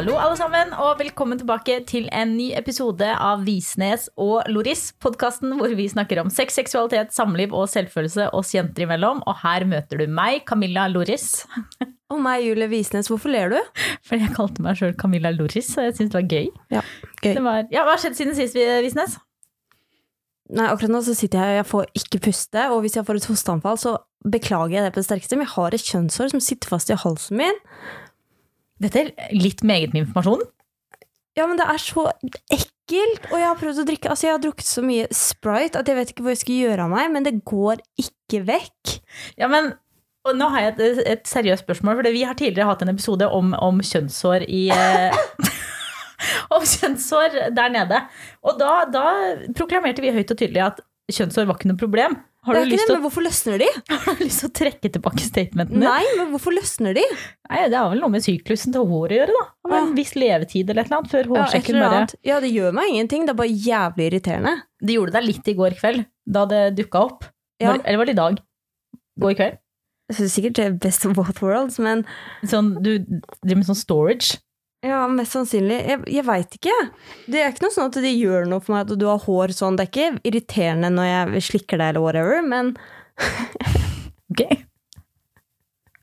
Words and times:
Hallo 0.00 0.14
alle 0.16 0.36
sammen, 0.38 0.70
og 0.80 0.94
velkommen 0.96 1.36
tilbake 1.36 1.74
til 1.84 2.06
en 2.16 2.30
ny 2.32 2.46
episode 2.56 3.04
av 3.04 3.42
Visnes 3.44 4.06
og 4.16 4.46
Loris. 4.48 4.94
Podkasten 4.96 5.52
hvor 5.58 5.74
vi 5.76 5.84
snakker 5.92 6.22
om 6.22 6.30
sex, 6.32 6.54
seksualitet, 6.56 7.12
samliv 7.12 7.52
og 7.52 7.66
selvfølelse 7.68 8.30
oss 8.38 8.54
jenter 8.54 8.86
imellom. 8.86 9.20
Og 9.28 9.36
her 9.42 9.66
møter 9.68 10.00
du 10.00 10.06
meg, 10.08 10.46
Camilla 10.48 10.86
Loris. 10.88 11.44
Og 12.08 12.16
meg, 12.24 12.46
Julie 12.46 12.70
Visnes. 12.72 13.12
Hvorfor 13.12 13.28
ler 13.28 13.52
du? 13.52 13.60
Fordi 14.08 14.24
jeg 14.24 14.32
kalte 14.38 14.64
meg 14.64 14.80
sjøl 14.80 14.96
Camilla 14.96 15.34
Loris, 15.36 15.68
og 15.76 15.90
jeg 15.90 15.98
syntes 15.98 16.14
det 16.16 16.20
var 16.22 16.32
gøy. 16.32 16.50
Ja, 16.72 16.86
gøy. 17.20 17.34
Det 17.34 17.46
var, 17.50 17.62
ja, 17.68 17.84
Hva 17.84 17.98
har 17.98 18.00
skjedd 18.00 18.16
siden 18.22 18.40
sist, 18.40 18.56
Visnes? 18.56 19.20
Nei, 20.48 20.64
akkurat 20.64 20.96
nå 20.96 21.04
så 21.04 21.12
sitter 21.18 21.44
jeg 21.44 21.58
og 21.58 21.60
jeg 21.60 21.72
får 21.76 21.96
ikke 22.06 22.26
puste, 22.30 22.70
og 22.72 22.86
hvis 22.86 22.96
jeg 22.96 23.04
får 23.04 23.20
et 23.20 23.32
hosteanfall, 23.34 23.84
så 23.84 23.98
beklager 24.24 24.78
jeg 24.78 24.88
det 24.88 24.96
på 24.96 25.04
det 25.04 25.10
sterkeste, 25.12 25.36
men 25.36 25.44
jeg 25.44 25.58
har 25.58 25.76
et 25.76 25.90
kjønnshår 25.92 26.32
som 26.32 26.48
sitter 26.48 26.72
fast 26.72 26.88
i 26.88 26.96
halsen 27.04 27.44
min. 27.44 27.66
Dette 28.80 29.04
er 29.04 29.36
litt 29.36 29.62
meget 29.66 29.92
med 29.94 30.06
informasjon. 30.06 30.42
Ja, 31.38 31.46
men 31.46 31.60
det 31.60 31.66
er 31.68 31.78
så 31.80 32.08
ekkelt, 32.50 33.28
og 33.30 33.36
jeg 33.38 33.46
har 33.46 33.58
prøvd 33.60 33.82
å 33.82 33.86
drikke 33.86 34.10
Altså, 34.10 34.26
jeg 34.26 34.34
har 34.34 34.40
drukket 34.42 34.66
så 34.66 34.82
mye 34.82 35.04
Sprite 35.14 35.78
at 35.78 35.88
jeg 35.88 35.96
vet 35.96 36.10
ikke 36.10 36.24
hva 36.26 36.34
jeg 36.34 36.40
skal 36.42 36.58
gjøre 36.64 36.86
av 36.88 36.90
meg, 36.92 37.12
men 37.14 37.26
det 37.26 37.36
går 37.46 37.84
ikke 38.02 38.42
vekk. 38.48 38.96
Ja, 39.40 39.50
men 39.52 39.72
og 40.28 40.36
nå 40.36 40.50
har 40.52 40.66
jeg 40.66 40.72
et, 40.74 40.98
et 41.14 41.28
seriøst 41.28 41.64
spørsmål, 41.64 41.96
for 41.96 42.12
vi 42.12 42.26
har 42.28 42.36
tidligere 42.36 42.68
hatt 42.68 42.82
en 42.84 42.92
episode 42.92 43.24
om, 43.32 43.54
om 43.56 43.80
kjønnshår 43.80 44.44
i 44.52 44.66
eh, 44.74 45.16
Om 46.54 46.66
kjønnshår 46.68 47.38
der 47.56 47.72
nede. 47.72 48.02
Og 48.44 48.58
da, 48.60 48.82
da 48.92 49.04
proklamerte 49.56 50.04
vi 50.04 50.12
høyt 50.12 50.34
og 50.34 50.36
tydelig 50.36 50.66
at 50.66 50.82
kjønnshår 51.10 51.48
var 51.48 51.56
ikke 51.56 51.70
noe 51.70 51.80
problem. 51.80 52.18
Har 52.46 52.56
det 52.56 52.60
er 52.62 52.70
ikke 52.72 52.86
det, 52.88 52.94
men 52.94 53.02
hvorfor 53.04 53.24
løsner 53.26 53.58
de? 53.60 53.66
har 54.06 54.14
du 54.16 54.22
lyst 54.24 54.40
til 54.40 54.48
å 54.48 54.52
trekke 54.56 54.90
tilbake 54.94 55.20
statementene? 55.20 55.82
Nei, 55.84 56.04
men 56.16 56.30
hvorfor 56.32 56.54
løsner 56.56 56.94
de? 56.96 57.02
Nei, 57.50 57.58
Det 57.68 57.76
har 57.76 57.90
vel 57.92 58.00
noe 58.00 58.14
med 58.14 58.24
syklusen 58.24 58.72
til 58.72 58.86
håret 58.88 59.12
å 59.12 59.18
gjøre, 59.20 59.34
da. 59.36 59.44
En 59.68 59.74
Ja. 59.76 59.94
viss 59.98 60.14
levetid 60.16 60.70
eller 60.72 60.80
et 60.82 60.88
eller 60.88 60.98
annet, 61.02 61.10
før 61.12 61.26
Ja, 61.26 61.42
hårsekken 61.44 61.76
eller 61.76 61.90
bare 61.90 62.20
ja, 62.30 62.38
det 62.40 62.52
gjør 62.54 62.72
meg 62.78 62.94
ingenting, 62.94 63.26
det 63.28 63.34
er 63.34 63.40
bare 63.42 63.58
jævlig 63.68 64.06
irriterende. 64.08 64.54
Det 64.80 64.96
gjorde 64.96 65.12
deg 65.18 65.28
litt 65.28 65.48
i 65.52 65.56
går 65.60 65.76
kveld, 65.82 66.06
da 66.26 66.46
det 66.48 66.62
dukka 66.80 67.04
opp. 67.10 67.28
Ja. 67.60 67.74
Når, 67.74 67.84
eller 67.84 68.00
var 68.00 68.08
det 68.08 68.16
i 68.16 68.20
dag? 68.22 68.40
Går 69.20 69.30
i 69.34 69.38
kveld? 69.42 69.58
Jeg 70.10 70.16
synes 70.16 70.32
sikkert 70.34 70.56
det 70.58 70.64
er 70.64 70.78
best 70.88 71.04
of 71.06 71.12
both 71.14 71.42
worlds, 71.44 71.76
men 71.78 72.06
Sånn, 72.42 72.72
du 72.82 72.96
driver 73.04 73.60
med 73.60 73.68
sånn 73.68 73.78
storage. 73.78 74.40
Ja, 74.86 75.02
mest 75.12 75.34
sannsynlig. 75.36 75.76
Jeg, 75.90 76.00
jeg 76.08 76.24
veit 76.24 76.54
ikke. 76.56 76.74
Det 77.28 77.42
er 77.42 77.50
ikke 77.52 77.66
noe 77.66 77.74
sånn 77.74 77.90
at 77.90 77.98
det 78.00 78.12
gjør 78.14 78.46
noe 78.48 78.62
for 78.64 78.72
meg 78.74 78.86
at 78.86 78.94
du 79.00 79.04
har 79.10 79.20
hår 79.26 79.52
sånn. 79.52 79.76
Det 79.76 79.84
er 79.84 79.90
ikke 79.90 80.20
irriterende 80.30 80.88
når 80.94 81.08
jeg 81.10 81.42
slikker 81.50 81.80
deg 81.82 81.92
eller 81.92 82.04
whatever, 82.06 82.40
men 82.46 82.72
Ok. 84.32 84.44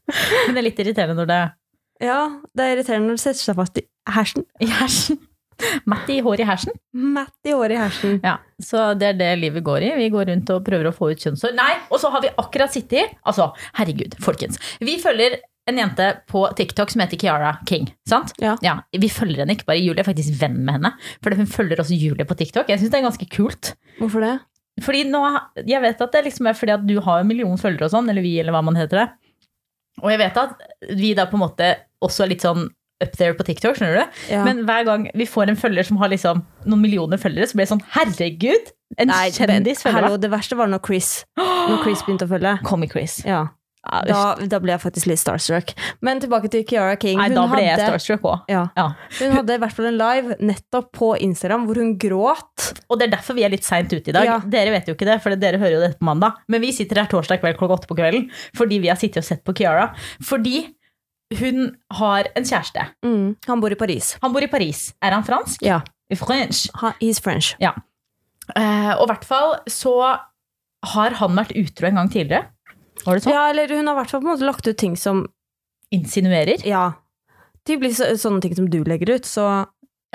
Men 0.07 0.53
det 0.53 0.61
er 0.61 0.67
litt 0.69 0.83
irriterende 0.83 1.17
når 1.17 1.31
det 1.31 1.39
ja, 2.05 2.19
det 2.53 2.61
er 2.61 2.75
irriterende 2.75 3.09
når 3.09 3.17
det 3.17 3.23
setter 3.23 3.41
seg 3.47 3.55
fast 3.57 3.79
i 3.81 3.83
hersen. 4.13 4.43
i 4.61 4.67
hersen. 4.69 5.17
Matt 5.89 6.09
i 6.13 6.19
hår 6.21 6.43
i 6.43 6.45
hersen. 6.45 6.75
Matt 6.93 7.49
i 7.49 7.55
håret 7.55 7.73
i 7.73 7.79
hersen. 7.81 8.19
Ja, 8.21 8.35
Så 8.61 8.91
det 8.99 9.07
er 9.07 9.17
det 9.17 9.29
livet 9.41 9.63
går 9.65 9.87
i. 9.87 9.89
Vi 9.97 10.11
går 10.13 10.29
rundt 10.29 10.51
og 10.53 10.61
prøver 10.67 10.91
å 10.91 10.93
få 10.93 11.09
ut 11.09 11.23
kjønnshår. 11.25 11.55
Nei, 11.57 11.71
og 11.89 11.97
så 12.03 12.11
har 12.13 12.21
vi 12.21 12.29
akkurat 12.37 12.75
sittet 12.75 12.99
i 13.01 13.05
Altså, 13.25 13.49
herregud, 13.79 14.13
folkens. 14.21 14.61
Vi 14.85 14.99
følger 15.01 15.39
en 15.67 15.79
jente 15.81 16.05
på 16.31 16.43
TikTok 16.57 16.91
som 16.93 17.01
heter 17.03 17.19
Kiara 17.19 17.57
King. 17.67 17.89
sant? 18.07 18.33
Ja. 18.39 18.55
Vi 18.95 19.09
følger 19.11 19.43
henne 19.43 19.55
ikke 19.57 19.67
bare. 19.67 19.81
Julie 19.83 19.99
er 20.03 20.07
faktisk 20.07 20.37
venn 20.41 20.61
med 20.63 20.77
henne. 20.79 20.93
For 21.23 21.35
hun 21.35 21.49
følger 21.49 21.81
også 21.83 21.97
Julie 21.97 22.25
på 22.27 22.37
TikTok. 22.39 22.69
Jeg 22.71 22.79
syns 22.79 22.93
det 22.93 23.01
er 23.01 23.07
ganske 23.09 23.27
kult. 23.33 23.73
Hvorfor 23.99 24.23
det? 24.23 24.35
Fordi 24.85 25.03
nå, 25.09 25.21
Jeg 25.65 25.81
vet 25.81 26.01
at 26.01 26.11
det 26.13 26.23
liksom 26.27 26.47
er 26.47 26.53
fordi 26.53 26.75
at 26.75 26.85
du 26.87 26.99
har 27.01 27.19
en 27.23 27.27
million 27.27 27.57
følgere 27.57 27.89
og 27.89 27.95
sånn, 27.95 28.09
eller 28.09 28.21
vi, 28.21 28.35
eller 28.39 28.53
hva 28.53 28.61
man 28.63 28.77
heter 28.77 29.03
det. 29.03 29.07
Og 30.03 30.11
jeg 30.13 30.19
vet 30.21 30.37
at 30.37 30.59
vi 30.93 31.13
da 31.17 31.25
på 31.25 31.37
en 31.39 31.45
måte 31.47 31.71
også 32.05 32.23
er 32.27 32.31
litt 32.35 32.45
sånn 32.45 32.67
up 33.03 33.13
there 33.17 33.33
på 33.37 33.45
TikTok, 33.45 33.77
skjønner 33.77 33.99
du? 33.99 34.21
Ja. 34.33 34.43
Men 34.45 34.63
hver 34.65 34.85
gang 34.85 35.07
vi 35.17 35.25
får 35.29 35.51
en 35.51 35.57
følger 35.59 35.85
som 35.85 35.99
har 36.01 36.09
liksom 36.13 36.43
noen 36.65 36.81
millioner 36.81 37.19
følgere, 37.21 37.49
så 37.49 37.57
blir 37.57 37.65
det 37.67 37.73
sånn 37.73 37.83
herregud! 37.93 38.71
En 38.97 39.11
Nei, 39.11 39.27
kjendis 39.35 39.81
følger 39.83 40.05
Hallo, 40.07 40.17
det 40.21 40.29
verste 40.31 40.55
var 40.57 40.69
når 40.71 40.79
Chris, 40.85 41.09
når 41.37 41.81
Chris 41.83 42.01
begynte 42.05 42.25
å 42.25 42.31
følge. 42.31 42.53
Comic 42.65 42.93
Chris. 42.95 43.19
Ja, 43.25 43.27
Ja, 43.35 43.53
da, 43.85 44.35
da 44.51 44.59
ble 44.59 44.73
jeg 44.73 44.81
faktisk 44.83 45.07
litt 45.07 45.19
starstruck. 45.21 45.69
Men 46.03 46.19
tilbake 46.19 46.49
til 46.51 46.63
Kiara 46.67 46.95
King. 46.99 47.17
Nei, 47.21 47.29
da 47.31 47.45
ble 47.47 47.61
jeg 47.63 47.77
starstruck 47.79 48.25
òg. 48.27 48.41
Ja. 48.51 48.65
Ja. 48.75 48.87
Hun 49.19 49.31
hadde 49.37 49.55
i 49.55 49.61
hvert 49.63 49.75
fall 49.77 49.85
en 49.91 49.97
live 50.01 50.35
nettopp 50.43 50.89
på 50.97 51.11
Instagram 51.23 51.67
hvor 51.69 51.79
hun 51.79 51.93
gråt. 52.01 52.65
Og 52.89 52.99
det 52.99 53.07
er 53.07 53.13
derfor 53.15 53.37
vi 53.37 53.45
er 53.47 53.53
litt 53.53 53.63
seint 53.67 53.93
ute 53.93 54.09
i 54.11 54.15
dag. 54.17 54.25
Ja. 54.27 54.39
Dere 54.43 54.73
vet 54.75 54.87
jo 54.89 54.95
ikke 54.97 55.07
det, 55.07 55.19
for 55.23 55.35
dere 55.39 55.57
hører 55.61 55.77
jo 55.77 55.83
dette 55.85 55.99
på 56.01 56.07
mandag. 56.09 56.41
Men 56.51 56.61
vi 56.65 56.73
sitter 56.75 56.99
her 57.03 57.07
torsdag 57.11 57.39
kveld 57.43 57.57
klokka 57.61 57.77
åtte 57.79 57.87
på 57.91 57.95
kvelden 57.99 58.27
fordi 58.57 58.81
vi 58.83 58.89
har 58.91 58.99
sittet 58.99 59.23
og 59.23 59.29
sett 59.29 59.43
på 59.47 59.55
Kiara. 59.55 59.93
Fordi 60.25 60.65
hun 61.39 61.75
har 61.99 62.27
en 62.39 62.43
kjæreste. 62.47 62.85
Mm. 63.03 63.35
Han 63.47 63.59
bor 63.63 63.71
i 63.71 63.79
Paris. 63.79 64.13
Han 64.23 64.33
bor 64.35 64.43
i 64.43 64.47
Paris. 64.51 64.89
Er 65.03 65.11
han 65.15 65.23
fransk? 65.27 65.63
Ja, 65.63 65.81
French. 66.15 66.67
ha- 66.81 66.95
he's 67.01 67.19
French. 67.23 67.53
Eh, 67.59 68.91
og 68.95 69.03
i 69.07 69.11
hvert 69.11 69.25
fall 69.27 69.57
så 69.67 69.93
har 70.93 71.15
han 71.19 71.35
vært 71.35 71.51
utro 71.59 71.87
en 71.89 71.95
gang 71.99 72.09
tidligere. 72.13 72.47
Var 73.07 73.17
det 73.17 73.23
sånn? 73.23 73.33
Ja, 73.33 73.47
eller 73.53 73.71
hun 73.71 73.87
har 73.87 73.95
i 73.95 73.99
hvert 74.01 74.11
fall 74.11 74.21
på 74.21 74.27
en 74.27 74.33
måte 74.35 74.47
lagt 74.49 74.67
ut 74.67 74.77
ting 74.77 74.97
som 74.99 75.25
Insinuerer. 75.95 76.59
Ja. 76.67 76.97
Typisk 77.67 78.01
så, 78.01 78.09
sånne 78.19 78.43
ting 78.43 78.55
som 78.57 78.65
du 78.71 78.81
legger 78.83 79.15
ut, 79.15 79.27
så 79.27 79.47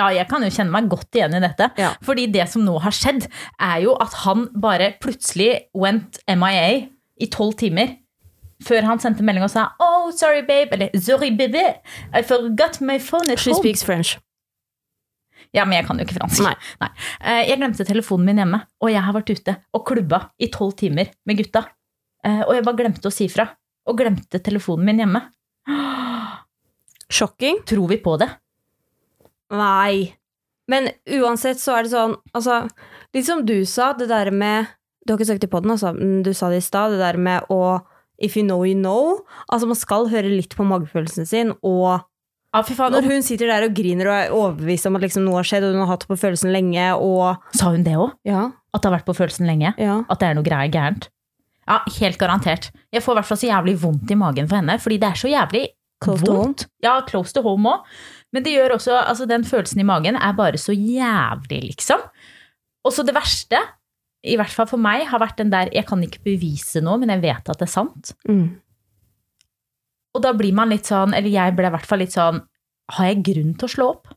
Ja, 0.00 0.06
jeg 0.12 0.24
kan 0.28 0.40
jo 0.44 0.48
kjenne 0.52 0.72
meg 0.72 0.88
godt 0.88 1.12
igjen 1.16 1.34
i 1.36 1.40
dette. 1.40 1.66
Ja. 1.80 1.90
Fordi 2.04 2.26
det 2.32 2.46
som 2.48 2.64
nå 2.64 2.78
har 2.80 2.94
skjedd, 2.96 3.26
er 3.60 3.82
jo 3.84 3.92
at 4.00 4.14
han 4.24 4.46
bare 4.56 4.94
plutselig 5.04 5.66
went 5.76 6.16
MIA 6.28 6.88
i 7.20 7.28
tolv 7.32 7.58
timer. 7.60 7.98
Før 8.64 8.86
han 8.88 9.00
sendte 9.02 9.22
melding 9.26 9.44
og 9.44 9.50
sa 9.52 9.68
'Oh, 9.78 10.10
sorry, 10.16 10.40
babe', 10.48 10.72
eller 10.72 10.90
'Sorry, 10.96 11.30
baby, 11.36 11.64
I 12.14 12.22
forgot 12.22 12.80
my 12.80 12.98
phone 12.98 13.30
at 13.30 13.38
She 13.38 13.50
home'. 13.52 13.60
speaks 13.60 13.84
French. 13.84 14.18
Ja, 15.52 15.64
men 15.64 15.74
jeg 15.74 15.86
kan 15.86 15.98
jo 15.98 16.04
ikke 16.04 16.18
fransk. 16.20 16.42
Nei. 16.42 16.54
Nei. 16.80 16.88
Jeg 17.44 17.58
glemte 17.58 17.84
telefonen 17.84 18.24
min 18.24 18.36
hjemme, 18.36 18.62
og 18.80 18.90
jeg 18.90 19.02
har 19.02 19.12
vært 19.12 19.30
ute 19.30 19.56
og 19.74 19.84
klubba 19.86 20.30
i 20.40 20.48
tolv 20.48 20.72
timer 20.76 21.10
med 21.26 21.36
gutta. 21.36 21.66
Eh, 22.24 22.42
Og 22.46 22.54
jeg 22.54 22.64
bare 22.64 22.78
glemte 22.78 23.08
å 23.08 23.12
si 23.14 23.28
fra. 23.28 23.48
Og 23.88 23.98
glemte 23.98 24.38
telefonen 24.42 24.84
min 24.86 24.98
hjemme. 25.02 25.22
Shocking. 27.12 27.58
Tror 27.68 27.88
vi 27.90 27.98
på 28.02 28.16
det? 28.20 28.28
Nei. 29.52 30.14
Men 30.70 30.88
uansett 31.18 31.60
så 31.60 31.74
er 31.76 31.84
det 31.84 31.92
sånn, 31.92 32.14
altså 32.32 32.62
Litt 33.12 33.26
som 33.26 33.42
du 33.44 33.58
sa, 33.68 33.90
det 33.98 34.06
der 34.08 34.30
med 34.32 34.70
Du 35.04 35.12
har 35.12 35.18
ikke 35.18 35.26
sagt 35.32 35.42
det 35.42 35.50
på 35.52 35.60
den, 35.60 35.72
altså, 35.74 35.90
du 35.98 36.30
sa 36.32 36.48
det 36.48 36.60
i 36.62 36.64
stad, 36.64 36.94
det 36.94 37.02
der 37.02 37.18
med 37.20 37.50
å 37.52 37.80
If 38.22 38.36
you 38.38 38.44
know, 38.46 38.62
you 38.62 38.76
know. 38.78 39.18
Altså, 39.50 39.66
man 39.66 39.74
skal 39.76 40.06
høre 40.12 40.30
litt 40.30 40.54
på 40.54 40.62
magefølelsen 40.68 41.26
sin, 41.26 41.48
og 41.66 42.04
faen. 42.54 42.92
når 42.94 43.08
hun 43.08 43.24
sitter 43.26 43.50
der 43.50 43.64
og 43.66 43.74
griner 43.74 44.06
og 44.06 44.14
er 44.14 44.34
overbevist 44.36 44.86
om 44.86 44.94
at 44.94 45.02
liksom 45.02 45.24
noe 45.26 45.40
har 45.40 45.48
skjedd, 45.48 45.64
og 45.66 45.74
hun 45.74 45.82
har 45.82 45.90
hatt 45.96 46.06
på 46.06 46.14
følelsen 46.20 46.52
lenge, 46.54 46.84
og 47.02 47.42
Sa 47.58 47.72
hun 47.74 47.82
det 47.82 47.96
òg? 47.98 48.12
Ja. 48.28 48.44
At 48.70 48.84
det 48.84 48.92
har 48.92 48.94
vært 49.00 49.08
på 49.10 49.16
følelsen 49.18 49.48
lenge? 49.50 49.72
Ja. 49.80 49.96
At 50.06 50.22
det 50.22 50.28
er 50.28 50.38
noe 50.38 50.46
greier 50.46 50.70
gærent? 50.70 51.08
Ja, 51.68 51.78
helt 52.00 52.18
garantert. 52.18 52.70
Jeg 52.92 53.04
får 53.04 53.14
i 53.14 53.20
hvert 53.20 53.28
fall 53.28 53.40
så 53.40 53.48
jævlig 53.48 53.76
vondt 53.82 54.10
i 54.10 54.18
magen 54.18 54.48
for 54.50 54.58
henne, 54.58 54.78
fordi 54.82 54.98
det 55.02 55.12
er 55.12 55.20
så 55.20 55.30
jævlig 55.30 55.66
Close 56.02 56.26
vondt. 56.26 56.66
Ja, 56.82 56.96
close 57.06 57.34
to 57.34 57.44
home 57.44 57.70
òg. 57.70 57.84
Men 58.34 58.42
det 58.42 58.56
gjør 58.56 58.76
også 58.78 58.96
Altså, 58.96 59.26
den 59.30 59.44
følelsen 59.46 59.82
i 59.82 59.86
magen 59.86 60.18
er 60.18 60.34
bare 60.34 60.58
så 60.58 60.74
jævlig, 60.74 61.60
liksom. 61.68 62.02
Og 62.82 62.94
så 62.94 63.04
det 63.06 63.14
verste, 63.14 63.60
i 64.26 64.34
hvert 64.38 64.50
fall 64.50 64.66
for 64.70 64.82
meg, 64.82 65.06
har 65.06 65.22
vært 65.22 65.38
den 65.38 65.52
der 65.52 65.70
Jeg 65.74 65.86
kan 65.86 66.02
ikke 66.02 66.24
bevise 66.24 66.82
noe, 66.82 66.98
men 66.98 67.14
jeg 67.14 67.22
vet 67.22 67.52
at 67.54 67.58
det 67.58 67.68
er 67.68 67.74
sant. 67.76 68.14
Mm. 68.28 68.58
Og 70.12 70.24
da 70.24 70.34
blir 70.36 70.52
man 70.56 70.72
litt 70.72 70.90
sånn, 70.90 71.14
eller 71.16 71.30
jeg 71.30 71.54
ble 71.56 71.70
i 71.70 71.74
hvert 71.76 71.88
fall 71.88 72.02
litt 72.02 72.12
sånn 72.12 72.42
Har 72.92 73.08
jeg 73.08 73.22
grunn 73.24 73.54
til 73.56 73.68
å 73.68 73.74
slå 73.76 73.88
opp? 73.94 74.10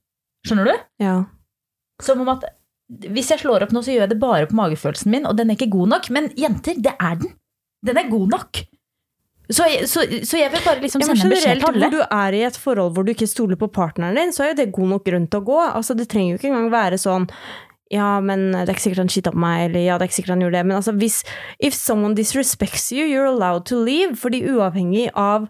Skjønner 0.45 0.68
du? 0.68 0.75
Ja. 1.01 1.15
Som 2.03 2.21
om 2.25 2.30
at 2.33 2.44
hvis 2.87 3.31
jeg 3.33 3.41
slår 3.41 3.65
opp 3.65 3.73
nå, 3.73 3.81
så 3.81 3.93
gjør 3.93 4.05
jeg 4.05 4.13
det 4.13 4.21
bare 4.21 4.47
på 4.49 4.57
magefølelsen 4.59 5.11
min, 5.11 5.25
og 5.25 5.37
den 5.39 5.49
er 5.49 5.57
ikke 5.57 5.73
god 5.73 5.91
nok. 5.95 6.09
Men 6.13 6.29
jenter, 6.37 6.77
det 6.77 6.93
er 6.99 7.19
den. 7.21 7.35
Den 7.85 7.97
er 8.01 8.09
god 8.11 8.33
nok. 8.33 8.61
Så, 9.45 9.65
så, 9.85 10.01
så 10.25 10.39
jeg 10.39 10.49
vil 10.53 10.63
bare 10.65 10.81
liksom 10.81 11.03
sende 11.05 11.21
en 11.21 11.33
beskjed 11.35 11.59
til 11.61 11.67
alle. 11.69 11.85
hvor 11.85 11.93
du 11.93 12.01
er 12.01 12.33
i 12.33 12.41
et 12.47 12.57
forhold 12.57 12.95
hvor 12.95 13.05
du 13.05 13.11
ikke 13.13 13.29
stoler 13.29 13.59
på 13.61 13.69
partneren 13.69 14.17
din, 14.17 14.33
så 14.33 14.43
er 14.43 14.53
jo 14.53 14.57
det 14.63 14.71
god 14.73 14.95
nok 14.95 15.05
grunn 15.05 15.27
til 15.29 15.43
å 15.43 15.45
gå. 15.45 15.59
Altså, 15.67 15.93
det 15.97 16.07
trenger 16.09 16.33
jo 16.33 16.39
ikke 16.41 16.49
engang 16.49 16.71
være 16.73 17.01
sånn 17.01 17.29
ja, 17.93 18.15
men 18.17 18.47
det 18.49 18.63
er 18.63 18.73
ikke 18.73 18.81
sikkert 18.88 19.03
han 19.03 19.11
cheata 19.13 19.31
på 19.35 19.41
meg, 19.43 19.67
eller 19.67 19.83
ja, 19.85 19.95
det 19.97 20.07
er 20.07 20.09
ikke 20.09 20.17
sikkert 20.17 20.33
han 20.33 20.41
gjorde 20.41 20.57
det. 20.57 20.65
Men 20.65 20.77
altså, 20.79 20.93
hvis 20.97 21.19
If 21.61 21.75
someone 21.77 22.17
disrespects 22.17 22.89
you, 22.91 23.05
you're 23.05 23.29
allowed 23.29 23.67
to 23.69 23.77
leave. 23.77 24.17
Fordi 24.17 24.41
uavhengig 24.49 25.11
av 25.13 25.45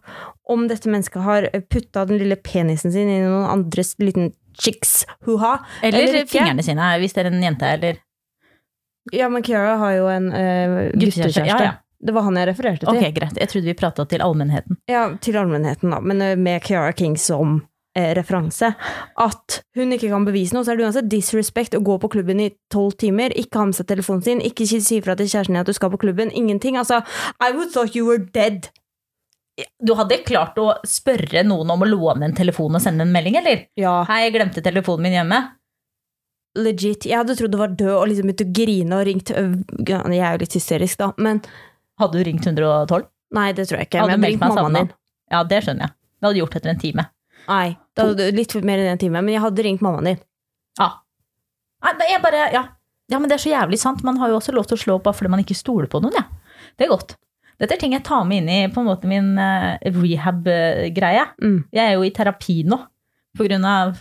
om 0.51 0.67
dette 0.67 0.91
mennesket 0.91 1.23
har 1.23 1.47
putta 1.71 2.03
den 2.09 2.19
lille 2.19 2.35
penisen 2.35 2.91
sin 2.93 3.09
i 3.09 3.21
noen 3.23 3.47
andres 3.47 3.95
liten 4.03 4.33
chicks 4.59 5.03
hoo-ha. 5.27 5.57
Eller, 5.81 6.07
eller 6.07 6.29
fingrene 6.29 6.65
sine, 6.65 6.91
hvis 7.01 7.15
det 7.15 7.25
er 7.25 7.31
en 7.31 7.43
jente, 7.43 7.71
eller 7.77 8.01
Ja, 9.13 9.29
men 9.29 9.43
Kiara 9.45 9.75
har 9.77 9.91
jo 9.93 10.07
en 10.09 10.31
uh, 10.33 10.77
Guttekjæreste, 10.97 11.45
ja, 11.45 11.59
ja. 11.61 11.73
Det 12.05 12.13
var 12.13 12.25
han 12.25 12.37
jeg 12.37 12.47
refererte 12.49 12.85
til. 12.85 12.89
Ok, 12.89 13.13
greit. 13.15 13.37
Jeg 13.39 13.49
trodde 13.49 13.69
vi 13.69 13.75
prata 13.77 14.05
til 14.09 14.21
allmennheten. 14.25 14.77
Ja, 14.89 15.07
til 15.21 15.37
allmennheten, 15.37 15.93
da, 15.93 16.01
men 16.01 16.23
uh, 16.25 16.33
med 16.37 16.63
Kiara 16.65 16.93
King 16.97 17.13
som 17.21 17.59
eh, 17.95 18.15
referanse. 18.15 18.73
At 19.17 19.59
hun 19.75 19.93
ikke 19.95 20.09
kan 20.11 20.25
bevise 20.27 20.55
noe, 20.55 20.65
så 20.65 20.73
er 20.73 20.79
det 20.79 20.87
uansett 20.87 21.11
disrespect 21.11 21.77
å 21.77 21.83
gå 21.85 21.97
på 22.01 22.11
klubben 22.17 22.41
i 22.43 22.51
tolv 22.73 22.97
timer, 23.01 23.33
ikke 23.37 23.61
ha 23.61 23.69
med 23.69 23.77
seg 23.77 23.89
telefonen 23.89 24.25
sin, 24.25 24.43
ikke 24.43 24.67
si 24.67 24.99
fra 25.03 25.15
til 25.17 25.29
kjæresten 25.31 25.55
din 25.55 25.63
at 25.63 25.69
du 25.69 25.75
skal 25.77 25.93
på 25.93 26.01
klubben, 26.03 26.33
ingenting. 26.33 26.79
Altså, 26.81 27.01
I 27.39 27.53
would 27.55 27.73
thought 27.73 27.95
you 27.95 28.07
were 28.07 28.19
dead. 28.19 28.69
Du 29.55 29.93
hadde 29.95 30.17
klart 30.27 30.57
å 30.59 30.73
spørre 30.87 31.43
noen 31.47 31.69
om 31.71 31.83
å 31.85 31.87
låne 31.87 32.27
en 32.27 32.35
telefon 32.35 32.75
og 32.75 32.83
sende 32.83 33.05
en 33.05 33.13
melding, 33.13 33.37
eller? 33.39 33.61
Ja, 33.79 34.01
Hei, 34.09 34.25
jeg 34.25 34.35
glemte 34.35 34.63
telefonen 34.63 35.07
min 35.07 35.15
hjemme. 35.15 35.39
legit. 36.55 37.05
Jeg 37.07 37.19
hadde 37.19 37.35
trodd 37.35 37.51
du 37.51 37.57
var 37.59 37.71
død 37.75 37.93
og 37.93 38.07
liksom 38.09 38.29
begynt 38.29 38.43
å 38.45 38.51
grine 38.55 38.99
og 38.99 39.05
ringt 39.07 39.31
Jeg 39.31 40.19
er 40.19 40.35
jo 40.35 40.43
litt 40.43 40.55
hysterisk, 40.55 40.99
da, 40.99 41.11
men 41.17 41.41
Hadde 41.99 42.19
du 42.19 42.23
ringt 42.27 42.45
112? 42.47 43.07
nei, 43.35 43.51
det 43.51 43.65
tror 43.67 43.79
jeg 43.79 43.89
ikke. 43.89 43.99
Hadde 44.03 44.17
Men 44.17 44.31
jeg 44.31 44.39
hadde 44.39 44.45
ringt 44.45 44.55
mammaen 44.55 44.77
din. 44.79 44.93
Ja, 45.31 45.43
det 45.43 45.59
skjønner 45.63 45.87
jeg. 45.87 45.95
Det 45.95 46.27
hadde 46.27 46.39
gjort 46.39 46.55
etter 46.55 46.71
en 46.71 46.79
time. 46.79 47.05
Nei, 47.47 47.67
det 47.95 48.05
hadde 48.05 48.29
litt 48.35 48.55
mer 48.63 48.79
enn 48.83 48.93
en 48.93 49.01
time, 49.01 49.21
men 49.21 49.35
jeg 49.35 49.43
hadde 49.43 49.65
ringt 49.67 49.83
mammaen 49.83 50.09
din. 50.11 50.21
Ja. 50.79 50.89
Nei, 51.83 51.93
er 52.07 52.23
bare 52.23 52.47
Ja. 52.53 52.63
Ja, 53.11 53.19
men 53.19 53.29
det 53.29 53.35
er 53.37 53.43
så 53.43 53.51
jævlig 53.51 53.77
sant. 53.77 54.03
Man 54.03 54.17
har 54.17 54.31
jo 54.31 54.39
også 54.39 54.53
lov 54.55 54.65
til 54.65 54.77
å 54.77 54.81
slå 54.81 54.95
opp 54.97 55.03
bare 55.05 55.13
fordi 55.13 55.29
man 55.29 55.43
ikke 55.43 55.55
stoler 55.57 55.87
på 55.91 56.01
noen, 56.01 56.15
ja. 56.17 56.23
Det 56.79 56.87
er 56.87 56.89
godt. 56.89 57.15
Dette 57.61 57.75
er 57.77 57.81
ting 57.81 57.93
jeg 57.95 58.03
tar 58.07 58.25
med 58.27 58.43
inn 58.43 58.49
i 58.51 58.59
på 58.73 58.81
en 58.83 58.89
måte 58.89 59.07
min 59.09 59.33
eh, 59.39 59.77
rehab-greie. 59.95 61.25
Mm. 61.41 61.59
Jeg 61.75 61.85
er 61.85 61.95
jo 61.97 62.03
i 62.07 62.11
terapi 62.15 62.61
nå 62.67 62.81
på 63.37 63.47
grunn 63.47 63.65
av 63.67 63.95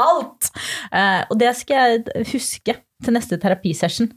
alt. 0.00 0.50
Eh, 0.90 1.22
og 1.30 1.38
det 1.40 1.52
skal 1.58 1.94
jeg 2.02 2.26
huske 2.32 2.76
til 3.04 3.14
neste 3.16 3.38
terapisession, 3.42 4.10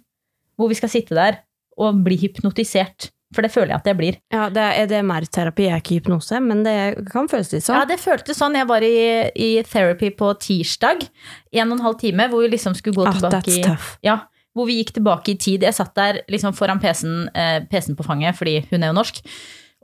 hvor 0.57 0.71
vi 0.71 0.77
skal 0.79 0.89
sitte 0.93 1.17
der 1.17 1.41
og 1.77 2.01
bli 2.05 2.17
hypnotisert. 2.23 3.11
For 3.35 3.43
det 3.43 3.51
føler 3.51 3.73
jeg 3.73 3.81
at 3.81 3.87
jeg 3.89 3.97
blir. 3.99 4.15
Ja, 4.31 4.45
det 4.53 4.61
er 4.63 4.77
EDMR-terapi, 4.85 5.65
er 5.67 5.81
ikke 5.81 5.97
hypnose, 5.97 6.39
men 6.39 6.61
det 6.63 6.75
kan 7.11 7.27
føles 7.27 7.49
litt 7.51 7.65
sånn. 7.65 7.75
Ja, 7.81 7.87
det 7.89 7.97
føltes 7.99 8.39
sånn. 8.39 8.55
Jeg 8.55 8.69
var 8.69 8.85
i, 8.87 8.93
i 9.35 9.49
therapy 9.67 10.13
på 10.15 10.29
tirsdag. 10.39 11.03
En 11.51 11.73
og 11.73 11.75
en 11.75 11.83
halv 11.89 11.97
time 11.99 12.29
hvor 12.31 12.45
vi 12.45 12.53
liksom 12.53 12.77
skulle 12.79 12.95
gå 12.95 13.03
Ah, 13.09 13.17
tilbake 13.17 13.51
i. 13.51 13.75
Ja, 14.07 14.15
hvor 14.57 14.67
vi 14.69 14.79
gikk 14.79 14.95
tilbake 14.97 15.33
i 15.33 15.39
tid. 15.39 15.65
Jeg 15.67 15.77
satt 15.77 15.93
der 15.97 16.21
liksom 16.31 16.55
foran 16.57 16.81
PC-en, 16.81 17.29
eh, 17.37 17.59
PC-en 17.69 17.97
på 17.97 18.05
fanget, 18.07 18.37
fordi 18.37 18.59
hun 18.71 18.83
er 18.83 18.91
jo 18.91 18.97
norsk 18.97 19.21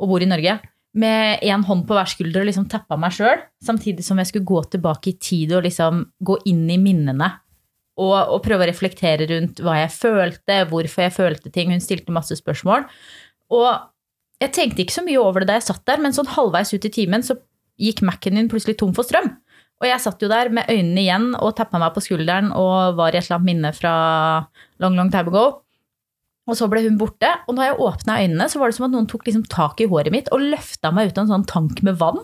og 0.02 0.10
bor 0.10 0.24
i 0.26 0.30
Norge, 0.30 0.58
med 0.94 1.42
én 1.42 1.64
hånd 1.66 1.86
på 1.88 1.96
hver 1.98 2.10
skulder 2.10 2.44
og 2.44 2.50
liksom 2.50 2.68
tappa 2.70 2.98
meg 3.02 3.14
sjøl, 3.16 3.40
samtidig 3.66 4.06
som 4.06 4.20
jeg 4.22 4.30
skulle 4.30 4.50
gå 4.50 4.60
tilbake 4.76 5.14
i 5.14 5.18
tid 5.18 5.54
og 5.58 5.66
liksom 5.66 6.04
gå 6.22 6.38
inn 6.50 6.68
i 6.70 6.78
minnene. 6.82 7.30
Og, 8.02 8.14
og 8.18 8.42
prøve 8.42 8.66
å 8.66 8.70
reflektere 8.70 9.28
rundt 9.30 9.62
hva 9.62 9.78
jeg 9.84 9.94
følte, 9.94 10.64
hvorfor 10.70 11.06
jeg 11.06 11.14
følte 11.14 11.52
ting. 11.54 11.70
Hun 11.70 11.82
stilte 11.82 12.14
masse 12.14 12.34
spørsmål. 12.40 12.88
Og 13.54 13.70
jeg 14.42 14.54
tenkte 14.56 14.82
ikke 14.82 14.96
så 14.96 15.04
mye 15.06 15.22
over 15.22 15.44
det 15.44 15.52
da 15.52 15.58
jeg 15.60 15.68
satt 15.68 15.86
der, 15.86 16.02
men 16.02 16.16
sånn 16.16 16.32
halvveis 16.34 16.74
ut 16.74 16.88
i 16.90 16.94
timen 16.94 17.26
så 17.26 17.38
gikk 17.82 18.02
Mac-en 18.06 18.38
min 18.38 18.50
plutselig 18.50 18.80
tom 18.82 18.96
for 18.98 19.06
strøm. 19.06 19.30
Og 19.84 19.90
jeg 19.90 20.00
satt 20.00 20.22
jo 20.24 20.30
der 20.32 20.48
med 20.56 20.70
øynene 20.72 21.02
igjen 21.02 21.34
og 21.36 21.58
tappa 21.58 21.80
meg 21.82 21.92
på 21.96 22.04
skulderen 22.06 22.54
og 22.56 22.96
var 22.96 23.12
i 23.12 23.20
et 23.20 23.26
eller 23.28 23.42
annet 23.42 23.50
minne 23.50 23.72
fra 23.76 23.96
long, 24.80 24.96
long 24.96 25.12
time 25.12 25.28
ago. 25.28 25.60
Og 26.48 26.58
så 26.60 26.68
ble 26.72 26.82
hun 26.86 26.98
borte, 27.00 27.30
og 27.48 27.56
når 27.56 27.70
jeg 27.70 27.82
åpna 27.86 28.16
øynene, 28.24 28.48
så 28.52 28.60
var 28.60 28.72
det 28.72 28.78
som 28.78 28.88
at 28.88 28.94
noen 28.96 29.08
tok 29.12 29.28
liksom 29.28 29.46
tak 29.52 29.84
i 29.84 29.88
håret 29.92 30.12
mitt 30.12 30.32
og 30.36 30.44
løfta 30.44 30.92
meg 30.96 31.12
ut 31.12 31.20
av 31.20 31.26
en 31.26 31.34
sånn 31.34 31.46
tank 31.52 31.84
med 31.88 32.00
vann. 32.00 32.20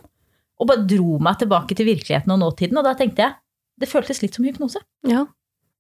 Og 0.60 0.68
bare 0.68 0.84
dro 0.88 1.20
meg 1.24 1.40
tilbake 1.40 1.76
til 1.76 1.88
virkeligheten 1.88 2.34
og 2.36 2.42
nåtiden. 2.42 2.80
Og 2.80 2.88
da 2.88 2.96
tenkte 3.00 3.24
jeg 3.26 3.38
det 3.80 3.88
føltes 3.88 4.20
litt 4.24 4.36
som 4.36 4.48
hypnose. 4.48 4.82
Ja. 5.08 5.26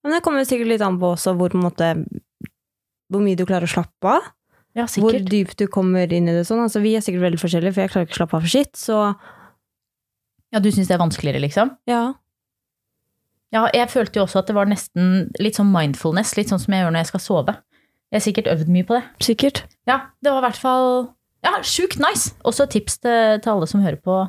Men 0.03 0.15
det 0.15 0.21
kommer 0.23 0.45
sikkert 0.47 0.71
litt 0.71 0.83
an 0.85 0.99
på 1.01 1.13
også 1.17 1.33
hvor, 1.35 1.51
på 1.51 1.59
måte, 1.59 1.91
hvor 3.11 3.23
mye 3.23 3.39
du 3.39 3.43
klarer 3.47 3.67
å 3.67 3.73
slappe 3.73 4.13
av. 4.19 4.29
Ja, 4.77 4.85
Hvor 4.85 5.15
dypt 5.17 5.57
du 5.59 5.65
kommer 5.67 6.07
inn 6.13 6.29
i 6.29 6.35
det 6.35 6.45
sånn. 6.47 6.61
Altså, 6.63 6.79
vi 6.79 6.93
er 6.95 7.03
sikkert 7.03 7.25
veldig 7.25 7.39
forskjellige, 7.41 7.73
for 7.75 7.83
jeg 7.83 7.91
klarer 7.91 8.07
ikke 8.07 8.15
å 8.15 8.19
slappe 8.21 8.37
av 8.37 8.45
for 8.45 8.53
sitt, 8.53 8.77
så 8.79 8.99
Ja, 10.53 10.59
du 10.63 10.69
syns 10.73 10.87
det 10.89 10.95
er 10.97 11.03
vanskeligere, 11.03 11.41
liksom? 11.45 11.75
ja. 11.89 12.13
Ja, 13.49 13.63
jeg 13.73 13.89
følte 13.89 14.19
jo 14.19 14.27
også 14.27 14.43
at 14.43 14.49
det 14.51 14.53
var 14.53 14.67
nesten 14.69 15.31
litt 15.41 15.55
sånn 15.57 15.71
mindfulness, 15.73 16.35
litt 16.37 16.51
sånn 16.51 16.59
som 16.61 16.69
jeg 16.75 16.83
gjør 16.83 16.91
når 16.93 17.01
jeg 17.01 17.07
skal 17.09 17.21
sove. 17.23 17.55
Jeg 18.13 18.19
har 18.19 18.21
sikkert 18.27 18.49
øvd 18.51 18.67
mye 18.69 18.85
på 18.85 18.93
det. 18.93 19.01
Sikkert. 19.25 19.61
Ja, 19.89 19.95
det 20.21 20.29
var 20.35 20.43
i 20.43 20.45
hvert 20.45 20.59
fall 20.61 20.85
ja, 21.41 21.55
sjukt 21.65 21.97
nice. 21.97 22.35
Også 22.45 22.67
tips 22.69 22.99
til, 23.01 23.39
til 23.41 23.49
alle 23.55 23.65
som 23.71 23.81
hører 23.81 23.97
på, 24.05 24.19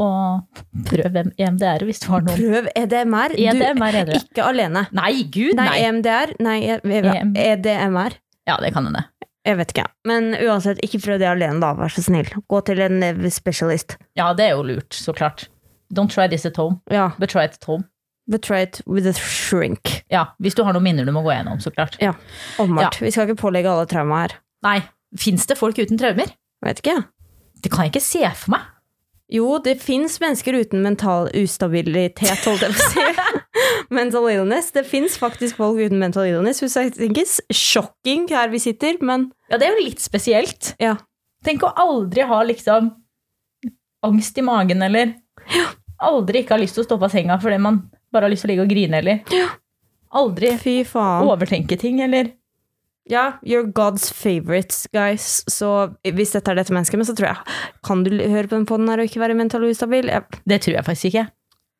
og 0.00 0.64
prøv 0.88 1.18
EMDR 1.36 1.84
hvis 1.90 2.00
du 2.00 2.08
har 2.14 2.24
noen. 2.24 2.40
Prøv 2.40 2.70
EDMR. 2.72 3.36
EDMR 3.36 4.00
er 4.00 4.08
Du, 4.08 4.14
det. 4.14 4.22
ikke 4.30 4.48
alene. 4.48 4.86
Nei, 4.96 5.12
gud, 5.28 5.52
Nei, 5.60 5.68
nei. 5.68 5.78
EMDR. 5.90 6.34
Nei. 6.40 6.58
EDMR. 7.50 8.16
Ja, 8.48 8.56
det 8.64 8.72
kan 8.78 8.88
hende. 8.88 9.04
Jeg 9.44 9.60
vet 9.60 9.76
ikke. 9.76 9.86
Men 10.08 10.32
uansett, 10.40 10.80
ikke 10.88 11.02
prøv 11.04 11.20
det 11.20 11.28
alene, 11.28 11.60
da. 11.60 11.74
Vær 11.76 11.92
så 11.92 12.00
snill. 12.08 12.32
Gå 12.48 12.64
til 12.64 12.80
en 12.88 13.02
specialist. 13.32 13.98
Ja, 14.16 14.32
det 14.36 14.48
er 14.48 14.56
jo 14.56 14.64
lurt, 14.72 14.96
så 14.96 15.12
klart. 15.16 15.50
Don't 15.92 16.10
try 16.12 16.28
this 16.28 16.46
at 16.46 16.56
home, 16.56 16.80
Ja. 16.90 17.10
but 17.18 17.30
try 17.30 17.44
it 17.44 17.54
at 17.60 17.64
home. 17.64 17.84
But 18.28 18.42
try 18.42 18.60
it 18.62 18.80
with 18.86 19.06
a 19.08 19.12
shrink. 19.12 20.04
Ja, 20.10 20.26
hvis 20.40 20.54
du 20.54 20.62
har 20.62 20.72
noen 20.72 20.84
minner 20.84 21.04
du 21.04 21.10
må 21.12 21.22
gå 21.24 21.32
gjennom, 21.34 21.58
så 21.60 21.72
klart. 21.74 21.96
Ja. 22.00 22.12
Åpenbart. 22.58 23.00
Vi 23.02 23.10
skal 23.10 23.26
ikke 23.28 23.40
pålegge 23.42 23.66
alle 23.72 23.86
trauma 23.90 24.20
her. 24.22 24.36
Nei, 24.62 24.76
fins 25.18 25.46
det 25.50 25.56
folk 25.58 25.78
uten 25.80 25.98
traumer? 25.98 26.30
Vet 26.62 26.78
ikke. 26.84 27.04
Det 27.62 27.72
kan 27.72 27.84
jeg 27.88 27.94
ikke 27.94 28.04
se 28.04 28.22
for 28.36 28.50
meg. 28.54 28.60
Jo, 29.30 29.58
det 29.62 29.76
fins 29.82 30.18
mennesker 30.20 30.56
uten 30.60 30.82
mental 30.82 31.28
ustabilitet, 31.38 32.44
holdt 32.46 32.62
jeg 32.66 32.72
på 32.74 32.82
å 32.82 32.88
si. 32.90 33.40
mental 34.00 34.26
illness. 34.30 34.70
Det 34.74 34.82
fins 34.86 35.16
faktisk 35.18 35.56
folk 35.60 35.78
uten 35.78 35.98
mental 36.02 36.26
illness. 36.26 36.60
Hvis 36.62 36.74
jeg 36.78 36.94
tenker, 36.96 37.26
Sjokking 37.54 38.28
her 38.30 38.48
vi 38.50 38.58
sitter, 38.62 38.98
men 39.00 39.32
Ja, 39.50 39.58
det 39.58 39.68
er 39.68 39.76
jo 39.78 39.86
litt 39.88 40.00
spesielt. 40.02 40.74
ja. 40.82 40.96
Tenk 41.42 41.62
å 41.64 41.70
aldri 41.74 42.20
ha 42.28 42.42
liksom 42.44 42.90
angst 44.04 44.36
i 44.38 44.42
magen, 44.44 44.82
eller 44.82 45.14
aldri 46.00 46.42
ikke 46.44 46.56
har 46.56 46.62
lyst 46.62 46.74
til 46.78 46.84
å 46.84 46.88
stå 46.88 46.98
på 47.00 47.10
senga 47.12 47.36
fordi 47.42 47.58
man 47.60 47.82
bare 48.12 48.26
har 48.28 48.32
lyst 48.32 48.42
til 48.46 48.50
å 48.50 48.52
ligge 48.54 48.64
og 48.66 48.70
grine, 48.72 49.00
eller 49.00 49.24
aldri 50.20 50.52
Fy 50.58 50.76
faen. 50.84 51.26
overtenke 51.28 51.78
ting, 51.78 52.00
eller 52.02 52.32
Ja, 53.10 53.38
you're 53.42 53.66
God's 53.72 54.10
favorites, 54.12 54.86
guys. 54.94 55.42
Så 55.50 55.66
hvis 56.04 56.30
dette 56.36 56.52
er 56.52 56.54
dette 56.60 56.70
mennesket, 56.74 56.96
men 57.00 57.06
så 57.08 57.14
tror 57.18 57.30
jeg 57.32 57.56
Kan 57.82 58.04
du 58.04 58.10
høre 58.12 58.46
på 58.46 58.54
den 58.54 58.66
poden 58.68 58.88
her 58.92 59.00
og 59.02 59.08
ikke 59.08 59.22
være 59.24 59.34
mentalt 59.38 59.66
ustabil? 59.66 60.06
Jeg, 60.12 60.22
Det 60.46 60.60
tror 60.62 60.74
jeg 60.76 60.84
faktisk 60.86 61.04
ikke. 61.10 61.26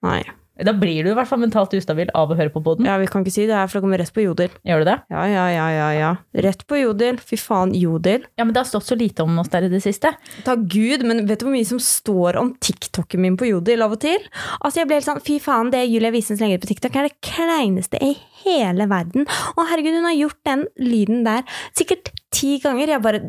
nei. 0.03 0.23
Da 0.67 0.75
blir 0.77 1.07
du 1.07 1.13
i 1.13 1.17
hvert 1.17 1.29
fall 1.31 1.41
mentalt 1.43 1.73
ustabil 1.77 2.11
av 2.17 2.33
å 2.33 2.37
høre 2.39 2.53
på 2.53 2.63
poden. 2.65 2.89
Ja, 2.89 2.99
vi 3.01 3.09
kan 3.11 3.25
ikke 3.25 3.35
si 3.35 3.47
det 3.49 3.57
her, 3.57 3.69
for 3.71 3.79
det 3.79 3.85
kommer 3.87 4.01
rett 4.03 4.13
på 4.15 4.25
Jodel. 4.25 4.53
Gjør 4.67 4.83
du 4.83 4.89
det? 4.91 4.97
Ja, 5.13 5.25
ja, 5.31 5.47
ja, 5.55 5.67
ja, 5.75 5.89
ja. 5.97 6.11
Rett 6.47 6.67
på 6.69 6.81
Jodel. 6.81 7.21
Fy 7.25 7.39
faen, 7.41 7.73
Jodel. 7.77 8.27
Ja, 8.37 8.45
men 8.45 8.53
det 8.57 8.63
har 8.63 8.69
stått 8.69 8.89
så 8.89 8.99
lite 8.99 9.25
om 9.25 9.39
oss 9.43 9.51
der 9.53 9.69
i 9.69 9.73
det 9.73 9.83
siste. 9.85 10.13
Takk 10.47 10.67
Gud, 10.73 11.07
men 11.09 11.25
vet 11.31 11.41
du 11.41 11.49
hvor 11.49 11.57
mye 11.57 11.69
som 11.69 11.81
står 11.83 12.41
om 12.41 12.53
TikToken 12.61 13.25
min 13.25 13.39
på 13.41 13.49
Jodel 13.49 13.87
av 13.87 13.97
og 13.97 14.03
til? 14.05 14.21
Altså, 14.61 14.83
jeg 14.83 14.91
ble 14.91 15.01
helt 15.01 15.09
sånn, 15.09 15.25
fy 15.25 15.41
faen, 15.43 15.73
det 15.73 15.87
Julia 15.89 16.13
Visens 16.15 16.43
lenger 16.45 16.63
på 16.63 16.71
TikTok 16.73 17.01
er 17.01 17.09
det 17.09 17.17
kleineste 17.25 18.01
i 18.05 18.15
hele 18.45 18.89
verden. 18.91 19.29
Å 19.57 19.69
herregud, 19.73 19.99
hun 20.01 20.09
har 20.11 20.19
gjort 20.19 20.41
den 20.49 20.65
lyden 20.81 21.25
der 21.29 21.45
sikkert 21.77 22.13
ti 22.35 22.59
ganger. 22.63 22.97
Jeg 22.97 23.05
bare 23.05 23.25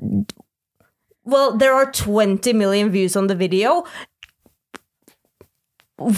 Well, 1.24 1.56
there 1.56 1.74
are 1.74 1.86
20 1.86 2.54
million 2.54 2.90
views 2.90 3.16
on 3.16 3.28
the 3.28 3.36
video. 3.36 3.84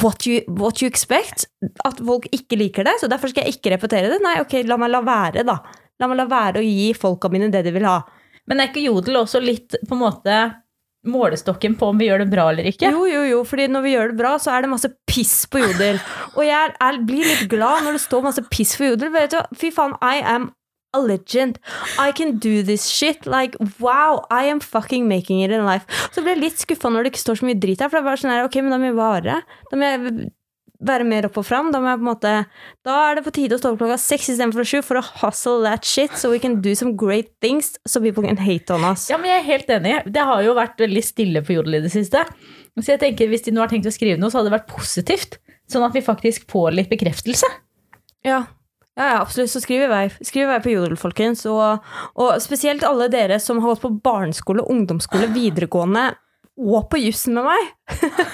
What 0.01 0.25
you, 0.29 0.41
what 0.59 0.81
you 0.81 0.89
expect? 0.89 1.47
At 1.85 2.01
folk 2.03 2.27
ikke 2.31 2.59
liker 2.59 2.87
det, 2.87 2.97
så 3.01 3.09
derfor 3.11 3.31
skal 3.31 3.47
jeg 3.47 3.57
ikke 3.57 3.75
repetere 3.75 4.11
det? 4.11 4.19
Nei, 4.23 4.37
ok, 4.43 4.61
la 4.69 4.79
meg 4.79 4.93
la 4.93 5.03
være, 5.05 5.45
da. 5.47 5.59
La 6.01 6.09
meg 6.09 6.19
la 6.19 6.27
være 6.29 6.61
å 6.61 6.65
gi 6.65 6.91
folka 6.97 7.29
mine 7.31 7.51
det 7.53 7.63
de 7.67 7.73
vil 7.75 7.87
ha. 7.87 7.99
Men 8.49 8.59
er 8.59 8.71
ikke 8.71 8.83
Jodel 8.83 9.21
også 9.21 9.41
litt 9.43 9.77
på 9.87 9.95
en 9.95 10.03
måte 10.03 10.39
målestokken 11.07 11.75
på 11.75 11.89
om 11.91 11.99
vi 11.99 12.07
gjør 12.07 12.23
det 12.23 12.29
bra 12.31 12.47
eller 12.51 12.67
ikke? 12.69 12.91
Jo, 12.91 13.03
jo, 13.09 13.23
jo, 13.27 13.43
fordi 13.47 13.67
når 13.71 13.83
vi 13.83 13.93
gjør 13.93 14.11
det 14.13 14.19
bra, 14.19 14.33
så 14.39 14.53
er 14.55 14.63
det 14.63 14.71
masse 14.71 14.89
piss 15.09 15.35
på 15.51 15.59
Jodel. 15.63 15.99
Og 16.37 16.43
jeg 16.47 16.55
er, 16.55 16.75
er, 16.79 16.99
blir 17.07 17.27
litt 17.27 17.47
glad 17.51 17.83
når 17.83 17.97
det 17.97 18.03
står 18.05 18.27
masse 18.27 18.43
piss 18.51 18.75
på 18.79 18.87
Jodel. 18.87 19.11
Vet 19.15 19.35
du, 19.35 19.39
fy 19.59 19.71
faen, 19.75 19.97
I 19.99 20.23
am 20.35 20.51
a 20.93 21.01
legend. 21.01 21.59
I 21.99 22.11
can 22.11 22.37
do 22.37 22.61
this 22.63 22.87
shit. 22.87 23.25
Like, 23.25 23.57
wow, 23.79 24.25
I 24.29 24.45
am 24.45 24.59
fucking 24.59 25.07
making 25.07 25.41
it 25.41 25.51
in 25.51 25.65
life. 25.65 25.85
Så 26.13 26.23
ble 26.23 26.35
jeg 26.35 26.43
litt 26.43 26.61
skuffa 26.61 26.91
når 26.93 27.05
det 27.05 27.13
ikke 27.13 27.25
står 27.25 27.41
så 27.41 27.49
mye 27.49 27.59
drit 27.59 27.81
her, 27.81 27.89
for 27.89 27.99
det 27.99 28.05
er 28.05 28.09
bare 28.11 28.21
sånn 28.23 28.33
her, 28.35 28.47
ok, 28.47 28.61
men 28.61 28.73
da 28.73 28.79
må 28.81 28.89
jeg 28.91 28.99
bare 28.99 29.41
Da 29.71 29.79
må 29.79 29.89
jeg 29.89 30.31
være 30.83 31.07
mer 31.07 31.27
opp 31.29 31.37
og 31.39 31.45
fram. 31.47 31.71
Da 31.73 31.79
må 31.81 31.91
jeg 31.91 31.99
på 31.99 32.03
en 32.03 32.09
måte 32.09 32.31
Da 32.85 32.97
er 33.07 33.17
det 33.17 33.25
på 33.25 33.33
tide 33.35 33.57
å 33.57 33.61
stå 33.61 33.73
opp 33.73 33.81
klokka 33.81 33.99
seks 34.01 34.33
istedenfor 34.33 34.67
sju 34.67 34.81
for 34.85 34.99
å 34.99 35.05
hustle 35.21 35.63
that 35.63 35.87
shit, 35.87 36.15
so 36.19 36.31
we 36.33 36.41
can 36.43 36.59
do 36.65 36.75
some 36.75 36.95
great 36.99 37.31
things, 37.43 37.73
so 37.87 38.01
people 38.03 38.25
can 38.25 38.39
hate 38.39 38.73
on 38.73 38.85
us. 38.87 39.07
Ja, 39.11 39.19
men 39.21 39.31
jeg 39.31 39.41
er 39.41 39.47
helt 39.47 39.71
enig. 39.77 39.95
Det 40.13 40.27
har 40.29 40.43
jo 40.45 40.57
vært 40.57 40.81
veldig 40.83 41.05
stille 41.05 41.43
på 41.45 41.57
Jodel 41.57 41.79
i 41.79 41.85
det 41.85 41.93
siste. 41.93 42.25
Så 42.79 42.95
jeg 42.95 43.03
tenker, 43.03 43.29
hvis 43.29 43.45
de 43.45 43.53
nå 43.53 43.61
har 43.61 43.71
tenkt 43.71 43.87
å 43.89 43.93
skrive 43.93 44.17
noe, 44.19 44.33
så 44.33 44.39
hadde 44.41 44.49
det 44.49 44.57
vært 44.57 44.71
positivt. 44.71 45.37
Sånn 45.69 45.85
at 45.85 45.95
vi 45.95 46.03
faktisk 46.03 46.49
får 46.51 46.73
litt 46.75 46.89
bekreftelse. 46.91 47.47
Ja. 48.25 48.43
Ja, 48.95 49.05
ja, 49.09 49.21
absolutt. 49.23 49.49
Så 49.49 49.61
skriv 49.63 49.81
i 49.81 49.89
vei. 49.89 50.03
Skriv 50.21 50.43
i 50.45 50.51
vei 50.51 50.59
på 50.61 50.69
Jodel, 50.73 50.97
folkens. 51.01 51.45
Og, 51.49 51.81
og 52.21 52.35
spesielt 52.43 52.83
alle 52.85 53.07
dere 53.09 53.39
som 53.41 53.57
har 53.63 53.73
gått 53.73 53.81
på 53.87 53.89
barneskole, 54.05 54.61
ungdomsskole, 54.69 55.31
videregående 55.33 56.11
og 56.61 56.85
på 56.91 56.99
jussen 57.01 57.33
med 57.33 57.47
meg. 57.47 57.71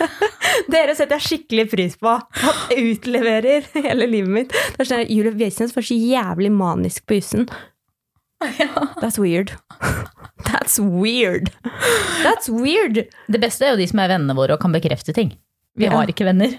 dere 0.74 0.92
setter 0.98 1.16
jeg 1.16 1.28
skikkelig 1.30 1.66
pris 1.72 1.96
på. 2.02 2.12
At 2.20 2.74
jeg 2.76 2.98
utleverer 2.98 3.70
hele 3.78 4.10
livet 4.12 4.34
mitt. 4.36 4.52
Det 4.76 4.84
er 4.84 4.90
sånn, 4.92 5.06
Julie 5.08 5.32
Wiesnes 5.40 5.72
var 5.78 5.88
så 5.88 5.96
jævlig 5.96 6.52
manisk 6.52 7.06
på 7.08 7.22
jussen. 7.22 7.48
That's 9.00 9.20
weird. 9.20 9.54
That's 10.50 10.76
weird. 10.80 11.52
That's 12.24 12.50
weird. 12.52 13.06
Det 13.32 13.40
beste 13.44 13.66
er 13.68 13.74
jo 13.76 13.80
de 13.82 13.88
som 13.92 14.00
er 14.04 14.12
vennene 14.12 14.36
våre 14.38 14.56
og 14.56 14.62
kan 14.64 14.76
bekrefte 14.76 15.16
ting. 15.16 15.34
Vi 15.80 15.88
Ja. 15.88 15.96
har 15.96 16.12
ikke 16.12 16.28
venner. 16.28 16.58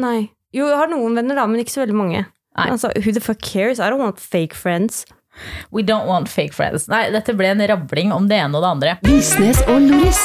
Nei. 0.00 0.28
Jo, 0.52 0.66
jeg 0.68 0.76
har 0.76 0.88
noen 0.92 1.16
venner, 1.16 1.36
da, 1.40 1.46
men 1.48 1.60
ikke 1.64 1.72
så 1.72 1.82
veldig 1.86 1.96
mange. 1.96 2.26
Nei. 2.58 2.68
Altså, 2.70 2.90
who 3.00 3.12
the 3.12 3.20
fuck 3.24 3.40
cares? 3.40 3.80
I 3.80 3.88
don't 3.90 4.02
want 4.02 4.20
fake 4.20 4.54
friends. 4.54 5.04
We 5.72 5.82
don't 5.82 6.06
want 6.06 6.28
fake 6.28 6.52
friends. 6.52 6.88
Nei, 6.92 7.06
dette 7.14 7.32
ble 7.38 7.48
en 7.54 7.62
rabling 7.70 8.12
om 8.12 8.26
det 8.28 8.36
ene 8.42 8.58
og 8.58 8.64
det 8.66 8.72
andre. 8.74 8.96
Visnes 9.06 9.62
og 9.72 9.80
Loris. 9.86 10.20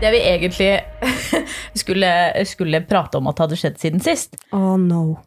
Det 0.00 0.12
vi 0.14 0.20
egentlig 0.30 0.70
skulle, 1.80 2.10
skulle 2.48 2.80
prate 2.88 3.18
om 3.18 3.26
at 3.30 3.42
hadde 3.42 3.58
skjedd 3.60 3.80
siden 3.82 4.00
sist, 4.04 4.38
Oh 4.56 4.76
no. 4.80 5.18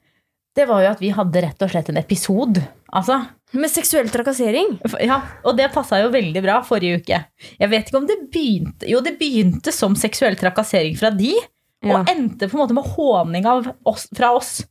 det 0.58 0.66
var 0.70 0.82
jo 0.86 0.92
at 0.96 1.04
vi 1.04 1.12
hadde 1.14 1.44
rett 1.46 1.62
og 1.66 1.70
slett 1.74 1.92
en 1.92 2.00
episode. 2.02 2.64
Altså, 2.94 3.20
Med 3.54 3.70
seksuell 3.70 4.10
trakassering? 4.10 4.78
ja, 5.04 5.20
og 5.46 5.58
det 5.60 5.68
passa 5.76 6.00
jo 6.02 6.10
veldig 6.14 6.42
bra 6.46 6.60
forrige 6.66 7.04
uke. 7.04 7.20
Jeg 7.60 7.70
vet 7.70 7.90
ikke 7.92 8.00
om 8.02 8.08
det 8.10 8.18
begynte 8.34 8.90
Jo, 8.90 9.02
det 9.06 9.18
begynte 9.20 9.74
som 9.76 9.94
seksuell 10.00 10.38
trakassering 10.40 10.96
fra 10.98 11.12
de, 11.14 11.36
Ja. 11.84 11.98
og 12.00 12.08
endte 12.10 12.48
på 12.48 12.56
en 12.56 12.62
måte 12.64 12.74
med 12.78 12.86
håning 12.96 13.46
av 13.46 13.66
oss, 13.92 14.08
fra 14.16 14.30
oss. 14.38 14.62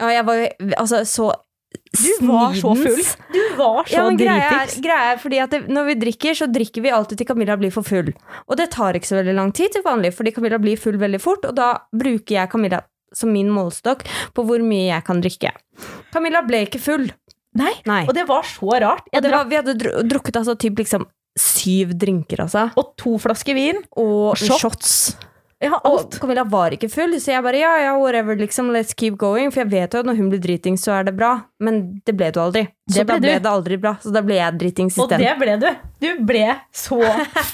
Ja, 0.00 0.12
jeg 0.18 0.26
var 0.28 0.38
jo 0.40 0.46
altså 0.80 1.02
så 1.08 1.32
Du 1.92 2.26
var 2.26 2.54
så 2.56 2.72
full. 2.76 3.02
Du 3.32 3.40
var 3.58 3.84
så 3.88 3.94
Ja, 3.94 4.04
men 4.08 4.18
greia 4.20 4.48
er, 4.62 4.72
greia 4.84 5.12
er 5.12 5.20
fordi 5.20 5.40
at 5.42 5.52
det, 5.52 5.60
Når 5.72 5.90
vi 5.90 5.98
drikker, 6.06 6.36
så 6.36 6.48
drikker 6.50 6.84
vi 6.84 6.92
alltid 6.94 7.20
til 7.20 7.28
Camilla 7.28 7.56
blir 7.60 7.72
for 7.74 7.86
full. 7.86 8.12
Og 8.48 8.56
det 8.60 8.70
tar 8.74 8.96
ikke 8.98 9.10
så 9.10 9.20
veldig 9.20 9.36
lang 9.36 9.52
tid 9.56 9.74
til 9.76 9.84
vanlig, 9.84 10.14
fordi 10.16 10.32
Camilla 10.36 10.60
blir 10.62 10.80
full 10.80 10.98
veldig 11.00 11.20
fort, 11.22 11.44
og 11.48 11.56
da 11.58 11.74
bruker 11.92 12.38
jeg 12.38 12.52
Camilla 12.52 12.82
som 13.12 13.32
min 13.32 13.50
målestokk 13.52 14.06
på 14.32 14.44
hvor 14.48 14.62
mye 14.64 14.88
jeg 14.88 15.04
kan 15.04 15.20
drikke. 15.20 15.52
Camilla 16.14 16.40
ble 16.46 16.64
ikke 16.66 16.80
full. 16.80 17.10
Nei, 17.60 17.72
Nei. 17.84 18.04
og 18.08 18.14
det 18.16 18.24
var 18.28 18.46
så 18.48 18.78
rart. 18.80 19.10
Var, 19.12 19.42
vi 19.50 19.58
hadde 19.58 19.74
drukket 20.08 20.38
altså 20.40 20.56
typ 20.56 20.80
liksom 20.80 21.04
syv 21.38 21.92
drinker, 22.00 22.44
altså. 22.44 22.70
og 22.76 22.94
to 23.00 23.18
flasker 23.20 23.56
vin. 23.56 23.82
Og 24.00 24.32
Shots. 24.40 24.60
shots. 24.60 24.96
Ja, 25.62 25.78
Og. 25.86 26.10
Camilla 26.18 26.42
var 26.48 26.74
ikke 26.74 26.88
full, 26.90 27.12
så 27.22 27.36
jeg 27.36 27.44
bare 27.44 27.60
ja, 27.60 27.70
ja, 27.84 27.92
whatever, 28.00 28.34
liksom, 28.38 28.72
let's 28.74 28.96
keep 28.98 29.14
going. 29.20 29.52
For 29.54 29.62
jeg 29.62 29.70
vet 29.70 29.94
jo 29.94 30.00
at 30.02 30.08
når 30.08 30.18
hun 30.18 30.30
blir 30.32 30.40
dritings, 30.42 30.82
så 30.82 30.96
er 30.96 31.06
det 31.06 31.14
bra. 31.14 31.32
Men 31.62 31.78
det 32.02 32.16
ble 32.18 32.32
du 32.34 32.40
aldri. 32.42 32.64
Så 32.90 32.98
Det 32.98 33.04
ble 33.06 33.14
da 33.14 33.22
ble 33.22 33.34
du. 33.36 33.44
det 33.44 33.52
aldri 33.52 33.78
bra. 33.84 33.92
Så 34.02 34.12
da 34.14 34.22
ble 34.26 34.40
jeg 34.40 34.58
dritings 34.58 34.98
Og 34.98 35.12
det 35.12 35.34
ble 35.38 35.54
du. 35.62 35.68
Du 36.02 36.08
ble 36.26 36.46
så 36.74 36.98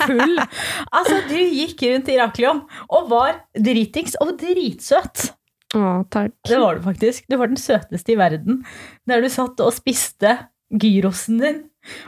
full. 0.01 0.39
altså, 0.97 1.21
du 1.29 1.37
gikk 1.37 1.85
rundt 1.91 2.09
i 2.09 2.17
Iraklion 2.17 2.63
og 2.89 3.11
var 3.13 3.43
dritings 3.53 4.17
og 4.25 4.33
dritsøt. 4.41 5.29
Å, 5.77 5.89
takk. 6.09 6.33
Det 6.49 6.59
var 6.63 6.79
du 6.79 6.87
faktisk. 6.89 7.27
Du 7.29 7.37
var 7.37 7.53
den 7.53 7.61
søteste 7.61 8.15
i 8.15 8.17
verden. 8.17 8.63
Der 9.05 9.21
du 9.21 9.29
satt 9.29 9.61
og 9.61 9.75
spiste 9.77 10.39
gyrosen 10.73 11.43
din. 11.45 11.61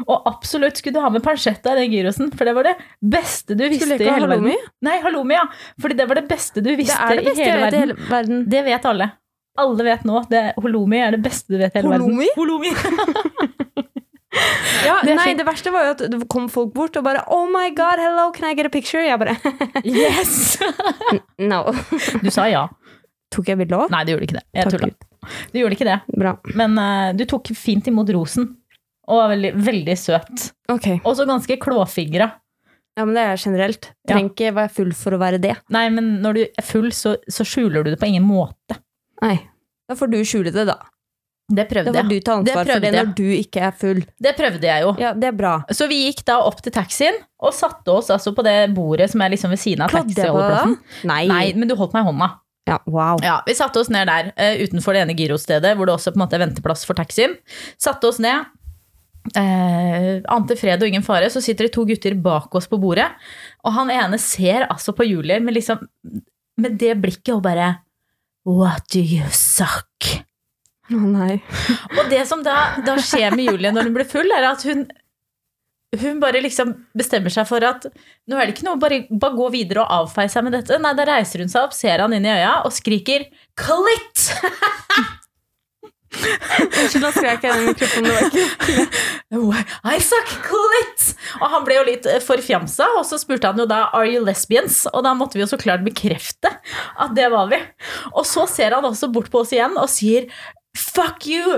Og 0.07 0.27
absolutt 0.31 0.81
skulle 0.81 0.99
du 0.99 1.05
ha 1.05 1.11
med 1.13 1.23
pansjetta 1.25 1.75
i 1.77 1.85
den 1.85 1.95
gyrosen, 1.95 2.31
for 2.37 2.49
det 2.49 2.55
var 2.57 2.69
det 2.71 2.77
beste 3.01 3.57
du 3.59 3.65
visste 3.69 3.97
i 3.97 3.99
hele 3.99 4.19
halloumi? 4.27 4.55
verden. 4.57 4.75
Nei, 4.89 4.99
halloumi, 5.05 5.39
ja. 5.39 5.47
Fordi 5.81 5.97
det 6.01 6.09
var 6.11 6.21
det 6.21 6.27
beste 6.31 6.63
du 6.65 6.71
visste 6.79 6.99
det 7.11 7.23
det 7.23 7.31
beste 7.31 7.43
i 7.43 7.51
hele 7.51 7.65
verden. 7.67 7.81
hele 7.81 8.11
verden. 8.11 8.45
Det 8.51 8.65
vet 8.69 8.91
alle. 8.93 9.11
Alle 9.61 9.85
vet 9.85 10.05
nå. 10.09 10.21
at 10.23 10.61
holomi 10.63 11.01
er 11.03 11.17
det 11.17 11.23
beste 11.25 11.53
du 11.53 11.59
vet 11.61 11.75
i 11.75 11.81
hele 11.81 11.91
Holomi? 11.91 12.29
verden. 12.31 12.37
Holomi? 12.39 12.71
Ja, 14.87 15.01
Det 15.05 15.17
nei, 15.19 15.33
det 15.35 15.45
verste 15.45 15.73
var 15.75 15.89
jo 15.89 15.95
at 15.97 16.05
det 16.13 16.21
kom 16.31 16.47
folk 16.53 16.71
bort 16.77 16.97
og 16.97 17.05
bare 17.05 17.25
Oh 17.35 17.49
my 17.51 17.73
god, 17.75 17.99
hello, 17.99 18.29
can 18.33 18.47
I 18.51 18.55
get 18.55 18.69
a 18.69 18.73
picture? 18.73 19.03
Jeg 19.03 19.19
bare 19.19 19.35
Yes! 19.85 20.55
No. 21.39 21.65
Du 22.23 22.31
sa 22.31 22.47
ja. 22.51 22.69
Tok 23.35 23.51
jeg 23.51 23.59
bilde 23.61 23.77
òg? 23.79 23.91
Nei, 23.93 24.05
du 24.07 24.15
gjorde 24.15 24.27
ikke 24.29 24.39
det. 24.39 24.47
Jeg 24.55 24.73
tulla. 24.75 24.91
Du 25.53 25.59
gjorde 25.61 25.77
ikke 25.77 25.87
det. 25.87 25.99
Bra. 26.19 26.33
Men 26.59 26.79
uh, 26.79 27.11
du 27.15 27.27
tok 27.31 27.51
fint 27.59 27.87
imot 27.91 28.09
rosen. 28.15 28.49
Og 29.11 29.19
var 29.19 29.33
veldig, 29.35 29.51
veldig 29.67 29.97
søt. 29.99 30.47
Okay. 30.71 31.01
Og 31.03 31.17
så 31.19 31.27
ganske 31.29 31.57
klåfingra. 31.63 32.31
Ja, 32.99 33.05
men 33.07 33.17
det 33.17 33.25
er 33.27 33.41
generelt. 33.41 33.91
Ja. 34.07 34.15
Trenger 34.15 34.31
ikke 34.33 34.55
være 34.57 34.73
full 34.77 34.95
for 34.99 35.17
å 35.17 35.21
være 35.23 35.41
det. 35.43 35.57
Nei, 35.73 35.87
men 35.95 36.17
når 36.25 36.39
du 36.39 36.43
er 36.47 36.67
full, 36.67 36.91
så, 36.95 37.17
så 37.31 37.47
skjuler 37.47 37.87
du 37.87 37.93
det 37.95 38.01
på 38.01 38.09
ingen 38.11 38.27
måte. 38.27 38.79
Nei. 39.23 39.37
Da 39.91 39.97
får 39.99 40.11
du 40.13 40.19
skjule 40.27 40.53
det, 40.55 40.67
da. 40.69 40.79
Det 41.51 41.65
prøvde 41.67 41.91
jeg. 41.91 41.97
Da 41.97 42.03
får 42.05 42.11
du 42.11 42.21
ta 42.27 42.35
ansvar 42.39 42.69
for 42.69 42.83
det 42.85 42.91
jeg. 42.93 42.97
når 42.99 43.15
du 43.19 43.25
ikke 43.35 43.63
er 43.67 43.73
full. 43.81 44.03
Det 44.23 44.33
prøvde 44.39 44.69
jeg 44.69 44.85
jo. 44.85 44.93
Ja, 45.03 45.11
det 45.19 45.31
er 45.33 45.35
bra. 45.39 45.55
Så 45.75 45.89
vi 45.91 46.05
gikk 46.05 46.23
da 46.29 46.37
opp 46.47 46.61
til 46.63 46.75
taxien 46.75 47.17
og 47.43 47.57
satte 47.57 47.91
oss 47.97 48.13
altså 48.15 48.31
på 48.37 48.45
det 48.47 48.55
bordet 48.77 49.09
som 49.11 49.25
er 49.25 49.33
liksom 49.35 49.51
ved 49.51 49.63
siden 49.63 49.83
av 49.87 49.91
taxiholdeplassen. 49.95 50.77
Nei. 51.11 51.25
Nei, 51.31 51.43
men 51.59 51.71
du 51.71 51.75
holdt 51.79 51.97
meg 51.97 52.07
i 52.07 52.11
hånda. 52.13 52.31
Ja, 52.71 52.77
wow. 52.87 53.19
Ja, 53.25 53.41
Vi 53.49 53.57
satte 53.59 53.81
oss 53.81 53.91
ned 53.91 54.07
der 54.07 54.31
eh, 54.37 54.61
utenfor 54.63 54.95
det 54.95 55.03
ene 55.03 55.17
gyrostedet 55.19 55.73
hvor 55.79 55.89
det 55.89 55.97
også 55.97 56.13
på 56.15 56.21
en 56.21 56.23
måte 56.23 56.37
er 56.39 56.45
venteplass 56.45 56.85
for 56.87 56.99
taxien. 56.99 57.35
Satte 57.81 58.07
oss 58.13 58.21
ned. 58.23 58.47
Eh, 59.37 60.23
ante 60.33 60.57
fred 60.59 60.81
og 60.81 60.89
ingen 60.89 61.05
fare. 61.07 61.31
Så 61.33 61.43
sitter 61.45 61.69
det 61.69 61.75
to 61.77 61.85
gutter 61.89 62.17
bak 62.19 62.55
oss 62.57 62.69
på 62.71 62.81
bordet. 62.81 63.11
Og 63.65 63.77
han 63.77 63.93
ene 63.95 64.19
ser 64.21 64.67
altså 64.69 64.95
på 64.97 65.07
Julie 65.09 65.41
med, 65.43 65.55
liksom, 65.59 65.85
med 66.61 66.81
det 66.81 66.97
blikket 67.03 67.37
og 67.37 67.45
bare 67.47 67.75
What 68.49 68.89
do 68.95 69.03
you 69.03 69.27
suck? 69.37 70.09
Å 70.91 70.99
nei. 70.99 71.37
Og 71.99 72.09
det 72.11 72.25
som 72.27 72.41
da, 72.43 72.81
da 72.83 72.97
skjer 72.99 73.37
med 73.37 73.53
Julie 73.53 73.71
når 73.71 73.91
hun 73.91 73.99
blir 73.99 74.09
full, 74.09 74.33
er 74.35 74.49
at 74.49 74.65
hun 74.67 74.89
hun 75.99 76.21
bare 76.23 76.39
liksom 76.39 76.71
bestemmer 76.95 77.33
seg 77.35 77.49
for 77.49 77.65
at 77.67 77.89
nå 78.31 78.37
er 78.39 78.47
det 78.47 78.55
ikke 78.55 78.67
noe, 78.69 78.79
bare, 78.79 79.01
bare 79.11 79.35
gå 79.35 79.49
videre 79.57 79.83
og 79.83 80.05
avfeie 80.05 80.31
seg 80.31 80.47
med 80.47 80.55
dette. 80.55 80.79
Nei, 80.79 80.93
da 80.95 81.07
reiser 81.09 81.43
hun 81.43 81.51
seg 81.51 81.67
opp, 81.67 81.75
ser 81.75 82.05
han 82.05 82.15
inn 82.15 82.29
i 82.29 82.31
øya 82.31 82.61
og 82.63 82.75
skriker 82.77 83.27
'Clit!' 83.59 84.29
Unnskyld, 86.11 87.05
da 87.05 87.11
skrek 87.15 87.45
jeg 87.47 87.55
i 87.55 87.67
mikrofonen. 87.71 88.09
Det 89.31 89.41
var 89.41 89.61
ikke 89.63 89.95
Isaac 89.97 90.31
suck 90.33 90.47
clit! 90.49 91.05
Og 91.39 91.47
han 91.55 91.67
ble 91.67 91.77
jo 91.79 91.85
litt 91.87 92.09
eh, 92.11 92.23
forfjamsa, 92.25 92.89
og 92.99 93.05
så 93.07 93.19
spurte 93.21 93.51
han 93.51 93.61
jo 93.63 93.67
da 93.71 93.85
Are 93.97 94.09
you 94.11 94.23
lesbians? 94.27 94.83
Og 94.91 95.05
da 95.07 95.15
måtte 95.17 95.39
vi 95.39 95.45
jo 95.45 95.51
så 95.51 95.59
klart 95.61 95.85
bekrefte 95.87 96.51
at 96.51 97.15
det 97.17 97.29
var 97.33 97.51
vi. 97.53 97.61
Og 98.15 98.27
så 98.29 98.47
ser 98.51 98.75
han 98.77 98.87
også 98.89 99.11
bort 99.13 99.31
på 99.31 99.45
oss 99.45 99.55
igjen 99.55 99.79
og 99.79 99.91
sier 99.93 100.27
Fuck 100.79 101.27
you! 101.27 101.57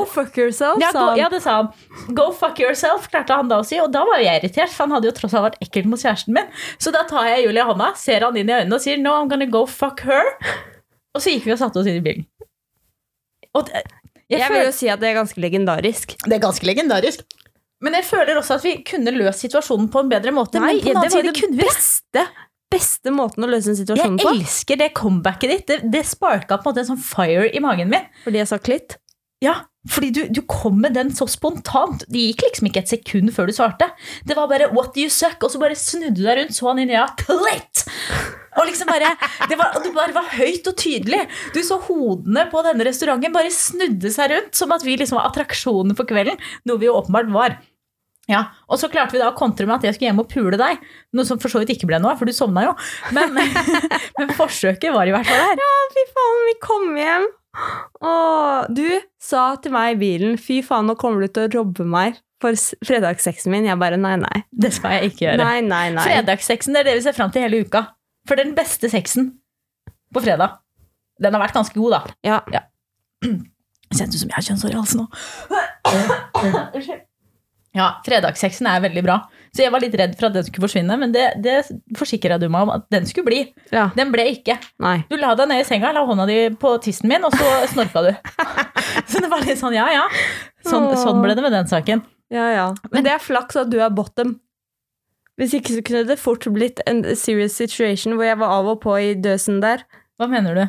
Go 0.00 0.06
fuck 0.08 0.38
yourself, 0.40 0.78
ja, 0.80 0.88
go, 0.94 1.10
ja, 1.20 1.26
det 1.28 1.42
sa 1.44 1.58
han. 1.58 2.14
Go 2.16 2.30
fuck 2.32 2.60
yourself, 2.62 3.10
klarte 3.12 3.36
han 3.36 3.50
da 3.50 3.58
å 3.60 3.66
si. 3.66 3.76
Og 3.82 3.90
da 3.92 4.06
var 4.08 4.22
jeg 4.24 4.40
irritert, 4.40 4.72
for 4.72 4.86
han 4.86 4.96
hadde 4.96 5.10
jo 5.10 5.16
tross 5.18 5.36
alt 5.36 5.50
vært 5.50 5.66
ekkel 5.66 5.88
mot 5.90 6.00
kjæresten 6.00 6.36
min. 6.38 6.48
Så 6.80 6.94
da 6.96 7.04
tar 7.08 7.28
jeg 7.28 7.44
Julie 7.44 7.60
i 7.60 7.68
hånda, 7.68 7.90
ser 8.00 8.24
han 8.24 8.38
inn 8.40 8.48
i 8.48 8.56
øynene 8.56 8.78
og 8.78 8.84
sier 8.84 9.00
no, 9.00 9.12
I'm 9.20 9.28
gonna 9.32 9.48
go 9.52 9.66
fuck 9.68 10.00
her. 10.08 10.32
Og 11.12 11.20
så 11.20 11.34
gikk 11.34 11.50
vi 11.50 11.52
og 11.52 11.60
satte 11.60 11.82
oss 11.82 11.92
inn 11.92 12.00
i 12.00 12.04
bilen. 12.04 12.24
Og 13.54 13.66
det, 13.68 13.82
jeg 14.32 14.40
Jeg 14.40 14.50
vil 14.54 14.64
jo 14.64 14.72
si 14.72 14.88
at 14.88 15.00
det 15.02 15.10
er 15.10 15.18
ganske 15.20 15.40
legendarisk. 15.40 16.16
det 16.24 16.32
er 16.38 16.40
ganske 16.40 16.64
legendarisk. 16.66 17.24
Men 17.82 17.94
jeg 17.98 18.04
føler 18.06 18.38
også 18.38 18.54
at 18.60 18.64
vi 18.64 18.76
kunne 18.86 19.10
løst 19.10 19.42
situasjonen 19.42 19.88
på 19.90 20.00
en 20.04 20.08
bedre 20.08 20.30
måte. 20.32 20.60
Nei, 20.62 20.76
men 20.78 20.80
på 20.84 20.92
den 20.92 21.02
det 21.02 21.12
var 21.12 21.22
den 21.26 21.32
det 21.34 21.40
kunne 21.42 21.58
vi 21.58 21.66
beste, 21.66 22.22
beste 22.72 23.10
måten 23.12 23.44
å 23.44 23.48
løse 23.50 23.72
en 23.72 23.76
situasjon 23.76 24.16
Jeg 24.20 24.24
på. 24.24 24.34
elsker 24.38 24.78
det 24.80 24.92
comebacket 24.94 25.50
ditt. 25.50 25.66
Det, 25.66 25.78
det 25.92 26.04
sparka 26.06 26.56
på 26.62 26.70
en 26.70 26.72
måte 26.72 26.84
en 26.84 26.90
sånn 26.94 27.02
fire 27.02 27.48
i 27.50 27.60
magen 27.60 27.90
min. 27.90 28.06
Fordi 28.24 28.38
jeg 28.38 28.48
sa 28.52 28.58
klitt. 28.62 28.96
Ja, 29.42 29.54
fordi 29.90 30.12
du, 30.14 30.20
du 30.30 30.38
kom 30.46 30.76
med 30.84 30.94
den 30.94 31.10
så 31.10 31.26
spontant. 31.26 32.04
Det 32.06 32.20
gikk 32.28 32.44
liksom 32.46 32.68
ikke 32.68 32.84
et 32.84 32.92
sekund 32.92 33.32
før 33.34 33.50
du 33.50 33.54
svarte. 33.56 33.88
Det 34.28 34.36
var 34.38 34.46
bare 34.50 34.70
'what 34.70 34.94
do 34.94 35.02
you 35.02 35.10
suck', 35.10 35.42
og 35.42 35.50
så 35.50 35.58
bare 35.58 35.74
snudde 35.78 36.14
du 36.20 36.22
deg 36.22 36.38
rundt, 36.38 36.54
så 36.54 36.68
han 36.70 36.78
inn 36.78 36.92
i 36.92 36.94
øya, 36.94 37.08
klitt! 37.18 37.82
Og 38.60 38.68
liksom 38.68 38.86
bare, 38.86 39.16
det 39.48 39.58
var, 39.58 39.74
det 39.82 39.90
bare 39.96 40.14
var 40.14 40.28
høyt 40.36 40.68
og 40.68 40.76
tydelig. 40.76 41.24
Du 41.54 41.62
så 41.64 41.80
hodene 41.88 42.44
på 42.52 42.62
denne 42.62 42.84
restauranten 42.86 43.34
bare 43.34 43.50
snudde 43.50 44.12
seg 44.12 44.30
rundt, 44.30 44.54
som 44.54 44.70
at 44.76 44.84
vi 44.86 44.94
liksom 45.00 45.18
var 45.18 45.30
attraksjonen 45.32 45.96
for 45.98 46.06
kvelden. 46.06 46.38
Noe 46.68 46.78
vi 46.78 46.86
jo 46.86 46.98
åpenbart 47.00 47.32
var. 47.32 47.58
Ja, 48.30 48.52
Og 48.70 48.78
så 48.78 48.86
klarte 48.88 49.16
vi 49.16 49.18
da 49.18 49.32
å 49.32 49.36
kontre 49.36 49.66
med 49.66 49.80
at 49.80 49.88
jeg 49.88 49.96
skulle 49.96 50.12
hjem 50.12 50.22
og 50.22 50.30
pule 50.30 50.56
deg. 50.60 50.78
Noe 51.12 51.26
som 51.26 51.40
for 51.42 51.50
så 51.50 51.58
vidt 51.58 51.74
ikke 51.74 51.88
ble 51.90 51.98
noe, 51.98 52.14
for 52.16 52.28
du 52.28 52.32
sovna 52.32 52.68
jo. 52.68 52.76
Men, 53.16 53.34
men 54.20 54.34
forsøket 54.38 54.94
var 54.94 55.10
i 55.10 55.14
hvert 55.16 55.26
fall 55.26 55.42
der. 55.42 55.64
Ja, 55.64 55.72
fy 55.96 56.04
faen, 56.12 56.44
vi 56.46 56.58
kom 56.62 56.92
hjem. 57.00 57.26
Og 58.02 58.72
du 58.72 58.86
sa 59.20 59.42
til 59.62 59.74
meg 59.74 59.96
i 59.96 60.00
bilen 60.00 60.38
fy 60.40 60.60
faen, 60.64 60.88
nå 60.88 60.96
kommer 61.00 61.24
du 61.24 61.32
til 61.32 61.48
å 61.48 61.52
robbe 61.60 61.86
meg 61.88 62.18
for 62.42 62.56
fredagssexen 62.86 63.52
min. 63.52 63.68
Jeg 63.68 63.78
bare 63.80 64.00
nei, 64.00 64.16
nei. 64.22 64.42
Det 64.50 64.72
skal 64.74 64.96
jeg 64.96 65.12
ikke 65.12 65.26
gjøre. 65.26 65.44
Nei, 65.44 65.60
nei, 65.66 65.84
nei. 65.94 66.06
Fredagssexen 66.08 66.78
er 66.80 66.88
det 66.88 66.96
vi 66.98 67.04
ser 67.04 67.16
fram 67.16 67.32
til 67.34 67.44
hele 67.44 67.62
uka. 67.66 67.86
For 68.28 68.38
den 68.38 68.56
beste 68.56 68.90
sexen 68.90 69.34
på 70.14 70.24
fredag. 70.24 70.58
Den 71.22 71.36
har 71.36 71.44
vært 71.44 71.56
ganske 71.58 71.78
god, 71.78 71.98
da. 71.98 72.16
Ja. 72.26 72.64
Kjennes 73.22 74.16
ut 74.16 74.20
som 74.24 74.30
jeg 74.32 74.38
har 74.38 74.48
kjønnshår 74.48 74.74
i 74.74 74.80
halsen 74.80 75.04
nå. 75.04 75.08
Unnskyld. 76.74 77.08
Ja, 77.72 77.86
fredagssexen 78.04 78.66
er 78.68 78.82
veldig 78.84 79.02
bra. 79.06 79.14
Så 79.56 79.62
jeg 79.64 79.72
var 79.72 79.80
litt 79.80 79.94
redd 79.96 80.12
for 80.18 80.28
at 80.28 80.34
den 80.36 80.44
skulle 80.44 80.66
forsvinne, 80.66 80.96
men 81.00 81.12
det, 81.14 81.22
det 81.44 81.54
forsikra 81.96 82.36
du 82.40 82.46
meg 82.52 82.66
om 82.66 82.72
at 82.74 82.84
den 82.92 83.06
skulle 83.08 83.24
bli. 83.30 83.40
ja. 83.72 83.86
Den 83.96 84.12
ble 84.12 84.26
ikke. 84.34 84.58
Nei. 84.84 84.98
Du 85.08 85.16
la 85.20 85.30
deg 85.38 85.48
ned 85.48 85.62
i 85.62 85.66
senga, 85.68 85.92
la 85.96 86.02
hånda 86.08 86.26
di 86.28 86.36
på 86.60 86.74
tissen 86.84 87.08
min, 87.08 87.24
og 87.24 87.32
så 87.36 87.48
snorka 87.72 88.02
du. 88.04 88.10
Så 89.08 89.22
det 89.24 89.30
var 89.32 89.44
litt 89.46 89.60
sånn, 89.60 89.76
ja 89.76 89.86
ja. 89.92 90.04
Sånn, 90.68 90.90
sånn 91.00 91.22
ble 91.24 91.32
det 91.38 91.44
med 91.44 91.54
den 91.56 91.68
saken. 91.70 92.04
Ja, 92.32 92.48
ja. 92.52 92.66
Men 92.92 93.04
det 93.08 93.14
er 93.14 93.20
flaks 93.24 93.56
at 93.60 93.72
du 93.72 93.78
er 93.80 93.92
bottom. 93.92 94.36
Hvis 95.40 95.54
ikke 95.56 95.78
så 95.78 95.82
kunne 95.84 96.02
det 96.08 96.18
fort 96.20 96.44
blitt 96.52 96.80
en 96.88 97.00
serious 97.16 97.56
situation 97.56 98.18
hvor 98.18 98.28
jeg 98.28 98.36
var 98.40 98.52
av 98.52 98.68
og 98.74 98.82
på 98.84 98.98
i 99.00 99.14
døsen 99.16 99.62
der. 99.64 99.86
Hva 100.20 100.28
mener 100.28 100.56
du? 100.60 100.64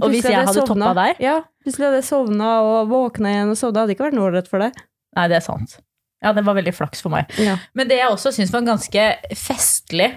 Og 0.00 0.10
hvis 0.10 0.26
jeg 0.26 0.34
hadde 0.38 0.66
toppa 0.66 0.90
deg? 0.98 1.22
Ja, 1.22 1.36
plutselig 1.62 1.86
hadde 1.88 2.00
jeg 2.02 2.08
sovna 2.10 2.50
og 2.66 2.90
våkna 2.90 3.30
igjen 3.32 3.54
og 3.54 3.58
sovna. 3.58 3.76
Det 3.78 3.82
hadde 3.84 3.94
ikke 3.96 4.06
vært 4.08 4.18
noe 4.18 4.26
ålreit 4.32 4.50
for 4.50 4.62
deg. 4.66 4.76
Nei, 5.18 5.24
det 5.30 5.38
er 5.38 5.46
sant. 5.46 5.78
Ja, 6.20 6.34
det 6.36 6.44
var 6.46 6.58
veldig 6.58 6.74
flaks 6.76 7.00
for 7.04 7.12
meg. 7.14 7.30
Ja. 7.40 7.56
Men 7.76 7.88
det 7.90 8.00
jeg 8.00 8.12
også 8.12 8.32
syns 8.36 8.52
var 8.52 8.66
ganske 8.66 9.06
festlig 9.38 10.10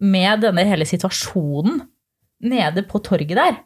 med 0.00 0.44
denne 0.46 0.64
hele 0.68 0.86
situasjonen 0.88 1.82
nede 2.40 2.86
på 2.88 3.02
torget 3.04 3.36
der, 3.36 3.58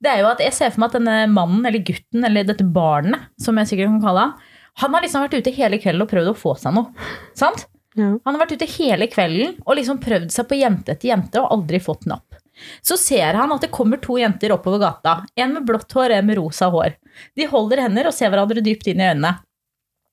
det 0.00 0.10
er 0.10 0.22
jo 0.22 0.30
at 0.30 0.40
jeg 0.42 0.54
ser 0.56 0.72
for 0.72 0.82
meg 0.82 0.90
at 0.90 0.96
denne 0.98 1.16
mannen, 1.30 1.66
eller 1.68 1.84
gutten, 1.84 2.24
eller 2.24 2.46
dette 2.48 2.64
barnet, 2.64 3.28
som 3.40 3.58
jeg 3.60 3.70
sikkert 3.70 3.92
kan 3.92 4.04
kalle 4.06 4.24
han, 4.24 4.54
han 4.78 4.94
har 4.94 5.04
liksom 5.04 5.24
vært 5.24 5.40
ute 5.42 5.52
hele 5.56 5.80
kvelden 5.82 6.04
og 6.04 6.10
prøvd 6.10 6.30
å 6.30 6.38
få 6.38 6.54
seg 6.58 6.74
noe. 6.76 7.08
Sant? 7.36 7.66
Ja. 7.98 8.12
Han 8.14 8.36
har 8.36 8.44
vært 8.44 8.54
ute 8.54 8.68
hele 8.78 9.08
kvelden 9.10 9.56
og 9.64 9.74
liksom 9.74 9.98
prøvd 10.02 10.30
seg 10.30 10.46
på 10.48 10.58
jente 10.60 10.94
etter 10.94 11.10
jente 11.10 11.42
og 11.42 11.50
aldri 11.56 11.80
fått 11.82 12.06
napp. 12.10 12.38
Så 12.82 12.96
ser 12.98 13.38
han 13.38 13.52
at 13.54 13.64
det 13.64 13.72
kommer 13.74 14.00
to 14.02 14.16
jenter 14.18 14.54
oppover 14.54 14.80
gata. 14.82 15.20
En 15.38 15.54
med 15.54 15.66
blått 15.66 15.92
hår, 15.94 16.14
en 16.16 16.26
med 16.26 16.38
rosa 16.38 16.70
hår. 16.74 16.94
De 17.38 17.46
holder 17.50 17.84
hender 17.86 18.08
og 18.10 18.14
ser 18.14 18.30
hverandre 18.32 18.62
dypt 18.64 18.86
inn 18.90 19.02
i 19.02 19.10
øynene. 19.10 19.34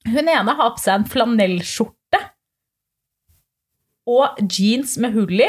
Hun 0.06 0.30
ene 0.30 0.56
har 0.58 0.74
på 0.76 0.82
seg 0.82 1.00
en 1.00 1.08
flanellskjorte 1.10 2.22
og 4.06 4.42
jeans 4.54 5.00
med 5.02 5.16
hull 5.16 5.40
i, 5.42 5.48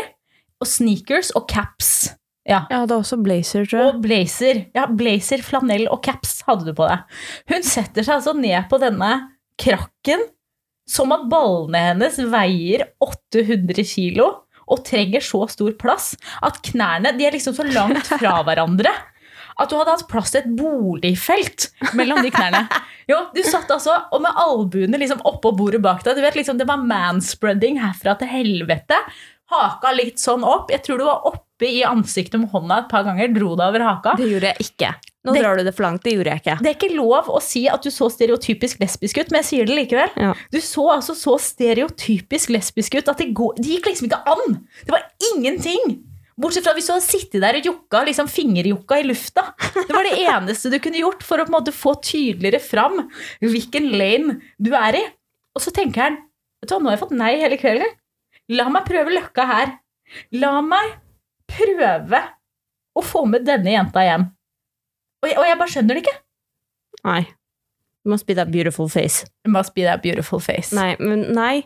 og 0.62 0.68
sneakers 0.70 1.28
og 1.36 1.44
caps. 1.50 2.14
Ja. 2.48 2.62
Jeg 2.70 2.84
hadde 2.84 2.96
også 2.96 3.18
blazer, 3.20 3.66
tror 3.68 3.82
jeg. 3.82 3.90
Og 3.90 4.00
blazer. 4.04 4.60
Ja, 4.76 4.86
blazer, 4.88 5.42
flanell 5.44 5.84
og 5.92 6.00
caps 6.06 6.38
hadde 6.46 6.70
du 6.70 6.72
på 6.78 6.86
deg. 6.88 7.02
Hun 7.52 7.66
setter 7.66 8.06
seg 8.06 8.20
altså 8.20 8.32
ned 8.38 8.68
på 8.70 8.78
denne 8.80 9.10
krakken 9.60 10.24
som 10.88 11.12
at 11.12 11.26
ballene 11.28 11.82
hennes 11.90 12.18
veier 12.30 12.86
800 13.02 13.82
kilo 13.90 14.28
og 14.66 14.82
trenger 14.86 15.22
så 15.22 15.44
stor 15.50 15.74
plass 15.78 16.12
at 16.46 16.60
knærne 16.70 17.12
de 17.18 17.26
er 17.26 17.34
liksom 17.34 17.54
så 17.56 17.66
langt 17.66 18.06
fra 18.08 18.38
hverandre 18.46 18.92
at 19.58 19.70
du 19.70 19.76
hadde 19.78 19.94
hatt 19.94 20.08
plass 20.10 20.30
til 20.34 20.42
et 20.42 20.50
boligfelt 20.58 21.70
mellom 21.96 22.22
de 22.24 22.30
knærne. 22.34 22.66
Jo, 23.06 23.20
Du 23.30 23.38
satt 23.46 23.70
altså 23.70 23.92
og 24.10 24.18
med 24.24 24.34
albuene 24.34 24.98
liksom 24.98 25.20
oppå 25.30 25.52
bordet 25.54 25.78
bak 25.84 26.00
deg. 26.02 26.16
Du 26.18 26.22
vet 26.24 26.34
liksom 26.34 26.58
Det 26.58 26.66
var 26.66 26.80
manspreading 26.82 27.76
herfra 27.78 28.16
til 28.18 28.26
helvete. 28.32 28.98
Haka 29.52 29.92
litt 29.94 30.18
sånn 30.18 30.42
opp. 30.42 30.72
Jeg 30.74 30.82
tror 30.82 30.98
du 30.98 31.04
var 31.06 31.22
oppe 31.30 31.68
i 31.70 31.84
ansiktet 31.86 32.40
med 32.42 32.50
hånda 32.50 32.80
et 32.82 32.88
par 32.90 33.04
ganger. 33.06 33.30
Dro 33.36 33.52
deg 33.54 33.68
over 33.68 33.84
haka. 33.86 34.16
Det 34.18 34.26
gjorde 34.26 34.50
jeg 34.50 34.66
ikke. 34.66 34.90
Nå 35.26 35.34
Det- 35.36 35.42
drar 35.44 35.56
du 35.56 35.62
det 35.62 35.74
for 35.76 35.86
langt. 35.86 36.02
Det 36.02 36.16
gjorde 36.16 36.32
jeg 36.34 36.42
ikke. 36.42 36.58
Det 36.62 36.72
er 36.72 36.74
ikke 36.80 36.96
lov 36.98 37.30
å 37.30 37.38
si 37.42 37.68
at 37.70 37.82
du 37.86 37.90
så 37.94 38.10
stereotypisk 38.10 38.82
lesbisk 38.82 39.18
ut, 39.22 39.30
men 39.30 39.42
jeg 39.42 39.48
sier 39.52 39.66
det 39.70 39.78
likevel. 39.78 40.10
Ja. 40.16 40.34
Du 40.50 40.58
så 40.58 40.90
altså 40.98 41.14
så 41.14 41.38
stereotypisk 41.38 42.50
lesbisk 42.50 42.94
ut 42.98 43.08
at 43.08 43.18
det, 43.22 43.32
går, 43.34 43.54
det 43.62 43.70
gikk 43.70 43.86
liksom 43.86 44.10
ikke 44.10 44.22
an. 44.26 44.66
Det 44.84 44.90
var 44.94 45.06
ingenting. 45.32 46.02
Bortsett 46.36 46.66
fra 46.66 46.74
hvis 46.76 46.88
du 46.88 46.92
hadde 46.92 47.06
sittet 47.06 47.40
der 47.40 47.56
og 47.56 47.66
jokka, 47.70 48.02
liksom 48.04 48.28
fingerjokka 48.28 48.98
i 49.00 49.06
lufta. 49.08 49.46
Det 49.76 49.94
var 49.94 50.04
det 50.04 50.18
eneste 50.28 50.72
du 50.72 50.76
kunne 50.84 51.00
gjort 51.00 51.24
for 51.24 51.40
å 51.40 51.46
på 51.46 51.52
en 51.52 51.56
måte 51.56 51.72
få 51.72 51.94
tydeligere 52.04 52.60
fram 52.60 53.06
hvilken 53.40 53.88
lane 53.96 54.36
du 54.60 54.74
er 54.76 55.00
i. 55.00 55.04
Og 55.56 55.64
så 55.64 55.72
tenker 55.72 56.04
han 56.04 56.18
vet 56.60 56.68
du 56.68 56.74
hva, 56.74 56.82
nå 56.82 56.90
har 56.90 56.98
jeg 56.98 57.04
fått 57.06 57.16
nei 57.16 57.32
hele 57.40 57.60
kvelden. 57.60 57.96
La 58.52 58.68
meg 58.70 58.84
prøve 58.86 59.14
løkka 59.16 59.48
her. 59.48 59.72
La 60.36 60.52
meg 60.62 60.98
prøve 61.50 62.20
å 62.96 63.02
få 63.04 63.24
med 63.28 63.46
denne 63.48 63.72
jenta 63.72 64.04
hjem. 64.04 64.28
Og 65.24 65.30
jeg, 65.30 65.38
og 65.40 65.48
jeg 65.48 65.58
bare 65.60 65.72
skjønner 65.72 65.96
det 65.96 66.04
ikke. 66.04 66.16
Nei. 67.06 67.20
It 68.06 68.12
must 68.12 68.28
be 68.28 68.36
that 68.38 68.52
beautiful 68.52 68.88
face. 68.92 69.24
It 69.44 69.50
must 69.50 69.74
be 69.74 69.82
that 69.88 70.04
beautiful 70.04 70.38
face. 70.38 70.70
Nei, 70.76 70.92
men 71.00 71.26
nei. 71.34 71.64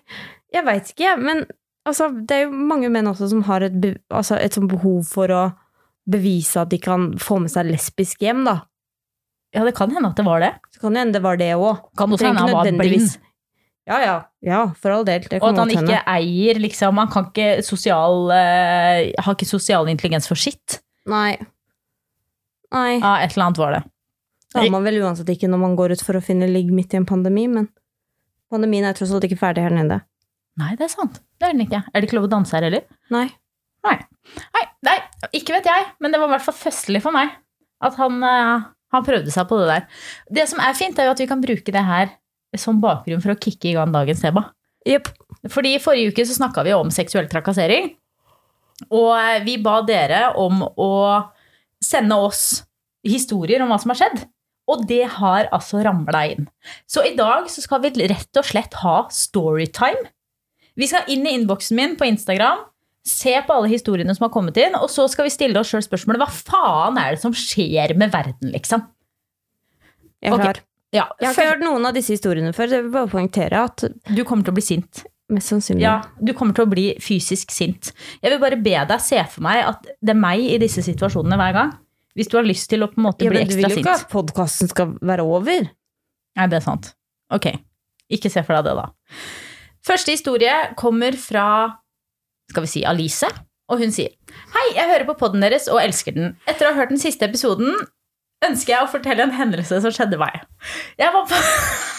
Jeg 0.55 0.65
veit 0.67 0.95
ikke, 0.95 1.17
men 1.21 1.45
altså, 1.89 2.11
det 2.27 2.37
er 2.37 2.47
jo 2.47 2.65
mange 2.71 2.91
menn 2.93 3.09
også 3.11 3.31
som 3.33 3.45
har 3.49 3.65
et, 3.67 3.77
altså, 4.09 4.39
et 4.41 4.57
sånt 4.57 4.71
behov 4.73 5.05
for 5.09 5.33
å 5.33 5.45
bevise 6.11 6.61
at 6.63 6.71
de 6.73 6.81
kan 6.83 7.11
få 7.21 7.39
med 7.45 7.53
seg 7.53 7.69
lesbisk 7.71 8.23
hjem, 8.25 8.45
da. 8.49 8.61
Ja, 9.55 9.65
det 9.67 9.75
kan 9.79 9.91
hende 9.91 10.13
at 10.13 10.19
det 10.19 10.27
var 10.27 10.43
det. 10.43 10.53
Så 10.75 10.85
kan 10.85 10.95
det 10.95 11.03
hende 11.05 11.19
det 11.19 11.25
var 11.25 11.39
det 11.41 11.51
òg. 11.57 11.83
Kan 11.99 12.13
også 12.15 12.29
hende 12.29 12.45
han 12.45 12.55
var 12.55 12.71
blind. 12.79 13.17
Ja, 13.91 13.99
ja. 14.05 14.17
Ja, 14.47 14.61
for 14.79 14.95
all 14.95 15.07
del. 15.07 15.25
Det 15.27 15.41
Og 15.43 15.49
at 15.51 15.59
han 15.59 15.73
ikke 15.73 15.83
henne. 15.83 16.03
eier 16.07 16.61
liksom, 16.63 16.99
Han 17.01 17.11
kan 17.11 17.27
ikke 17.31 17.65
sosial, 17.67 18.31
uh, 18.31 19.11
har 19.11 19.35
ikke 19.35 19.49
sosial 19.49 19.91
intelligens 19.91 20.29
for 20.31 20.39
sitt. 20.39 20.79
Nei. 21.11 21.35
Nei. 22.71 23.01
Ja, 23.01 23.17
et 23.25 23.35
eller 23.35 23.49
annet 23.49 23.59
var 23.59 23.75
det. 23.75 23.83
Det 24.53 24.63
har 24.63 24.71
man 24.71 24.87
vel 24.87 25.01
uansett 25.03 25.29
ikke 25.31 25.51
når 25.51 25.59
man 25.63 25.75
går 25.79 25.97
ut 25.97 26.03
for 26.03 26.19
å 26.19 26.23
finne 26.23 26.47
ligg 26.51 26.71
midt 26.75 26.95
i 26.95 27.01
en 27.01 27.07
pandemi, 27.07 27.49
men 27.51 27.69
pandemien 28.51 28.87
er 28.87 28.95
tross 28.99 29.13
alt 29.15 29.27
ikke 29.27 29.39
ferdig 29.39 29.63
her 29.67 29.75
nede. 29.75 30.01
Nei, 30.59 30.75
det 30.79 30.89
er 30.89 30.93
sant. 30.93 31.21
Det 31.39 31.47
er 31.47 31.55
den 31.55 31.65
ikke. 31.67 31.83
Er 31.87 32.01
det 32.01 32.09
ikke 32.09 32.19
lov 32.19 32.27
å 32.29 32.33
danse 32.33 32.57
her 32.57 32.67
heller? 32.67 32.83
Nei. 33.13 33.29
Nei. 33.87 33.97
Nei, 34.55 34.65
nei, 34.85 34.97
ikke 35.37 35.55
vet 35.57 35.69
jeg, 35.71 35.87
men 36.03 36.13
det 36.13 36.21
var 36.21 36.29
i 36.29 36.35
hvert 36.35 36.45
fall 36.45 36.59
festlig 36.59 37.01
for 37.03 37.17
meg 37.17 37.33
at 37.81 37.97
han, 37.97 38.19
eh, 38.27 38.67
han 38.93 39.07
prøvde 39.07 39.33
seg 39.33 39.49
på 39.49 39.59
det 39.61 39.69
der. 39.71 39.87
Det 40.41 40.47
som 40.51 40.61
er 40.63 40.77
fint, 40.77 40.99
er 40.99 41.09
jo 41.09 41.15
at 41.15 41.23
vi 41.23 41.29
kan 41.31 41.41
bruke 41.43 41.73
det 41.75 41.85
her 41.87 42.13
som 42.59 42.81
bakgrunn 42.83 43.23
for 43.25 43.33
å 43.33 43.41
kicke 43.41 43.71
i 43.71 43.77
gang 43.77 43.95
dagens 43.95 44.23
tema. 44.25 44.51
Yep. 44.89 45.09
Fordi 45.53 45.75
i 45.77 45.83
forrige 45.83 46.13
uke 46.13 46.27
så 46.27 46.37
snakka 46.37 46.65
vi 46.67 46.75
om 46.77 46.93
seksuell 46.93 47.29
trakassering. 47.31 47.95
Og 48.89 49.13
eh, 49.17 49.41
vi 49.47 49.57
ba 49.63 49.81
dere 49.87 50.31
om 50.41 50.63
å 50.65 50.93
sende 51.81 52.17
oss 52.21 52.45
historier 53.07 53.63
om 53.65 53.73
hva 53.73 53.81
som 53.81 53.95
har 53.95 54.03
skjedd. 54.03 54.25
Og 54.71 54.85
det 54.87 55.03
har 55.17 55.49
altså 55.51 55.81
ramla 55.83 56.25
inn. 56.31 56.47
Så 56.87 57.03
i 57.07 57.17
dag 57.19 57.49
så 57.51 57.65
skal 57.65 57.83
vi 57.83 57.93
rett 58.11 58.39
og 58.39 58.47
slett 58.47 58.77
ha 58.85 58.97
storytime. 59.13 60.11
Vi 60.81 60.89
skal 60.89 61.09
inn 61.13 61.27
i 61.29 61.35
innboksen 61.37 61.77
min 61.77 61.99
på 62.01 62.09
Instagram, 62.09 62.65
se 63.07 63.35
på 63.45 63.57
alle 63.57 63.69
historiene 63.73 64.15
som 64.17 64.27
har 64.27 64.33
kommet 64.33 64.57
inn, 64.61 64.77
og 64.79 64.89
så 64.93 65.07
skal 65.13 65.27
vi 65.29 65.35
stille 65.35 65.61
oss 65.61 65.73
sjøl 65.73 65.85
spørsmålet 65.85 66.23
hva 66.23 66.31
faen 66.33 66.99
er 67.01 67.15
det 67.15 67.23
som 67.23 67.37
skjer 67.37 67.95
med 68.01 68.13
verden, 68.15 68.53
liksom? 68.55 68.85
Jeg 70.21 70.33
er 70.33 70.37
okay. 70.37 70.45
klar. 70.51 70.65
Ja, 70.91 71.05
Jeg 71.21 71.29
har 71.29 71.37
ikke 71.37 71.51
hørt 71.53 71.63
noen 71.63 71.87
av 71.87 71.95
disse 71.95 72.17
historiene 72.17 72.51
før. 72.57 72.73
Jeg 72.75 72.85
vil 72.87 72.95
bare 72.97 73.11
poengtere 73.13 73.63
at 73.69 73.85
Du 74.11 74.25
kommer 74.27 74.47
til 74.47 74.53
å 74.53 74.59
bli 74.59 74.65
sint. 74.67 75.05
mest 75.31 75.53
sannsynlig 75.53 75.85
Ja, 75.85 76.01
du 76.19 76.33
kommer 76.35 76.57
til 76.57 76.67
å 76.67 76.71
bli 76.71 76.87
fysisk 76.99 77.53
sint. 77.55 77.93
Jeg 78.19 78.33
vil 78.33 78.41
bare 78.43 78.59
be 78.59 78.75
deg 78.75 79.05
se 79.05 79.21
for 79.31 79.47
meg 79.47 79.63
at 79.69 79.87
det 79.87 80.17
er 80.17 80.19
meg 80.19 80.43
i 80.43 80.59
disse 80.59 80.83
situasjonene 80.83 81.39
hver 81.39 81.55
gang. 81.55 81.77
Hvis 82.19 82.33
du 82.33 82.35
har 82.41 82.49
lyst 82.49 82.67
til 82.73 82.83
å 82.83 82.91
på 82.91 82.99
en 82.99 83.07
måte 83.07 83.25
Ja, 83.25 83.31
bli 83.31 83.45
men 83.45 83.53
du 83.53 83.55
vil 83.55 83.71
jo 83.71 83.79
ikke 83.85 83.95
at 84.01 84.09
podkasten 84.11 84.73
skal 84.73 84.97
være 84.99 85.23
over. 85.23 85.71
Nei, 86.37 86.49
det 86.51 86.59
er 86.59 86.67
sant. 86.67 86.91
Ok, 87.31 87.53
ikke 88.11 88.33
se 88.33 88.43
for 88.43 88.59
deg 88.59 88.67
det 88.67 88.75
da. 88.81 88.89
Første 89.87 90.13
historie 90.13 90.53
kommer 90.79 91.17
fra, 91.17 91.47
skal 92.53 92.67
vi 92.67 92.71
si, 92.75 92.83
Alice. 92.85 93.29
Og 93.71 93.79
hun 93.81 93.93
sier 93.95 94.11
Hei, 94.55 94.65
jeg 94.75 94.89
hører 94.91 95.07
på 95.07 95.15
podden 95.21 95.45
deres 95.45 95.69
og 95.71 95.79
elsker 95.83 96.17
den. 96.17 96.33
Etter 96.51 96.67
å 96.67 96.73
ha 96.73 96.81
hørt 96.81 96.91
den 96.93 97.01
siste 97.01 97.29
episoden 97.29 97.71
ønsker 98.45 98.75
jeg 98.75 98.83
å 98.83 98.91
fortelle 98.91 99.23
en 99.27 99.37
hendelse 99.37 99.79
som 99.85 99.95
skjedde 99.95 100.19
meg. 100.21 100.41
Jeg 100.99 101.13
var 101.15 101.29
på 101.31 101.39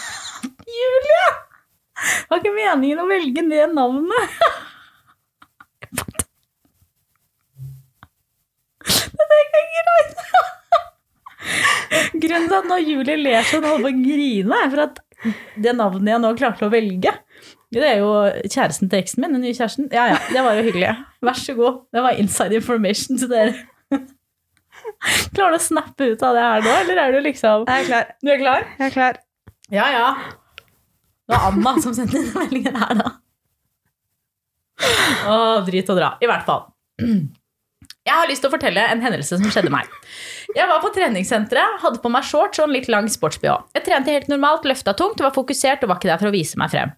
Julie! 0.77 1.29
Det 2.01 2.31
var 2.31 2.41
ikke 2.41 2.53
meningen 2.55 3.01
å 3.03 3.07
velge 3.07 3.43
det 3.45 3.65
navnet. 3.75 4.37
Det 8.81 9.25
er 9.27 9.43
ikke 9.45 9.63
greit. 9.77 10.17
Grunnen 12.21 12.47
til 12.49 12.57
at 12.57 12.69
når 12.69 12.83
Julie 12.85 13.17
ler 13.21 13.45
sånn 13.47 13.65
og 13.65 13.75
holder 13.75 13.85
på 13.85 13.91
å 13.91 14.03
grine, 14.05 14.59
er 14.65 14.71
for 14.73 14.83
at 14.87 15.01
det 15.61 15.73
navnet 15.77 16.11
jeg 16.15 16.23
nå 16.23 16.31
klarte 16.39 16.67
å 16.67 16.73
velge 16.73 17.13
Det 17.71 17.83
er 17.87 18.01
jo 18.01 18.11
kjæresten 18.51 18.89
til 18.91 18.99
eksen 18.99 19.23
min, 19.23 19.37
den 19.37 19.45
nye 19.45 19.55
kjæresten. 19.55 19.87
Ja, 19.95 20.09
ja, 20.11 20.17
det 20.27 20.43
var 20.43 20.57
jo 20.57 20.65
hyggelig. 20.65 20.91
Vær 21.23 21.37
så 21.39 21.55
god. 21.55 21.85
Det 21.95 22.03
var 22.03 22.19
inside 22.19 22.57
information 22.59 23.19
til 23.21 23.31
dere. 23.31 23.53
Klarer 25.35 25.55
du 25.55 25.59
å 25.59 25.63
snappe 25.63 26.11
ut 26.11 26.23
av 26.25 26.35
det 26.35 26.43
her 26.43 26.65
nå, 26.65 26.75
eller 26.83 27.01
er 27.03 27.15
du 27.15 27.19
liksom 27.23 27.65
Jeg 27.69 27.83
er 27.83 27.87
klar. 27.87 28.13
Du 28.19 28.31
er 28.33 28.39
klar? 28.41 28.69
Jeg 28.77 28.87
er 28.89 28.95
klar. 28.95 29.19
Ja, 29.71 29.87
ja. 29.93 30.07
Det 31.23 31.37
var 31.37 31.47
Anna 31.47 31.75
som 31.83 31.95
sendte 31.95 32.19
inn 32.19 32.31
meldingen 32.35 32.75
her, 32.75 32.95
da. 32.99 33.11
Å, 35.31 35.35
drit 35.67 35.89
og 35.93 35.99
dra. 36.01 36.15
I 36.19 36.27
hvert 36.27 36.43
fall. 36.47 36.65
Jeg 38.01 38.17
har 38.17 38.27
lyst 38.27 38.41
til 38.41 38.49
å 38.49 38.55
fortelle 38.55 38.81
en 38.89 39.03
hendelse 39.03 39.37
som 39.37 39.51
skjedde 39.53 39.69
meg. 39.73 39.89
Jeg 40.51 40.67
var 40.67 40.81
på 40.83 40.89
treningssenteret, 40.91 41.77
hadde 41.79 42.01
på 42.03 42.09
meg 42.11 42.25
shorts 42.27 42.59
og 42.59 42.67
en 42.67 42.73
litt 42.75 42.89
lang 42.91 43.05
sports-BH. 43.11 43.53
Jeg 43.77 43.85
trente 43.85 44.11
helt 44.11 44.27
normalt, 44.31 44.65
løfta 44.67 44.93
tungt, 44.99 45.21
var 45.23 45.31
fokusert 45.35 45.85
og 45.85 45.93
var 45.93 46.01
ikke 46.01 46.09
der 46.09 46.19
for 46.19 46.31
å 46.31 46.33
vise 46.35 46.59
meg 46.59 46.73
frem. 46.73 46.91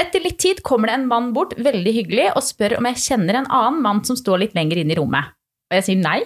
Etter 0.00 0.24
litt 0.24 0.38
tid 0.40 0.62
kommer 0.64 0.88
det 0.88 0.96
en 0.96 1.08
mann 1.10 1.32
bort, 1.36 1.52
veldig 1.60 1.92
hyggelig, 1.92 2.30
og 2.32 2.46
spør 2.46 2.78
om 2.78 2.88
jeg 2.88 3.02
kjenner 3.04 3.42
en 3.42 3.50
annen 3.52 3.82
mann 3.84 4.00
som 4.08 4.16
står 4.16 4.46
litt 4.46 4.56
lenger 4.56 4.80
inn 4.80 4.94
i 4.94 4.96
rommet. 4.96 5.34
Og 5.68 5.76
jeg 5.76 5.88
sier 5.90 6.00
nei. 6.00 6.22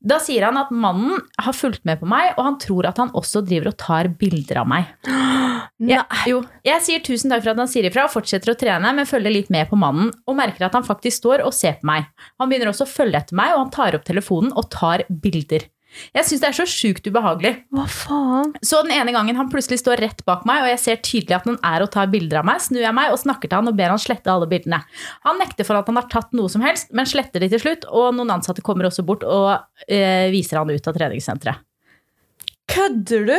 Da 0.00 0.16
sier 0.22 0.46
han 0.46 0.56
at 0.56 0.70
mannen 0.72 1.18
har 1.36 1.52
fulgt 1.56 1.82
med 1.84 2.00
på 2.00 2.08
meg, 2.08 2.32
og 2.38 2.46
han 2.46 2.56
tror 2.62 2.88
at 2.88 3.00
han 3.02 3.10
også 3.16 3.42
driver 3.44 3.68
og 3.68 3.76
tar 3.82 4.08
bilder 4.20 4.62
av 4.62 4.70
meg. 4.70 4.88
Jeg, 5.80 6.02
jo, 6.28 6.42
jeg 6.64 6.82
sier 6.84 7.00
tusen 7.00 7.32
takk 7.32 7.40
for 7.40 7.54
at 7.54 7.60
han 7.62 7.68
sier 7.70 7.86
ifra 7.88 8.02
og 8.04 8.12
fortsetter 8.12 8.52
å 8.52 8.56
trene, 8.58 8.90
men 8.96 9.08
følger 9.08 9.32
litt 9.32 9.48
med 9.52 9.70
på 9.70 9.78
mannen 9.80 10.10
og 10.28 10.36
merker 10.36 10.66
at 10.66 10.74
han 10.76 10.84
faktisk 10.84 11.22
står 11.22 11.44
og 11.46 11.54
ser 11.56 11.78
på 11.80 11.88
meg. 11.88 12.10
Han 12.40 12.50
begynner 12.50 12.68
også 12.68 12.84
å 12.84 12.90
følge 12.90 13.16
etter 13.16 13.38
meg, 13.38 13.54
og 13.54 13.62
han 13.62 13.72
tar 13.72 13.96
opp 13.96 14.04
telefonen 14.04 14.52
og 14.52 14.68
tar 14.74 15.06
bilder. 15.08 15.64
Jeg 16.14 16.26
syns 16.26 16.42
det 16.42 16.48
er 16.48 16.56
så 16.56 16.66
sjukt 16.70 17.06
ubehagelig. 17.10 17.52
Hva 17.74 17.84
faen? 17.90 18.52
Så 18.64 18.80
den 18.86 18.94
ene 18.94 19.14
gangen 19.14 19.38
han 19.38 19.50
plutselig 19.52 19.80
står 19.82 20.02
rett 20.04 20.20
bak 20.28 20.44
meg, 20.48 20.64
og 20.64 20.70
jeg 20.72 20.82
ser 20.82 21.00
tydelig 21.06 21.38
at 21.38 21.48
han 21.48 21.58
er 21.66 21.84
og 21.84 21.90
tar 21.94 22.10
bilder 22.12 22.42
av 22.42 22.46
meg, 22.48 22.60
snur 22.62 22.84
jeg 22.84 22.96
meg 22.96 23.14
og 23.14 23.22
snakker 23.22 23.50
til 23.50 23.60
han 23.60 23.70
og 23.70 23.78
ber 23.78 23.92
han 23.92 24.02
slette 24.02 24.30
alle 24.32 24.48
bildene. 24.50 24.82
Han 25.26 25.40
nekter 25.42 25.66
for 25.66 25.80
at 25.80 25.90
han 25.90 25.98
har 25.98 26.10
tatt 26.12 26.30
noe 26.36 26.50
som 26.52 26.64
helst, 26.64 26.92
men 26.96 27.08
sletter 27.10 27.42
de 27.42 27.50
til 27.52 27.62
slutt, 27.62 27.88
og 27.90 28.14
noen 28.16 28.36
ansatte 28.36 28.64
kommer 28.66 28.88
også 28.88 29.04
bort 29.06 29.26
og 29.26 29.50
eh, 29.88 30.30
viser 30.34 30.60
han 30.60 30.70
ut 30.70 30.92
av 30.92 30.96
treningssenteret. 30.96 31.66
Kødder 32.70 33.26
du? 33.32 33.38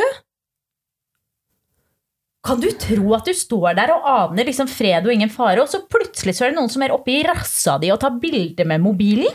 Kan 2.42 2.58
du 2.58 2.68
tro 2.74 3.14
at 3.14 3.28
du 3.28 3.36
står 3.38 3.76
der 3.78 3.92
og 3.94 4.06
aner 4.10 4.48
liksom 4.48 4.66
fred 4.70 5.06
og 5.06 5.14
ingen 5.14 5.30
fare, 5.32 5.62
og 5.62 5.70
så 5.70 5.84
plutselig 5.86 6.34
så 6.36 6.46
er 6.46 6.52
det 6.52 6.58
noen 6.58 6.72
som 6.72 6.82
er 6.82 6.94
oppe 6.94 7.14
i 7.14 7.22
rassa 7.24 7.78
di 7.80 7.92
og 7.94 8.00
tar 8.02 8.18
bilder 8.22 8.68
med 8.68 8.82
mobilen? 8.82 9.30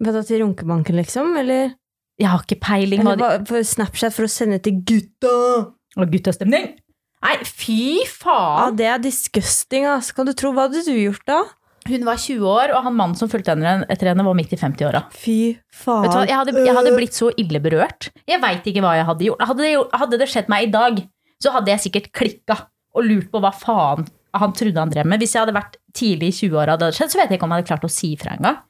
Hva 0.00 0.22
til 0.24 0.40
runkebanken, 0.44 0.96
liksom? 0.96 1.34
Eller, 1.36 1.74
Jeg 2.20 2.28
har 2.28 2.42
ikke 2.44 2.60
peiling. 2.60 3.00
eller 3.00 3.16
bare 3.20 3.40
på 3.44 3.60
Snapchat 3.64 4.14
for 4.16 4.24
å 4.24 4.30
sende 4.30 4.60
til 4.62 4.80
gutta? 4.84 5.72
Og 5.96 6.10
guttastemning? 6.12 6.74
Nei, 7.20 7.36
fy 7.44 8.00
Ja, 8.00 8.06
faen! 8.08 8.76
det 8.76 8.86
er 8.86 8.98
disgusting, 8.98 9.84
ass. 9.84 10.12
Kan 10.12 10.26
du 10.26 10.32
tro 10.32 10.52
hva 10.52 10.68
hadde 10.68 10.84
du 10.86 10.92
gjort 10.96 11.24
da? 11.28 11.42
Hun 11.88 12.04
var 12.04 12.16
20 12.20 12.44
år, 12.44 12.72
og 12.76 12.84
han 12.84 12.94
mannen 12.96 13.16
som 13.16 13.28
fulgte 13.28 13.52
henne 13.54 13.84
etter 13.90 14.10
henne, 14.10 14.24
var 14.24 14.36
midt 14.36 14.52
i 14.52 14.58
50-åra. 14.60 15.04
Fy 15.12 15.56
faen. 15.72 16.04
Vet 16.04 16.12
du 16.12 16.16
hva? 16.18 16.26
Jeg 16.28 16.36
hadde, 16.36 16.64
jeg 16.64 16.76
hadde 16.76 16.94
blitt 16.96 17.16
så 17.16 17.30
ille 17.40 17.60
berørt. 17.60 18.10
Jeg 18.28 18.40
veit 18.40 18.64
ikke 18.68 18.84
hva 18.84 18.94
jeg 18.98 19.08
hadde 19.08 19.26
gjort. 19.26 19.44
Hadde 19.50 19.64
det, 19.64 19.72
hadde 20.02 20.20
det 20.20 20.28
skjedd 20.32 20.48
meg 20.52 20.68
i 20.68 20.72
dag, 20.72 21.02
så 21.42 21.52
hadde 21.56 21.72
jeg 21.72 21.84
sikkert 21.88 22.10
klikka 22.16 22.58
og 22.96 23.06
lurt 23.06 23.30
på 23.32 23.40
hva 23.42 23.52
faen 23.56 24.08
han 24.36 24.52
trodde 24.54 24.78
han 24.78 24.90
drev 24.92 25.08
med. 25.10 25.18
Hvis 25.24 25.34
jeg 25.34 25.42
hadde 25.42 25.56
vært 25.56 25.76
tidlig 25.96 26.28
i 26.30 26.36
20-åra, 26.46 26.76
det 26.78 26.86
hadde 26.88 26.98
skjedd, 27.00 27.10
så 27.10 27.18
vet 27.18 27.32
jeg 27.32 27.40
ikke 27.40 27.48
om 27.48 27.54
jeg 27.54 27.62
hadde 27.64 27.70
klart 27.72 27.86
å 27.88 27.90
si 27.90 28.12
ifra 28.14 28.36
engang. 28.36 28.60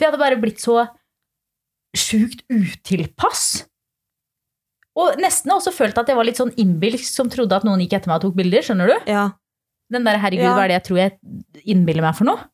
Jeg 0.00 0.08
hadde 0.10 0.20
bare 0.20 0.38
blitt 0.42 0.60
så 0.62 0.88
sjukt 1.94 2.42
utilpass. 2.50 3.64
Og 4.98 5.18
nesten 5.22 5.50
også 5.54 5.72
følt 5.74 5.96
at 5.98 6.10
jeg 6.10 6.18
var 6.18 6.26
litt 6.26 6.38
sånn 6.38 6.52
innbilsk 6.60 7.06
som 7.10 7.30
trodde 7.30 7.56
at 7.56 7.66
noen 7.66 7.82
gikk 7.82 7.96
etter 7.98 8.10
meg 8.10 8.20
og 8.20 8.28
tok 8.28 8.36
bilder. 8.38 8.62
Skjønner 8.66 8.90
du? 8.92 9.10
Ja. 9.10 9.28
Den 9.92 10.06
der 10.06 10.18
'herregud, 10.18 10.42
Ja. 10.46 10.54
hva 10.54 10.64
er 10.64 10.68
det 10.68 10.78
jeg 10.78 10.84
tror 10.88 10.98
jeg 10.98 11.18
innbiller 11.66 12.02
meg 12.02 12.14
for 12.16 12.24
noe'? 12.24 12.48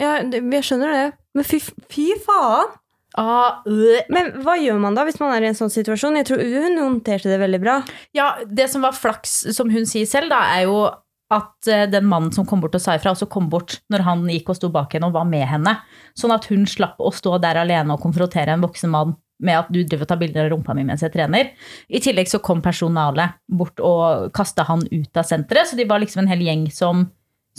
ja, 0.00 0.22
jeg 0.22 0.64
skjønner 0.64 0.92
det. 0.92 1.12
Men 1.34 1.44
fy, 1.44 1.58
fy 1.88 2.12
faen! 2.26 2.70
Ah, 3.14 3.60
øh. 3.66 4.00
Men 4.08 4.32
hva 4.42 4.56
gjør 4.56 4.78
man 4.80 4.94
da 4.94 5.04
hvis 5.04 5.20
man 5.20 5.34
er 5.34 5.44
i 5.44 5.48
en 5.50 5.54
sånn 5.54 5.68
situasjon? 5.70 6.16
Jeg 6.16 6.26
tror 6.26 6.40
hun 6.40 6.78
håndterte 6.80 7.28
det 7.28 7.38
veldig 7.40 7.60
bra. 7.60 7.84
Ja, 8.14 8.38
det 8.48 8.70
som 8.70 8.80
var 8.82 8.92
flaks, 8.92 9.54
som 9.54 9.68
hun 9.70 9.84
sier 9.84 10.06
selv, 10.06 10.30
da, 10.30 10.40
er 10.56 10.62
jo 10.64 10.90
at 11.32 11.70
eh, 11.70 11.86
den 11.90 12.06
mannen 12.08 12.32
som 12.34 12.46
kom 12.48 12.62
bort 12.62 12.76
og 12.78 12.82
sa 12.84 12.96
ifra, 12.98 13.14
også 13.14 13.30
kom 13.32 13.48
bort 13.52 13.80
når 13.92 14.04
han 14.06 14.24
gikk 14.30 14.52
og 14.52 14.58
sto 14.58 14.70
bak 14.72 14.94
henne 14.96 15.08
og 15.10 15.16
var 15.16 15.28
med 15.28 15.46
henne. 15.48 15.76
Sånn 16.18 16.34
at 16.34 16.48
hun 16.52 16.66
slapp 16.68 17.00
å 17.02 17.12
stå 17.14 17.38
der 17.42 17.62
alene 17.62 17.96
og 17.96 18.02
konfrontere 18.04 18.54
en 18.54 18.64
voksen 18.64 18.92
mann 18.92 19.16
med 19.42 19.58
at 19.58 19.72
du 19.74 19.80
driver 19.82 20.06
og 20.06 20.12
tar 20.12 20.20
bilder 20.20 20.46
av 20.46 20.52
rumpa 20.52 20.74
mi 20.78 20.84
mens 20.86 21.02
jeg 21.02 21.14
trener. 21.14 21.50
I 21.90 22.00
tillegg 22.02 22.30
så 22.30 22.40
kom 22.44 22.62
personalet 22.64 23.38
bort 23.50 23.82
og 23.82 24.30
kasta 24.36 24.66
han 24.68 24.84
ut 24.92 25.18
av 25.18 25.26
senteret, 25.26 25.68
så 25.68 25.78
de 25.78 25.88
var 25.88 26.02
liksom 26.02 26.22
en 26.22 26.30
hel 26.30 26.44
gjeng 26.46 26.68
som 26.72 27.08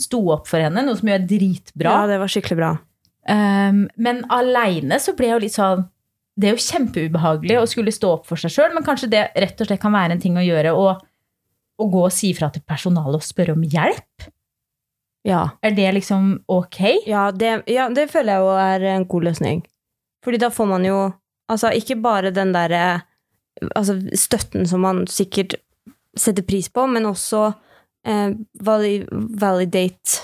sto 0.00 0.20
opp 0.34 0.48
for 0.50 0.64
henne, 0.64 0.82
noe 0.82 0.98
som 0.98 1.10
er 1.12 1.22
dritbra. 1.28 1.92
Ja, 1.92 2.06
det 2.10 2.18
var 2.22 2.32
skikkelig 2.32 2.58
bra. 2.58 2.72
Um, 3.28 3.84
men 4.00 4.24
aleine 4.32 4.98
så 5.00 5.14
ble 5.16 5.30
jeg 5.30 5.32
jo 5.32 5.42
litt 5.46 5.54
sånn 5.54 5.86
Det 6.36 6.50
er 6.50 6.58
jo 6.58 6.60
kjempeubehagelig 6.60 7.54
å 7.56 7.68
skulle 7.70 7.94
stå 7.94 8.10
opp 8.18 8.26
for 8.28 8.40
seg 8.40 8.52
sjøl, 8.52 8.72
men 8.74 8.84
kanskje 8.84 9.08
det 9.12 9.22
rett 9.38 9.60
og 9.62 9.68
slett 9.68 9.80
kan 9.80 9.94
være 9.94 10.16
en 10.16 10.20
ting 10.20 10.34
å 10.36 10.42
gjøre 10.44 10.74
å, 10.74 10.88
å 11.80 11.88
gå 11.90 12.04
og 12.06 12.12
si 12.14 12.32
fra 12.36 12.50
til 12.54 12.62
personalet 12.68 13.18
og 13.18 13.26
spørre 13.26 13.54
om 13.56 13.62
hjelp? 13.66 14.28
Ja. 15.24 15.42
Er 15.64 15.72
det 15.76 15.88
liksom 15.96 16.44
ok? 16.52 16.80
Ja 17.08 17.30
det, 17.32 17.62
ja, 17.72 17.88
det 17.88 18.10
føler 18.12 18.36
jeg 18.36 18.44
jo 18.44 18.52
er 18.60 18.86
en 18.94 19.06
god 19.08 19.24
løsning. 19.30 19.62
Fordi 20.24 20.40
da 20.42 20.50
får 20.52 20.68
man 20.76 20.84
jo 20.88 20.98
Altså, 21.44 21.68
ikke 21.76 21.98
bare 22.00 22.30
den 22.32 22.54
derre 22.54 23.02
altså, 23.76 23.98
støtten 24.16 24.64
som 24.66 24.80
man 24.80 25.02
sikkert 25.12 25.52
setter 26.16 26.40
pris 26.48 26.70
på, 26.72 26.86
men 26.88 27.04
også 27.04 27.42
eh, 28.08 28.30
vali, 28.64 28.94
validate 29.12 30.22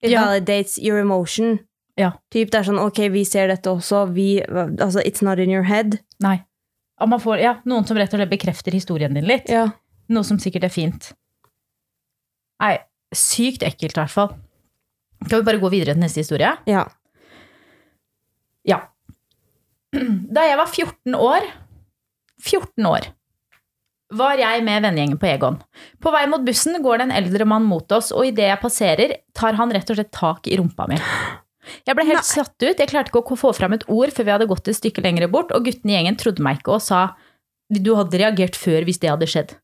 It 0.00 0.14
Ja. 0.14 0.22
validates 0.24 0.78
your 0.80 0.96
emotion. 0.98 1.58
Ja. 2.00 2.14
Typ, 2.32 2.48
det 2.50 2.62
er 2.62 2.64
sånn 2.70 2.80
ok, 2.80 3.02
vi 3.12 3.26
ser 3.28 3.50
dette 3.52 3.68
også, 3.68 4.06
vi 4.14 4.40
Altså, 4.48 5.02
it's 5.04 5.20
not 5.20 5.38
in 5.38 5.50
your 5.52 5.68
head. 5.68 5.98
Nei. 6.24 6.38
Man 7.04 7.20
får, 7.20 7.38
ja, 7.44 7.54
noen 7.68 7.84
som 7.84 8.00
rett 8.00 8.12
og 8.14 8.20
slett 8.22 8.32
bekrefter 8.32 8.72
historien 8.72 9.12
din 9.12 9.28
litt. 9.28 9.44
Ja. 9.52 9.66
Noe 10.10 10.26
som 10.26 10.40
sikkert 10.42 10.66
er 10.66 10.74
fint. 10.74 11.12
Nei, 12.60 12.74
sykt 13.14 13.64
ekkelt 13.66 13.94
i 13.94 14.00
hvert 14.00 14.14
fall. 14.14 14.32
Skal 15.26 15.42
vi 15.42 15.46
bare 15.46 15.60
gå 15.62 15.70
videre 15.72 15.94
til 15.94 16.02
neste 16.02 16.24
historie? 16.24 16.50
Ja. 16.70 16.86
Ja. 18.68 18.82
Da 19.90 20.44
jeg 20.46 20.58
var 20.60 20.70
14 20.70 21.16
år 21.18 21.46
14 22.40 22.86
år 22.88 23.10
var 24.16 24.40
jeg 24.40 24.64
med 24.66 24.82
vennegjengen 24.82 25.18
på 25.22 25.28
Egon. 25.30 25.60
På 26.02 26.10
vei 26.10 26.24
mot 26.30 26.42
bussen 26.42 26.74
går 26.82 26.98
det 26.98 27.04
en 27.06 27.16
eldre 27.20 27.46
mann 27.46 27.66
mot 27.68 27.92
oss, 27.94 28.08
og 28.10 28.26
idet 28.26 28.48
jeg 28.48 28.62
passerer, 28.62 29.12
tar 29.38 29.54
han 29.58 29.70
rett 29.70 29.92
og 29.92 30.00
slett 30.00 30.10
tak 30.16 30.50
i 30.50 30.58
rumpa 30.58 30.88
mi. 30.90 30.98
Jeg 31.86 31.94
ble 31.94 32.06
helt 32.08 32.24
Nei. 32.24 32.26
satt 32.26 32.56
ut, 32.58 32.80
jeg 32.80 32.90
klarte 32.90 33.12
ikke 33.12 33.22
å 33.22 33.38
få 33.38 33.52
fram 33.54 33.76
et 33.76 33.84
ord 33.86 34.10
før 34.16 34.26
vi 34.26 34.32
hadde 34.34 34.48
gått 34.50 34.70
et 34.72 34.78
stykke 34.80 35.04
lenger 35.04 35.28
bort, 35.30 35.52
og 35.54 35.68
guttene 35.68 35.94
i 35.94 35.98
gjengen 35.98 36.18
trodde 36.18 36.42
meg 36.42 36.58
ikke 36.58 36.78
og 36.78 36.82
sa 36.82 37.02
du 37.70 37.92
hadde 37.94 38.18
reagert 38.18 38.58
før 38.58 38.82
hvis 38.88 38.98
det 38.98 39.12
hadde 39.12 39.28
skjedd. 39.30 39.54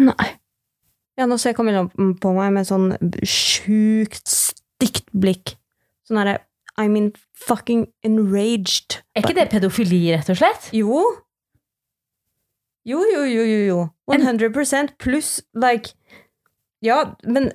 Nei. 0.00 0.28
Ja, 1.20 1.26
nå 1.28 1.36
ser 1.40 1.52
Camilla 1.56 1.82
på 1.92 2.30
meg 2.36 2.54
med 2.56 2.68
sånn 2.68 2.94
sjukt 3.28 4.30
stygt 4.30 5.10
blikk. 5.12 5.56
Sånn 6.08 6.20
herre 6.22 6.38
I'm 6.80 6.94
in 6.96 7.10
fucking 7.36 7.82
enraged. 8.06 9.00
Er 9.12 9.24
ikke 9.26 9.36
det 9.36 9.50
pedofili, 9.52 9.98
rett 10.14 10.30
og 10.32 10.38
slett? 10.40 10.70
Jo. 10.72 11.02
Jo, 12.88 13.02
jo, 13.04 13.24
jo, 13.28 13.42
jo, 13.44 13.58
jo. 13.68 13.80
En- 14.14 14.22
100 14.24 14.96
pluss, 14.98 15.42
like 15.54 15.92
Ja, 16.82 17.14
men 17.28 17.50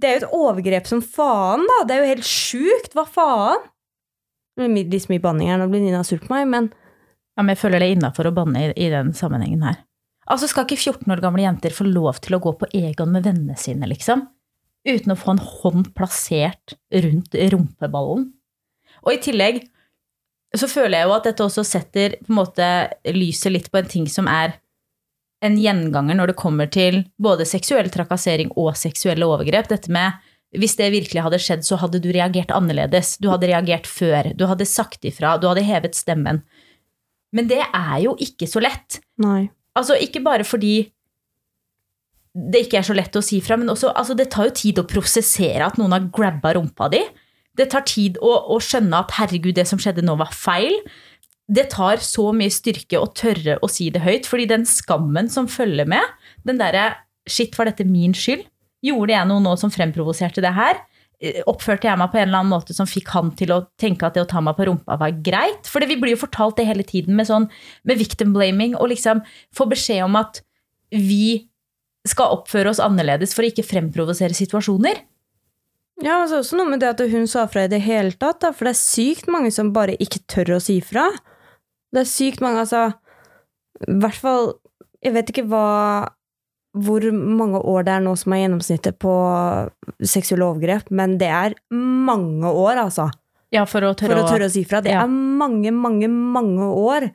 det 0.00 0.08
er 0.08 0.14
jo 0.14 0.22
et 0.26 0.32
overgrep 0.32 0.86
som 0.88 1.02
faen, 1.02 1.66
da. 1.68 1.84
Det 1.84 1.96
er 1.96 2.00
jo 2.00 2.14
helt 2.14 2.24
sjukt. 2.24 2.94
Hva 2.96 3.04
faen? 3.04 3.66
Det 4.56 4.64
blir 4.70 4.88
litt 4.90 5.08
mye 5.10 5.20
banning 5.20 5.48
her, 5.52 5.58
nå 5.60 5.68
blir 5.70 5.82
Nina 5.84 6.00
sur 6.02 6.18
på 6.18 6.30
meg, 6.32 6.48
men 6.48 6.72
Ja, 7.36 7.42
men 7.44 7.54
jeg 7.54 7.58
føler 7.60 7.78
det 7.78 7.86
er 7.90 7.96
innafor 7.98 8.26
å 8.26 8.34
banne 8.34 8.58
i, 8.58 8.72
i 8.74 8.88
den 8.90 9.12
sammenhengen 9.14 9.62
her. 9.62 9.76
Altså, 10.28 10.48
skal 10.50 10.66
ikke 10.66 10.76
14 10.76 11.14
år 11.14 11.22
gamle 11.24 11.44
jenter 11.44 11.72
få 11.74 11.86
lov 11.88 12.20
til 12.24 12.36
å 12.36 12.42
gå 12.44 12.52
på 12.60 12.68
Egon 12.76 13.14
med 13.14 13.24
vennene 13.24 13.56
sine, 13.60 13.88
liksom? 13.88 14.26
Uten 14.88 15.12
å 15.12 15.18
få 15.18 15.34
en 15.34 15.42
hånd 15.42 15.90
plassert 15.96 16.76
rundt 17.04 17.34
rumpeballen? 17.52 18.28
Og 19.06 19.12
i 19.14 19.20
tillegg 19.24 19.62
så 20.56 20.68
føler 20.70 21.00
jeg 21.00 21.08
jo 21.08 21.16
at 21.16 21.26
dette 21.28 21.44
også 21.44 21.64
setter 21.66 22.16
på 22.22 22.32
en 22.32 22.38
måte 22.38 22.68
lyset 23.12 23.52
litt 23.52 23.68
på 23.72 23.80
en 23.80 23.90
ting 23.90 24.08
som 24.10 24.28
er 24.32 24.56
en 25.44 25.58
gjenganger 25.60 26.16
når 26.18 26.32
det 26.32 26.40
kommer 26.40 26.70
til 26.72 27.02
både 27.20 27.46
seksuell 27.46 27.90
trakassering 27.94 28.50
og 28.58 28.72
seksuelle 28.80 29.28
overgrep. 29.28 29.68
Dette 29.70 29.92
med 29.92 30.16
hvis 30.56 30.78
det 30.78 30.88
virkelig 30.94 31.22
hadde 31.26 31.40
skjedd, 31.44 31.66
så 31.66 31.76
hadde 31.82 32.00
du 32.00 32.08
reagert 32.14 32.52
annerledes. 32.56 33.18
Du 33.20 33.28
hadde 33.28 33.50
reagert 33.50 33.86
før. 33.88 34.30
Du 34.32 34.46
hadde 34.48 34.66
sagt 34.68 35.04
ifra. 35.04 35.36
Du 35.36 35.44
hadde 35.50 35.66
hevet 35.66 35.98
stemmen. 35.98 36.40
Men 37.36 37.50
det 37.50 37.60
er 37.66 37.98
jo 38.06 38.14
ikke 38.24 38.48
så 38.48 38.62
lett. 38.64 39.02
nei. 39.20 39.50
Altså, 39.78 39.96
ikke 39.98 40.22
bare 40.24 40.46
fordi 40.46 40.88
det 42.38 42.66
ikke 42.66 42.78
er 42.80 42.86
så 42.86 42.94
lett 42.94 43.16
å 43.18 43.24
si 43.24 43.40
fra, 43.42 43.56
men 43.58 43.70
også 43.72 43.90
altså, 43.96 44.14
det 44.18 44.28
tar 44.34 44.48
jo 44.48 44.56
tid 44.60 44.78
å 44.78 44.86
prosessere 44.86 45.64
at 45.66 45.78
noen 45.80 45.96
har 45.96 46.10
grabba 46.14 46.54
rumpa 46.58 46.90
di. 46.92 47.00
Det 47.58 47.70
tar 47.72 47.86
tid 47.88 48.18
å, 48.22 48.30
å 48.54 48.58
skjønne 48.62 49.00
at 49.00 49.16
herregud, 49.16 49.56
det 49.56 49.66
som 49.66 49.80
skjedde 49.82 50.04
nå, 50.06 50.14
var 50.20 50.30
feil. 50.34 50.76
Det 51.48 51.66
tar 51.72 52.02
så 52.04 52.28
mye 52.36 52.52
styrke 52.52 53.00
å 53.00 53.08
tørre 53.16 53.56
å 53.64 53.70
si 53.72 53.88
det 53.90 54.04
høyt, 54.04 54.28
fordi 54.30 54.46
den 54.50 54.68
skammen 54.68 55.30
som 55.32 55.48
følger 55.50 55.88
med, 55.90 56.04
den 56.46 56.60
derre 56.60 56.92
shit, 57.28 57.56
var 57.58 57.70
dette 57.70 57.88
min 57.88 58.14
skyld? 58.16 58.46
Gjorde 58.84 59.16
jeg 59.16 59.26
noe 59.26 59.42
nå 59.42 59.56
som 59.58 59.72
fremprovoserte 59.74 60.44
det 60.44 60.54
her? 60.54 60.78
Eh, 61.18 61.40
Oppførte 61.50 61.88
jeg 61.88 61.98
meg 61.98 62.12
på 62.12 62.20
en 62.20 62.28
eller 62.28 62.44
annen 62.44 62.52
måte 62.54 62.74
som 62.76 62.86
fikk 62.86 63.10
han 63.16 63.32
til 63.38 63.50
å 63.50 63.62
tenke 63.80 64.06
at 64.06 64.14
det 64.14 64.22
å 64.22 64.30
ta 64.30 64.42
meg 64.44 64.54
på 64.58 64.68
rumpa 64.68 64.98
var 65.00 65.16
greit? 65.24 65.66
For 65.66 65.82
vi 65.82 65.98
blir 65.98 66.14
jo 66.14 66.22
fortalt 66.22 66.60
det 66.60 66.68
hele 66.68 66.86
tiden 66.86 67.18
med 67.18 67.26
sånn 67.30 67.48
med 67.88 67.98
victim 67.98 68.34
blaming, 68.36 68.76
og 68.78 68.92
liksom 68.92 69.24
få 69.56 69.66
beskjed 69.70 70.04
om 70.06 70.18
at 70.20 70.42
vi 70.94 71.48
skal 72.08 72.38
oppføre 72.38 72.70
oss 72.70 72.80
annerledes 72.80 73.34
for 73.34 73.44
å 73.44 73.50
ikke 73.50 73.66
fremprovosere 73.66 74.36
situasjoner. 74.36 75.02
Ja, 75.98 76.20
altså 76.22 76.38
også 76.44 76.60
noe 76.60 76.70
med 76.70 76.84
det 76.84 76.92
at 76.92 77.02
hun 77.10 77.26
sa 77.26 77.48
fra 77.50 77.64
i 77.66 77.70
det 77.72 77.82
hele 77.82 78.14
tatt, 78.14 78.38
da, 78.44 78.52
for 78.54 78.68
det 78.68 78.76
er 78.76 78.80
sykt 78.80 79.26
mange 79.32 79.50
som 79.54 79.74
bare 79.74 79.98
ikke 79.98 80.22
tør 80.30 80.54
å 80.56 80.62
si 80.62 80.78
fra. 80.84 81.08
Det 81.90 82.04
er 82.04 82.08
sykt 82.08 82.44
mange, 82.44 82.62
altså 82.62 82.92
I 83.88 83.98
hvert 84.02 84.18
fall 84.20 84.50
Jeg 85.00 85.14
vet 85.14 85.30
ikke 85.32 85.46
hva 85.48 85.66
hvor 86.76 87.00
mange 87.12 87.60
år 87.64 87.84
det 87.86 87.92
er 87.96 88.02
nå 88.04 88.12
som 88.20 88.32
er 88.36 88.42
gjennomsnittet 88.44 88.98
på 89.00 89.12
seksuelle 90.04 90.44
overgrep, 90.46 90.90
men 90.94 91.16
det 91.18 91.30
er 91.32 91.54
mange 91.74 92.46
år, 92.50 92.76
altså. 92.84 93.08
Ja, 93.54 93.64
for 93.64 93.80
å 93.88 93.94
tørre, 93.96 94.18
For 94.18 94.26
å 94.26 94.28
tørre 94.28 94.48
å 94.50 94.52
si 94.52 94.62
fra. 94.68 94.82
Det 94.84 94.92
Ja. 94.92 95.04
er 95.04 95.08
mange, 95.08 95.72
mange, 95.72 96.08
mange 96.08 96.66
år. 96.68 97.10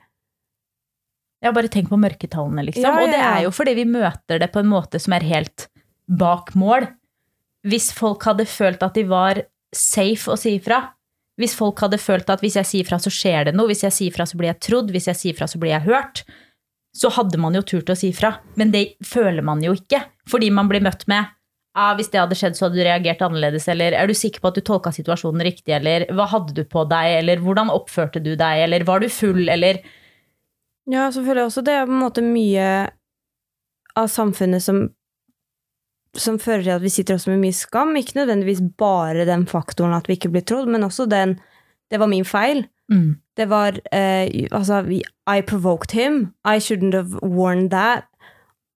Ja, 1.43 1.51
bare 1.51 1.67
tenk 1.69 1.89
på 1.91 1.99
mørketallene, 1.99 2.63
liksom. 2.65 2.83
Ja, 2.87 2.95
ja, 2.97 3.03
Og 3.03 3.11
det 3.11 3.19
er 3.21 3.41
jo 3.43 3.51
fordi 3.51 3.75
vi 3.75 3.85
møter 3.85 4.39
det 4.39 4.51
på 4.53 4.59
en 4.63 4.71
måte 4.71 4.99
som 4.99 5.13
er 5.13 5.19
helt 5.27 5.67
bak 6.09 6.53
mål. 6.55 6.87
Hvis 7.67 7.91
folk 7.93 8.23
hadde 8.23 8.45
følt 8.49 8.81
at 8.83 8.93
de 8.95 9.03
var 9.03 9.43
safe 9.73 10.31
å 10.31 10.37
si 10.39 10.57
ifra, 10.57 10.89
hvis 11.39 11.55
folk 11.55 11.79
hadde 11.79 11.97
følt 11.99 12.29
at 12.29 12.41
hvis 12.41 12.55
jeg 12.55 12.65
sier 12.65 12.85
fra, 12.87 12.97
så 12.97 13.09
skjer 13.11 13.45
det 13.45 13.55
noe, 13.55 13.67
hvis 13.67 13.83
jeg 13.83 13.91
sier 13.91 14.11
fra, 14.15 14.25
så 14.25 14.37
blir 14.37 14.51
jeg 14.53 14.59
trodd, 14.61 14.91
hvis 14.93 15.07
jeg 15.09 15.15
sier 15.15 15.37
fra, 15.37 15.45
så 15.49 15.59
blir 15.59 15.71
jeg 15.73 15.81
hørt, 15.87 16.23
så 16.93 17.09
hadde 17.15 17.39
man 17.41 17.55
jo 17.57 17.63
turt 17.65 17.89
å 17.89 17.97
si 17.97 18.11
fra. 18.13 18.35
Men 18.59 18.73
det 18.73 18.99
føler 19.05 19.45
man 19.45 19.63
jo 19.65 19.73
ikke, 19.77 20.03
fordi 20.29 20.51
man 20.53 20.69
blir 20.69 20.83
møtt 20.85 21.07
med 21.11 21.31
ah, 21.73 21.93
hvis 21.97 22.11
det 22.13 22.21
hadde 22.21 22.37
skjedd, 22.37 22.57
så 22.57 22.67
hadde 22.67 22.79
du 22.79 22.85
reagert 22.85 23.21
annerledes, 23.25 23.67
eller 23.71 23.95
er 23.97 24.09
du 24.09 24.15
sikker 24.17 24.43
på 24.43 24.51
at 24.51 24.57
du 24.57 24.63
tolka 24.65 24.93
situasjonen 24.93 25.43
riktig, 25.45 25.73
eller 25.75 26.05
hva 26.13 26.27
hadde 26.29 26.55
du 26.57 26.63
på 26.69 26.85
deg, 26.89 27.19
eller 27.19 27.43
hvordan 27.43 27.71
oppførte 27.73 28.21
du 28.23 28.33
deg, 28.37 28.65
eller 28.65 28.85
var 28.87 29.03
du 29.03 29.09
full, 29.09 29.47
eller 29.49 29.81
Ja, 30.91 31.07
så 31.15 31.23
føler 31.23 31.43
jeg 31.43 31.49
også 31.49 31.63
det 31.65 31.77
er 31.77 31.87
på 31.87 31.95
en 31.95 32.03
måte 32.03 32.25
mye 32.25 32.67
av 33.97 34.09
samfunnet 34.11 34.63
som 34.63 34.89
som 36.13 36.35
fører 36.37 36.61
til 36.61 36.75
at 36.75 36.83
vi 36.83 36.91
sitter 36.93 37.15
også 37.15 37.31
med 37.31 37.39
mye 37.41 37.55
skam. 37.57 37.95
Ikke 37.97 38.19
nødvendigvis 38.19 38.59
bare 38.77 39.23
den 39.25 39.47
faktoren 39.49 39.95
at 39.97 40.05
vi 40.05 40.13
ikke 40.13 40.29
blir 40.29 40.43
trodd, 40.45 40.69
men 40.69 40.85
også 40.85 41.07
den 41.09 41.39
Det 41.89 41.99
var 41.99 42.07
min 42.09 42.25
feil. 42.25 42.63
Mm. 42.91 43.15
Det 43.37 43.45
var 43.49 43.77
uh, 43.79 44.25
Altså, 44.51 44.83
I 45.27 45.41
provoked 45.41 45.91
him. 45.91 46.33
I 46.45 46.59
shouldn't 46.59 46.95
have 46.95 47.19
worn 47.21 47.69
that. 47.69 48.09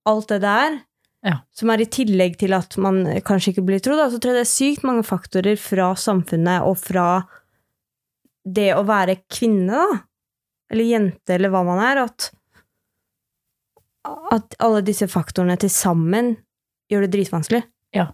Alt 0.06 0.30
det 0.30 0.42
der. 0.42 0.80
Ja. 1.26 1.40
Som 1.52 1.72
er 1.74 1.82
i 1.84 1.90
tillegg 1.92 2.38
til 2.40 2.56
at 2.56 2.78
man 2.80 3.04
kanskje 3.28 3.56
ikke 3.56 3.66
blir 3.68 3.84
trodd. 3.84 4.00
Så 4.12 4.20
tror 4.22 4.34
jeg 4.34 4.40
det 4.40 4.46
er 4.46 4.54
sykt 4.54 4.86
mange 4.88 5.04
faktorer 5.04 5.60
fra 5.60 5.92
samfunnet 6.00 6.64
og 6.64 6.78
fra 6.80 7.08
det 8.48 8.72
å 8.78 8.86
være 8.88 9.20
kvinne, 9.28 9.76
da. 9.76 10.04
Eller 10.72 10.88
jente, 10.88 11.36
eller 11.36 11.52
hva 11.52 11.64
man 11.68 11.82
er. 11.84 12.04
At, 12.06 12.30
at 14.36 14.56
alle 14.64 14.84
disse 14.88 15.10
faktorene 15.12 15.58
til 15.60 15.72
sammen 15.74 16.36
gjør 16.92 17.06
det 17.06 17.14
dritvanskelig. 17.18 17.66
Ja, 17.96 18.12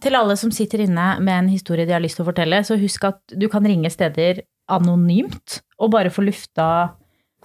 til 0.00 0.14
alle 0.18 0.36
som 0.36 0.50
sitter 0.52 0.84
inne 0.84 1.06
med 1.24 1.38
en 1.38 1.48
historie 1.48 1.86
de 1.88 1.94
har 1.96 2.02
lyst 2.04 2.18
til 2.18 2.24
å 2.26 2.30
fortelle, 2.30 2.60
så 2.66 2.76
husk 2.80 3.06
at 3.08 3.20
du 3.32 3.48
kan 3.52 3.64
ringe 3.64 3.90
steder 3.92 4.42
anonymt 4.70 5.60
og 5.80 5.90
bare 5.94 6.12
få 6.12 6.24
lufta, 6.24 6.68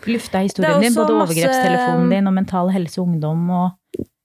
lufta 0.08 0.42
historien 0.44 0.82
din. 0.84 0.96
Både 0.96 1.16
masse- 1.16 1.34
overgrepstelefonen 1.34 2.10
din 2.14 2.28
og 2.28 2.34
Mental 2.36 2.72
Helse 2.76 3.00
og 3.02 3.08
Ungdom 3.08 3.50
og 3.50 3.72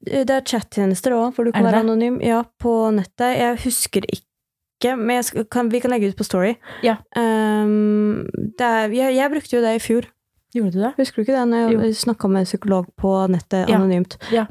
Det 0.05 0.29
er 0.31 0.43
chattjenester 0.45 1.15
òg, 1.17 1.33
for 1.35 1.45
du 1.45 1.53
kan 1.53 1.65
være 1.65 1.81
det? 1.81 1.85
anonym. 1.87 2.19
Ja, 2.21 2.43
på 2.61 2.91
nettet. 2.93 3.39
Jeg 3.39 3.57
husker 3.65 4.05
ikke, 4.05 4.97
men 5.01 5.23
kan, 5.51 5.71
vi 5.73 5.81
kan 5.81 5.91
legge 5.95 6.11
ut 6.11 6.17
på 6.19 6.27
Story. 6.27 6.57
Ja. 6.83 6.99
Um, 7.17 8.27
er, 8.61 8.93
jeg, 8.93 9.15
jeg 9.17 9.31
brukte 9.33 9.57
jo 9.57 9.63
det 9.65 9.77
i 9.79 9.81
fjor. 9.81 10.11
Gjorde 10.55 10.71
du 10.77 10.81
det? 10.85 10.93
Husker 11.01 11.17
du 11.19 11.25
ikke 11.25 11.35
det? 11.35 11.45
Når 11.51 11.73
jeg 11.89 11.97
snakka 11.99 12.29
med 12.31 12.45
en 12.45 12.49
psykolog 12.49 12.87
på 13.01 13.13
nettet 13.33 13.69
Ja. 13.69 13.77
anonymt. 13.79 14.17
Ja. 14.31 14.47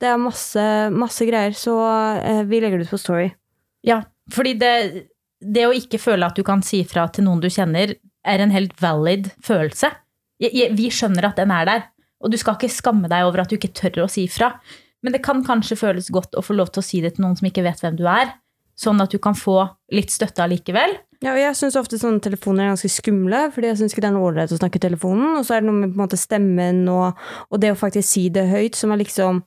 Det 0.00 0.08
er 0.10 0.18
masse, 0.20 0.64
masse 0.92 1.24
greier, 1.28 1.54
så 1.56 1.76
eh, 2.20 2.42
vi 2.44 2.60
legger 2.60 2.78
det 2.82 2.88
ut 2.88 2.92
på 2.92 3.00
Story. 3.00 3.30
Ja, 3.86 4.02
fordi 4.34 4.52
det, 4.60 4.72
det 5.40 5.64
å 5.64 5.72
ikke 5.72 5.98
føle 6.02 6.26
at 6.28 6.36
du 6.36 6.42
kan 6.44 6.60
si 6.62 6.82
fra 6.84 7.06
til 7.08 7.24
noen 7.24 7.40
du 7.40 7.48
kjenner, 7.48 7.94
er 8.28 8.42
en 8.44 8.52
helt 8.52 8.74
valid 8.82 9.30
følelse. 9.40 9.88
Jeg, 10.42 10.52
jeg, 10.52 10.74
vi 10.76 10.90
skjønner 10.92 11.30
at 11.30 11.40
den 11.40 11.50
er 11.54 11.64
der, 11.64 11.86
og 12.20 12.30
du 12.30 12.36
skal 12.36 12.58
ikke 12.58 12.68
skamme 12.74 13.08
deg 13.08 13.24
over 13.24 13.40
at 13.40 13.48
du 13.48 13.56
ikke 13.56 13.72
tør 13.72 14.04
å 14.04 14.10
si 14.12 14.26
fra. 14.28 14.52
Men 15.02 15.14
det 15.14 15.22
kan 15.24 15.40
kanskje 15.46 15.78
føles 15.78 16.10
godt 16.12 16.34
å 16.36 16.42
få 16.44 16.56
lov 16.58 16.72
til 16.74 16.82
å 16.82 16.84
si 16.84 17.00
det 17.00 17.14
til 17.16 17.24
noen 17.24 17.36
som 17.38 17.46
ikke 17.48 17.62
vet 17.64 17.80
hvem 17.80 17.96
du 17.96 18.04
er, 18.10 18.34
sånn 18.78 19.00
at 19.00 19.10
du 19.14 19.18
kan 19.22 19.34
få 19.38 19.62
litt 19.94 20.10
støtte 20.12 20.42
allikevel. 20.44 20.98
Ja, 21.24 21.32
og 21.32 21.40
jeg 21.40 21.54
syns 21.58 21.74
ofte 21.78 21.98
sånne 21.98 22.22
telefoner 22.22 22.64
er 22.64 22.72
ganske 22.72 22.90
skumle, 22.94 23.40
fordi 23.50 23.72
jeg 23.72 23.78
syns 23.80 23.94
ikke 23.94 24.04
det 24.04 24.10
er 24.12 24.14
noe 24.14 24.28
ålreit 24.28 24.52
å 24.54 24.58
snakke 24.60 24.78
i 24.78 24.84
telefonen. 24.84 25.32
Og 25.40 25.46
så 25.46 25.56
er 25.56 25.64
det 25.64 25.68
noe 25.68 25.80
med 25.80 25.90
på 25.90 25.98
en 25.98 26.04
måte 26.04 26.18
stemmen 26.20 26.84
og, 26.92 27.18
og 27.50 27.62
det 27.62 27.72
å 27.74 27.78
faktisk 27.78 28.06
si 28.06 28.28
det 28.34 28.46
høyt, 28.52 28.78
som 28.78 28.94
er 28.94 29.02
liksom 29.02 29.42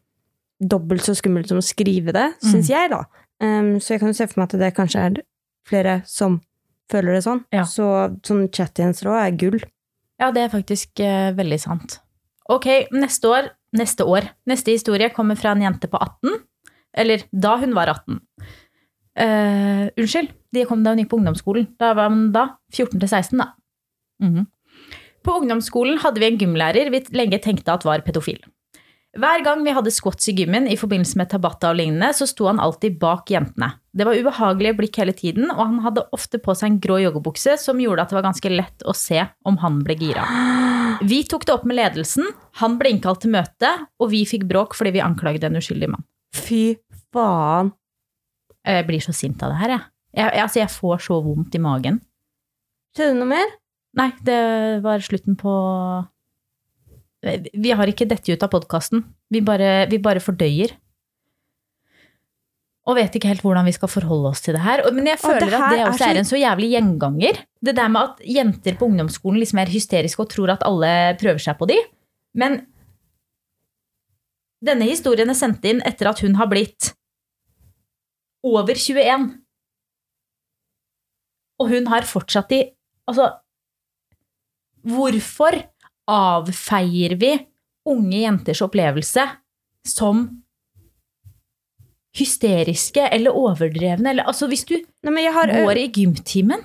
dobbelt 0.62 1.06
så 1.06 1.16
skummelt 1.18 1.50
som 1.50 1.62
å 1.62 1.66
skrive 1.66 2.14
det, 2.16 2.28
syns 2.44 2.70
jeg, 2.70 2.92
da. 2.92 3.06
Um, 3.42 3.80
så 3.82 3.96
jeg 3.96 4.04
kan 4.04 4.12
jo 4.12 4.18
se 4.20 4.28
for 4.30 4.42
meg 4.42 4.52
at 4.52 4.60
det 4.62 4.74
kanskje 4.78 5.06
er 5.08 5.22
flere 5.68 5.96
som 6.10 6.38
føler 6.92 7.18
det 7.18 7.24
sånn. 7.26 7.42
Ja. 7.56 7.64
Så 7.66 7.88
sånn 8.28 8.46
chattjenester 8.54 9.10
òg 9.14 9.22
er 9.24 9.40
gull. 9.40 9.60
Ja, 10.22 10.30
det 10.36 10.44
er 10.46 10.54
faktisk 10.54 11.02
uh, 11.02 11.32
veldig 11.38 11.60
sant. 11.64 11.98
Ok, 12.52 12.68
neste 12.94 13.32
år, 13.32 13.48
neste 13.80 14.06
år, 14.06 14.28
neste 14.50 14.76
historie 14.76 15.10
kommer 15.16 15.40
fra 15.40 15.56
en 15.56 15.64
jente 15.64 15.90
på 15.90 15.98
18, 15.98 16.42
eller 17.02 17.24
da 17.32 17.56
hun 17.62 17.74
var 17.78 17.94
18. 17.96 18.20
Eh, 19.20 19.90
unnskyld, 20.00 20.32
de 20.56 20.66
kom 20.70 20.84
da 20.84 20.94
hun 20.94 21.04
gikk 21.04 21.12
på 21.12 21.20
ungdomsskolen. 21.20 21.68
Da 21.80 21.94
var 21.98 22.12
hun 22.14 22.32
da 22.36 22.48
14 22.72 23.00
til 23.00 23.10
16, 23.10 23.38
da. 23.42 23.52
Mhm. 24.24 24.48
På 25.22 25.38
ungdomsskolen 25.38 26.00
hadde 26.02 26.20
vi 26.20 26.26
en 26.32 26.40
gymlærer 26.42 26.90
vi 26.90 27.04
lenge 27.14 27.42
tenkte 27.42 27.74
at 27.74 27.86
var 27.86 28.02
pedofil. 28.02 28.40
Hver 29.12 29.44
gang 29.44 29.66
vi 29.66 29.74
hadde 29.76 29.92
squats 29.92 30.30
i 30.32 30.34
gymmen 30.34 30.70
i 30.72 30.78
forbindelse 30.80 31.18
med 31.20 31.28
tabata 31.34 31.74
og 31.74 31.76
lignende, 31.82 32.14
så 32.16 32.24
sto 32.30 32.46
han 32.48 32.62
alltid 32.64 32.96
bak 32.98 33.28
jentene. 33.28 33.74
Det 33.92 34.08
var 34.08 34.16
ubehagelige 34.16 34.78
blikk 34.78 35.02
hele 35.02 35.12
tiden, 35.12 35.50
og 35.52 35.60
han 35.60 35.82
hadde 35.84 36.06
ofte 36.16 36.40
på 36.40 36.56
seg 36.56 36.70
en 36.70 36.78
grå 36.80 37.02
joggebukse 37.04 37.58
som 37.60 37.82
gjorde 37.84 38.06
at 38.06 38.14
det 38.14 38.16
var 38.16 38.30
ganske 38.30 38.54
lett 38.54 38.86
å 38.88 38.96
se 38.96 39.20
om 39.44 39.60
han 39.60 39.82
ble 39.84 39.98
gira. 40.00 40.24
Vi 41.04 41.26
tok 41.28 41.44
det 41.44 41.58
opp 41.58 41.68
med 41.68 41.76
ledelsen, 41.82 42.32
han 42.64 42.80
ble 42.80 42.96
innkalt 42.96 43.26
til 43.26 43.36
møte, 43.36 43.74
og 44.00 44.14
vi 44.14 44.24
fikk 44.30 44.48
bråk 44.48 44.80
fordi 44.80 44.96
vi 44.96 45.04
anklaget 45.04 45.50
en 45.50 45.60
uskyldig 45.60 45.92
mann. 45.92 46.08
Fy 46.32 46.80
faen. 47.12 47.74
Jeg 48.68 48.86
blir 48.88 49.02
så 49.02 49.14
sint 49.16 49.42
av 49.44 49.52
det 49.54 49.58
her, 49.62 49.74
jeg. 49.76 49.84
jeg, 50.20 50.32
jeg 50.36 50.44
altså, 50.44 50.60
jeg 50.62 50.70
får 50.76 51.02
så 51.08 51.18
vondt 51.26 51.56
i 51.58 51.62
magen. 51.64 52.02
Skjedde 52.96 53.16
det 53.16 53.20
noe 53.22 53.32
mer? 53.32 53.56
Nei, 53.98 54.10
det 54.24 54.40
var 54.84 55.04
slutten 55.04 55.36
på 55.40 55.54
Vi 57.54 57.74
har 57.76 57.90
ikke 57.92 58.08
dette 58.10 58.32
ut 58.34 58.44
av 58.46 58.52
podkasten. 58.54 59.04
Vi, 59.32 59.42
vi 59.42 60.00
bare 60.02 60.24
fordøyer. 60.24 60.74
Og 62.90 62.98
vet 62.98 63.14
ikke 63.14 63.30
helt 63.30 63.44
hvordan 63.46 63.68
vi 63.68 63.74
skal 63.76 63.92
forholde 63.92 64.32
oss 64.32 64.42
til 64.42 64.56
det 64.58 64.64
her. 64.66 64.82
Men 64.96 65.12
jeg 65.12 65.20
føler 65.22 65.46
det 65.52 65.54
at 65.54 65.68
det 65.70 65.78
det 65.78 65.82
er 65.84 65.90
også 65.92 66.02
så- 66.02 66.10
er 66.10 66.18
en 66.22 66.30
så 66.32 66.40
jævlig 66.40 66.70
gjenganger. 66.74 67.42
Det 67.62 67.76
der 67.78 67.90
med 67.94 68.02
at 68.02 68.24
jenter 68.26 68.78
på 68.80 68.88
ungdomsskolen 68.90 69.40
liksom 69.40 69.60
er 69.62 69.70
hysteriske 69.70 70.20
og 70.20 70.30
tror 70.30 70.50
at 70.56 70.64
alle 70.66 71.16
prøver 71.22 71.40
seg 71.40 71.58
på 71.60 71.68
de. 71.70 71.78
Men 72.34 72.66
denne 74.66 74.88
historien 74.90 75.30
er 75.30 75.38
sendt 75.38 75.64
inn 75.66 75.82
etter 75.86 76.10
at 76.10 76.20
hun 76.22 76.36
har 76.36 76.48
blitt 76.48 76.94
over 78.48 78.78
21. 78.78 79.28
Og 81.62 81.72
hun 81.74 81.90
har 81.94 82.08
fortsatt 82.10 82.56
i 82.58 82.62
Altså, 83.10 83.26
hvorfor 84.88 85.56
avfeier 86.08 87.16
vi 87.20 87.32
unge 87.90 88.20
jenters 88.22 88.62
opplevelse 88.64 89.26
som 89.90 90.22
hysteriske 92.16 93.08
eller 93.10 93.36
overdrevne? 93.36 94.14
Eller, 94.14 94.30
altså, 94.30 94.48
hvis 94.48 94.64
du 94.70 94.78
Nei, 95.10 95.26
har 95.28 95.52
går 95.52 95.82
i 95.82 95.90
gymtimen 95.92 96.64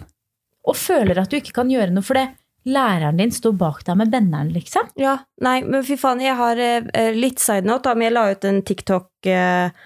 og 0.69 0.77
føler 0.79 1.19
at 1.19 1.33
du 1.33 1.41
ikke 1.41 1.57
kan 1.57 1.73
gjøre 1.73 1.97
noe 1.97 2.07
for 2.07 2.21
det 2.21 2.29
læreren 2.67 3.21
din 3.21 3.33
står 3.33 3.55
bak 3.59 3.85
deg 3.87 3.99
med 4.01 4.11
benneren, 4.11 4.51
liksom. 4.55 4.89
Ja, 4.99 5.17
nei, 5.43 5.61
men 5.62 5.85
fy 5.87 5.95
faen, 6.01 6.23
jeg 6.23 6.35
har 6.39 6.59
uh, 6.59 7.12
litt 7.15 7.43
side 7.43 7.67
note, 7.69 7.87
da, 7.87 7.95
men 7.95 8.09
jeg 8.09 8.17
la 8.17 8.25
ut 8.33 8.47
en 8.49 8.62
TikTok 8.67 9.31
eh, 9.31 9.85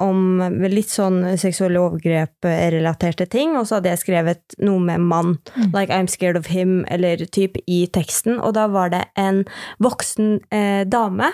om 0.00 0.40
litt 0.72 0.88
sånn 0.88 1.36
seksuelle 1.36 1.80
overgrep-relaterte 1.82 3.26
ting, 3.28 3.52
og 3.58 3.66
så 3.68 3.76
hadde 3.76 3.90
jeg 3.92 4.00
skrevet 4.00 4.54
noe 4.64 4.80
med 4.80 5.02
mann, 5.04 5.34
Mm. 5.56 5.72
like 5.74 5.92
I'm 5.92 6.08
scared 6.08 6.36
of 6.38 6.46
him, 6.46 6.84
eller 6.88 7.16
typ 7.26 7.56
i 7.66 7.86
teksten, 7.92 8.38
og 8.40 8.54
da 8.54 8.66
var 8.68 8.88
det 8.90 9.04
en 9.16 9.44
voksen 9.82 10.40
eh, 10.50 10.84
dame 10.88 11.28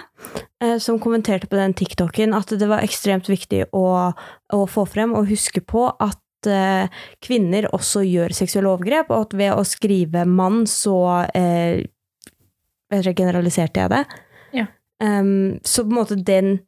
eh, 0.61 0.79
som 0.79 0.99
kommenterte 0.99 1.47
på 1.47 1.57
den 1.57 1.75
TikToken 1.75 2.35
at 2.35 2.49
det 2.59 2.67
var 2.67 2.83
ekstremt 2.83 3.29
viktig 3.29 3.67
å, 3.73 4.13
å 4.53 4.67
få 4.67 4.87
frem 4.89 5.15
og 5.15 5.29
huske 5.31 5.61
på 5.61 5.87
at 6.01 6.51
eh, 6.51 6.89
kvinner 7.23 7.69
også 7.73 8.03
gjør 8.07 8.35
seksuelle 8.35 8.73
overgrep, 8.75 9.11
og 9.11 9.29
at 9.29 9.39
ved 9.39 9.53
å 9.55 9.65
skrive 9.65 10.25
mann 10.27 10.65
så 10.67 11.27
eh, 11.35 11.85
generaliserte 12.91 13.81
jeg 13.81 13.91
det. 13.91 14.05
Ja. 14.55 14.67
Um, 15.03 15.59
så 15.67 15.83
på 15.85 15.93
en 15.93 15.99
måte 15.99 16.17
den 16.17 16.61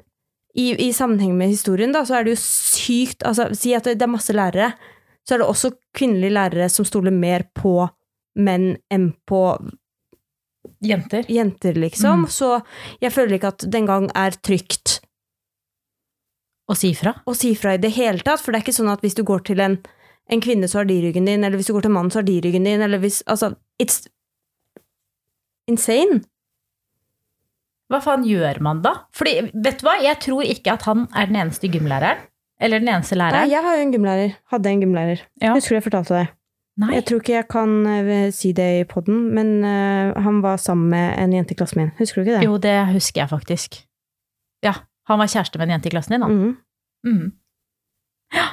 i, 0.59 0.89
I 0.89 0.93
sammenheng 0.93 1.37
med 1.39 1.53
historien, 1.53 1.93
da, 1.95 2.03
så 2.07 2.19
er 2.19 2.27
det 2.27 2.35
jo 2.35 2.41
sykt 2.43 3.23
altså, 3.27 3.51
Si 3.55 3.75
at 3.77 3.87
det, 3.87 4.03
er 4.03 4.11
masse 4.11 4.35
lærere. 4.35 4.73
Så 5.27 5.37
er 5.37 5.43
det 5.43 5.47
også 5.47 5.71
kvinnelige 5.97 6.35
lærere 6.35 6.69
som 6.73 6.87
stoler 6.89 7.15
mer 7.15 7.45
på 7.55 7.85
menn 8.39 8.73
enn 8.93 9.13
på 9.29 9.43
Jenter. 10.85 11.27
jenter, 11.29 11.75
liksom. 11.75 12.25
Mm. 12.25 12.31
Så 12.31 12.49
jeg 13.03 13.13
føler 13.15 13.39
ikke 13.39 13.53
at 13.55 13.67
den 13.71 13.87
gang 13.89 14.09
er 14.15 14.37
trygt 14.47 15.01
Å 16.69 16.77
si 16.77 16.93
fra. 16.95 17.17
å 17.27 17.35
si 17.35 17.55
fra 17.59 17.75
i 17.75 17.81
det 17.83 17.95
hele 17.97 18.23
tatt, 18.23 18.43
for 18.43 18.53
det 18.53 18.61
er 18.61 18.67
ikke 18.67 18.77
sånn 18.77 18.93
at 18.93 19.03
hvis 19.03 19.17
du 19.19 19.25
går 19.27 19.47
til 19.49 19.63
en, 19.65 19.79
en 20.31 20.43
kvinne, 20.45 20.69
så 20.69 20.83
har 20.83 20.91
de 20.91 21.01
ryggen 21.03 21.27
din, 21.27 21.43
eller 21.43 21.59
hvis 21.59 21.71
du 21.71 21.75
går 21.75 21.87
til 21.87 21.93
en 21.93 21.99
mann, 21.99 22.11
så 22.13 22.21
har 22.21 22.29
de 22.29 22.41
ryggen 22.45 22.69
din, 22.69 22.83
eller 22.85 23.03
hvis 23.03 23.23
Altså, 23.27 23.55
it's 23.83 24.07
insane. 25.69 26.23
Hva 27.89 28.01
faen 28.05 28.25
gjør 28.29 28.61
man 28.65 28.83
da? 28.85 28.95
Fordi, 29.17 29.51
vet 29.55 29.81
du 29.81 29.87
hva? 29.87 29.97
Jeg 30.05 30.21
tror 30.25 30.45
ikke 30.45 30.75
at 30.77 30.85
han 30.89 31.07
er 31.17 31.31
den 31.31 31.39
eneste 31.41 31.71
gymlæreren. 31.73 32.27
Eller 32.61 32.83
den 32.83 32.91
eneste 32.91 33.17
læreren. 33.17 33.47
Nei, 33.47 33.55
jeg 33.55 33.65
har 33.65 33.77
jo 33.79 33.85
en 33.87 33.95
gymlærer. 33.95 34.35
Hadde 34.53 34.71
en 34.73 34.83
gymlærer. 34.83 35.23
Ja. 35.41 35.55
Husker 35.55 35.77
du 35.77 35.79
jeg 35.79 35.87
fortalte 35.87 36.17
deg? 36.17 36.35
Nei. 36.79 36.93
Jeg 36.95 37.05
tror 37.09 37.23
ikke 37.23 37.35
jeg 37.35 37.47
kan 37.51 37.73
eh, 37.91 38.29
si 38.35 38.53
det 38.55 38.67
i 38.81 38.87
poden, 38.87 39.29
men 39.35 39.65
uh, 39.67 40.15
han 40.23 40.43
var 40.45 40.61
sammen 40.63 40.93
med 40.93 41.07
en 41.19 41.35
jente 41.35 41.55
i 41.55 41.59
klassen 41.59 41.81
min. 41.81 41.91
Husker 41.99 42.21
du 42.21 42.27
ikke 42.27 42.37
det? 42.37 42.47
Jo, 42.47 42.59
det 42.63 42.75
husker 42.93 43.25
jeg 43.25 43.31
faktisk. 43.33 43.81
Ja. 44.67 44.75
Han 45.11 45.19
var 45.19 45.31
kjæreste 45.31 45.59
med 45.59 45.69
en 45.69 45.77
jente 45.77 45.91
i 45.91 45.95
klassen 45.95 46.15
din, 46.15 46.27
da. 46.27 46.29
Mm. 46.29 46.57
Mm. 47.09 47.33
Ja. 48.37 48.47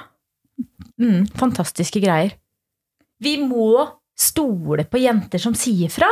Mm, 1.01 1.25
fantastiske 1.37 2.01
greier. 2.01 2.37
Vi 3.21 3.35
må 3.41 3.83
stole 4.17 4.85
på 4.89 5.01
jenter 5.01 5.41
som 5.41 5.57
sier 5.57 5.91
fra. 5.93 6.09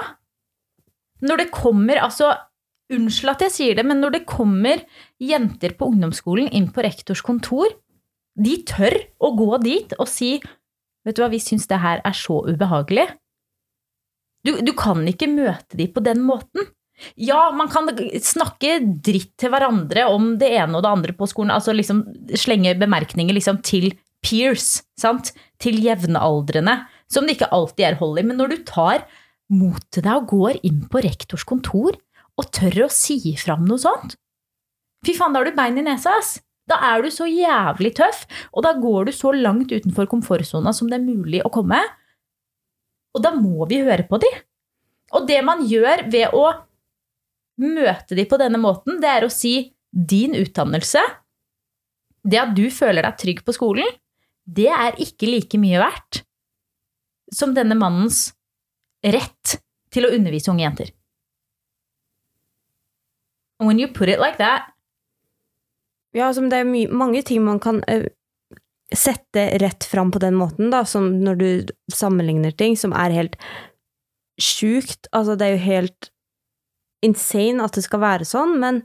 Når 1.24 1.40
det 1.40 1.54
kommer, 1.56 2.02
altså 2.04 2.34
Unnskyld 2.94 3.34
at 3.34 3.46
jeg 3.48 3.56
sier 3.56 3.80
det, 3.80 3.86
men 3.88 4.02
når 4.04 4.18
det 4.18 4.28
kommer 4.30 4.84
jenter 5.22 5.74
på 5.78 5.90
ungdomsskolen 5.92 6.52
inn 6.54 6.70
på 6.74 6.84
rektors 6.86 7.24
kontor, 7.26 7.72
de 8.34 8.58
tør 8.68 8.96
å 9.22 9.34
gå 9.38 9.50
dit 9.64 9.98
og 10.00 10.10
si 10.10 10.38
Vet 11.04 11.18
du 11.18 11.20
hva, 11.20 11.28
vi 11.34 11.42
syns 11.44 11.66
det 11.68 11.82
her 11.84 12.00
er 12.08 12.14
så 12.16 12.38
ubehagelig. 12.48 13.04
Du, 14.48 14.54
du 14.64 14.70
kan 14.72 15.02
ikke 15.04 15.28
møte 15.28 15.76
de 15.76 15.90
på 15.92 16.00
den 16.00 16.22
måten. 16.24 16.70
Ja, 17.20 17.50
man 17.52 17.68
kan 17.68 17.90
snakke 18.24 18.78
dritt 19.04 19.34
til 19.42 19.52
hverandre 19.52 20.06
om 20.14 20.34
det 20.40 20.54
ene 20.56 20.78
og 20.78 20.86
det 20.86 20.94
andre 20.94 21.16
på 21.18 21.28
skolen. 21.28 21.52
Altså 21.52 21.76
liksom 21.76 22.06
slenge 22.40 22.72
bemerkninger 22.80 23.36
liksom 23.36 23.60
til 23.68 23.90
peers, 24.24 24.84
sant? 25.00 25.34
Til 25.60 25.82
jevnaldrende. 25.84 26.78
Som 27.12 27.28
det 27.28 27.36
ikke 27.36 27.52
alltid 27.52 27.90
er 27.90 28.00
hold 28.00 28.22
i. 28.22 28.26
Men 28.30 28.40
når 28.40 28.54
du 28.54 28.64
tar 28.68 29.04
mot 29.54 29.84
til 29.92 30.06
deg 30.06 30.24
og 30.24 30.32
går 30.32 30.64
inn 30.64 30.86
på 30.88 31.04
rektors 31.04 31.44
kontor 31.48 32.00
og 32.40 32.50
tør 32.56 32.86
å 32.88 32.92
si 32.94 33.20
fram 33.40 33.66
noe 33.68 33.82
sånt 33.82 34.18
Fy 35.04 35.16
faen, 35.18 35.34
da 35.36 35.42
har 35.42 35.50
du 35.50 35.58
bein 35.58 35.78
i 35.78 35.84
nesa, 35.84 36.14
ass! 36.16 36.38
Da 36.70 36.78
er 36.94 37.02
du 37.04 37.10
så 37.12 37.26
jævlig 37.28 37.92
tøff, 37.98 38.22
og 38.56 38.64
da 38.64 38.72
går 38.80 39.10
du 39.10 39.12
så 39.12 39.34
langt 39.36 39.74
utenfor 39.74 40.08
komfortsona 40.08 40.72
som 40.72 40.88
det 40.88 40.96
er 40.96 41.04
mulig 41.04 41.42
å 41.44 41.52
komme. 41.52 41.82
Og 43.12 43.24
da 43.26 43.34
må 43.36 43.68
vi 43.68 43.82
høre 43.84 44.06
på 44.08 44.22
de. 44.24 44.30
Og 45.12 45.28
det 45.28 45.42
man 45.44 45.66
gjør 45.68 46.06
ved 46.14 46.32
å 46.32 46.46
møte 47.62 48.16
de 48.16 48.26
på 48.26 48.40
denne 48.40 48.62
måten, 48.64 49.02
det 49.04 49.12
er 49.12 49.28
å 49.28 49.34
si 49.34 49.74
din 49.92 50.38
utdannelse, 50.40 51.04
det 52.24 52.40
at 52.40 52.56
du 52.56 52.70
føler 52.72 53.04
deg 53.04 53.20
trygg 53.20 53.44
på 53.46 53.56
skolen, 53.60 53.92
det 54.44 54.72
er 54.72 54.96
ikke 55.04 55.28
like 55.30 55.60
mye 55.60 55.84
verdt 55.84 56.24
som 57.34 57.54
denne 57.56 57.76
mannens 57.76 58.30
rett 59.04 59.60
til 59.94 60.08
å 60.08 60.16
undervise 60.16 60.52
unge 60.52 60.64
jenter. 60.64 60.94
When 63.66 63.80
you 63.80 63.88
put 63.88 64.10
it 64.10 64.20
like 64.20 64.38
that, 64.38 64.70
Ja, 66.14 66.28
altså, 66.28 66.46
det 66.46 66.60
er 66.62 66.68
my 66.70 66.86
mange 66.94 67.24
ting 67.26 67.42
man 67.42 67.60
kan 67.62 67.80
uh, 67.90 68.06
sette 68.94 69.48
rett 69.58 69.86
fram 69.90 70.12
på 70.14 70.22
den 70.22 70.36
måten, 70.38 70.70
da, 70.70 70.84
som 70.86 71.10
når 71.24 71.40
du 71.40 71.48
sammenligner 71.90 72.54
ting 72.54 72.78
som 72.78 72.94
er 72.94 73.16
helt 73.16 73.38
sjukt. 74.38 75.10
Altså, 75.12 75.34
det 75.34 75.48
er 75.48 75.56
jo 75.56 75.64
helt 75.66 76.12
insane 77.04 77.66
at 77.66 77.74
det 77.74 77.84
skal 77.88 78.04
være 78.04 78.28
sånn, 78.30 78.60
men 78.62 78.84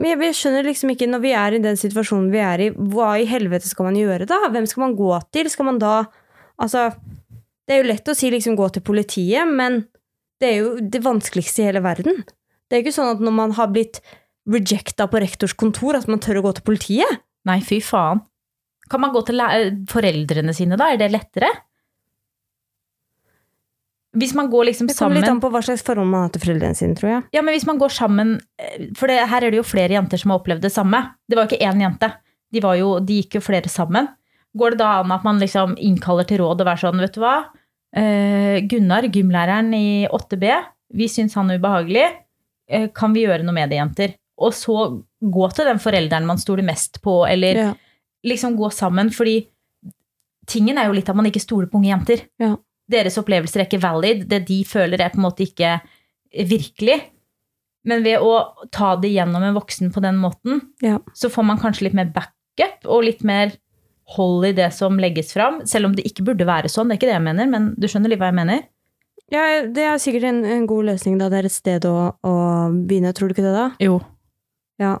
jeg 0.00 0.36
skjønner 0.36 0.64
liksom 0.64 0.92
ikke, 0.94 1.08
når 1.10 1.22
vi 1.24 1.32
er 1.36 1.56
i 1.56 1.62
den 1.64 1.76
situasjonen 1.76 2.30
vi 2.32 2.40
er 2.40 2.62
i, 2.64 2.68
hva 2.92 3.14
i 3.20 3.26
helvete 3.28 3.68
skal 3.68 3.90
man 3.90 3.98
gjøre 3.98 4.28
da? 4.28 4.38
Hvem 4.52 4.68
skal 4.68 4.84
man 4.86 4.94
gå 4.96 5.10
til? 5.34 5.50
Skal 5.52 5.72
man 5.72 5.80
da 5.82 5.94
Altså, 6.60 6.90
det 7.64 7.72
er 7.72 7.78
jo 7.80 7.88
lett 7.88 8.08
å 8.12 8.14
si 8.16 8.28
liksom 8.28 8.52
gå 8.52 8.66
til 8.68 8.82
politiet, 8.84 9.48
men 9.48 9.78
det 10.42 10.48
er 10.50 10.58
jo 10.58 10.72
det 10.92 11.00
vanskeligste 11.00 11.62
i 11.62 11.70
hele 11.70 11.80
verden. 11.80 12.18
Det 12.70 12.78
er 12.78 12.84
ikke 12.84 12.94
sånn 12.94 13.16
at 13.16 13.22
når 13.24 13.34
man 13.34 13.54
har 13.58 13.70
blitt 13.74 13.98
rejecta 14.50 15.06
på 15.10 15.20
rektors 15.22 15.56
kontor, 15.58 15.98
at 15.98 16.06
man 16.10 16.22
tør 16.22 16.40
å 16.40 16.46
gå 16.48 16.54
til 16.58 16.66
politiet. 16.70 17.24
nei, 17.48 17.58
fy 17.64 17.80
faen. 17.80 18.22
Kan 18.90 19.00
man 19.00 19.12
gå 19.14 19.22
til 19.26 19.40
foreldrene 19.88 20.52
sine, 20.54 20.76
da? 20.78 20.90
Er 20.92 20.98
det 21.00 21.10
lettere? 21.12 21.50
Hvis 24.18 24.34
man 24.34 24.48
går 24.50 24.66
liksom 24.70 24.88
sammen 24.88 24.90
Det 24.90 24.98
kommer 24.98 25.20
litt 25.22 25.30
an 25.30 25.42
på 25.42 25.50
hva 25.54 25.60
slags 25.62 25.84
forhold 25.86 26.10
man 26.10 26.24
har 26.26 26.32
til 26.34 26.42
foreldrene 26.42 26.74
sine, 26.74 26.96
tror 26.98 27.10
jeg. 27.12 27.22
Ja, 27.36 27.44
men 27.46 27.54
hvis 27.54 27.66
man 27.68 27.78
går 27.78 27.92
sammen 27.94 28.32
eh, 28.58 28.88
For 28.98 29.06
det, 29.06 29.20
her 29.30 29.46
er 29.46 29.54
det 29.54 29.60
jo 29.60 29.66
flere 29.66 29.94
jenter 29.94 30.18
som 30.18 30.32
har 30.34 30.40
opplevd 30.40 30.66
det 30.66 30.72
samme. 30.74 31.02
Det 31.30 31.38
var 31.38 31.46
jo 31.46 31.52
ikke 31.54 31.70
én 31.70 31.84
jente. 31.84 32.10
De, 32.50 32.62
var 32.64 32.74
jo, 32.80 32.96
de 32.98 33.20
gikk 33.20 33.38
jo 33.38 33.44
flere 33.44 33.70
sammen. 33.70 34.10
Går 34.58 34.74
det 34.74 34.80
da 34.82 34.96
an 35.04 35.14
at 35.14 35.26
man 35.26 35.38
liksom 35.38 35.76
innkaller 35.78 36.26
til 36.26 36.42
råd 36.42 36.64
og 36.64 36.72
er 36.72 36.82
sånn, 36.82 37.02
vet 37.04 37.14
du 37.14 37.22
hva? 37.22 37.36
Eh, 37.94 38.58
Gunnar, 38.66 39.06
gymlæreren 39.14 39.70
i 39.78 40.08
8B, 40.10 40.50
vi 40.98 41.06
syns 41.10 41.38
han 41.38 41.52
er 41.54 41.62
ubehagelig. 41.62 42.08
Eh, 42.70 42.88
kan 42.94 43.12
vi 43.16 43.24
gjøre 43.26 43.42
noe 43.44 43.56
med 43.56 43.70
det, 43.72 43.80
jenter? 43.80 44.14
Og 44.40 44.54
så 44.56 44.76
gå 45.20 45.48
til 45.52 45.66
den 45.68 45.80
forelderen 45.82 46.26
man 46.28 46.38
stoler 46.40 46.64
mest 46.64 47.00
på, 47.04 47.18
eller 47.28 47.54
Ja. 47.58 47.74
liksom 48.24 48.56
gå 48.56 48.70
sammen, 48.72 49.10
fordi 49.12 49.46
tingen 50.46 50.78
er 50.78 50.86
jo 50.86 50.92
litt 50.96 51.08
at 51.10 51.16
man 51.16 51.26
ikke 51.28 51.42
stoler 51.42 51.66
på 51.70 51.78
unge 51.80 51.90
jenter. 51.92 52.22
Ja. 52.40 52.54
Deres 52.90 53.18
opplevelser 53.20 53.60
er 53.62 53.66
ikke 53.68 53.82
valid. 53.82 54.24
Det 54.28 54.44
de 54.48 54.62
føler, 54.64 55.00
er 55.00 55.10
på 55.12 55.18
en 55.20 55.26
måte 55.28 55.44
ikke 55.46 55.80
virkelig. 56.48 57.00
Men 57.84 58.02
ved 58.04 58.20
å 58.20 58.32
ta 58.70 58.94
det 59.00 59.12
gjennom 59.14 59.42
en 59.42 59.54
voksen 59.56 59.92
på 59.92 60.02
den 60.02 60.16
måten, 60.20 60.60
Ja. 60.82 60.98
så 61.14 61.30
får 61.30 61.44
man 61.44 61.58
kanskje 61.58 61.82
litt 61.88 61.94
mer 61.94 62.06
backup 62.12 62.84
og 62.86 63.04
litt 63.04 63.22
mer 63.24 63.52
hold 64.16 64.44
i 64.46 64.52
det 64.52 64.72
som 64.74 64.98
legges 64.98 65.32
fram. 65.32 65.64
Selv 65.66 65.86
om 65.86 65.94
det 65.94 66.04
ikke 66.04 66.24
burde 66.24 66.44
være 66.44 66.68
sånn, 66.68 66.88
det 66.88 66.96
er 66.96 66.98
ikke 66.98 67.12
det 67.12 67.18
jeg 67.20 67.28
mener, 67.28 67.46
men 67.46 67.74
du 67.78 67.86
skjønner 67.86 68.08
litt 68.10 68.18
hva 68.18 68.26
jeg 68.32 68.34
mener? 68.46 68.62
Ja, 69.30 69.42
det 69.62 69.84
er 69.86 70.00
sikkert 70.02 70.26
en, 70.26 70.42
en 70.44 70.66
god 70.66 70.88
løsning, 70.90 71.18
da. 71.20 71.28
Det 71.30 71.38
er 71.38 71.46
et 71.46 71.54
sted 71.54 71.86
å, 71.86 71.96
å 72.26 72.34
begynne, 72.74 73.12
tror 73.14 73.30
du 73.30 73.36
ikke 73.36 73.46
det, 73.46 73.54
da? 73.54 73.68
Jo. 73.82 74.00
Ja. 74.82 74.96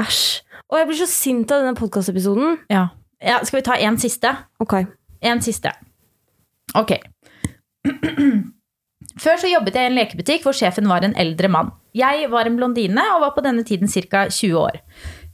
Æsj. 0.00 0.40
Og 0.72 0.78
jeg 0.80 0.88
blir 0.88 1.00
så 1.02 1.08
sint 1.10 1.52
av 1.52 1.60
denne 1.60 1.76
podkastepisoden. 1.76 2.56
Ja. 2.72 2.86
ja. 3.20 3.42
Skal 3.44 3.60
vi 3.60 3.66
ta 3.66 3.76
en 3.76 3.98
siste? 4.00 4.32
Ok. 4.62 4.78
En 5.20 5.44
siste. 5.44 5.74
Ok. 6.78 6.96
Før 9.22 9.36
så 9.36 9.50
jobbet 9.50 9.76
jeg 9.76 9.84
i 9.84 9.90
en 9.90 9.98
lekebutikk 9.98 10.46
hvor 10.46 10.56
sjefen 10.56 10.88
var 10.88 11.04
en 11.04 11.16
eldre 11.20 11.50
mann. 11.52 11.74
Jeg 11.92 12.30
var 12.32 12.48
en 12.48 12.56
blondine 12.56 13.04
og 13.12 13.26
var 13.26 13.34
på 13.36 13.44
denne 13.44 13.66
tiden 13.68 13.90
ca. 13.92 14.24
20 14.32 14.56
år. 14.56 14.80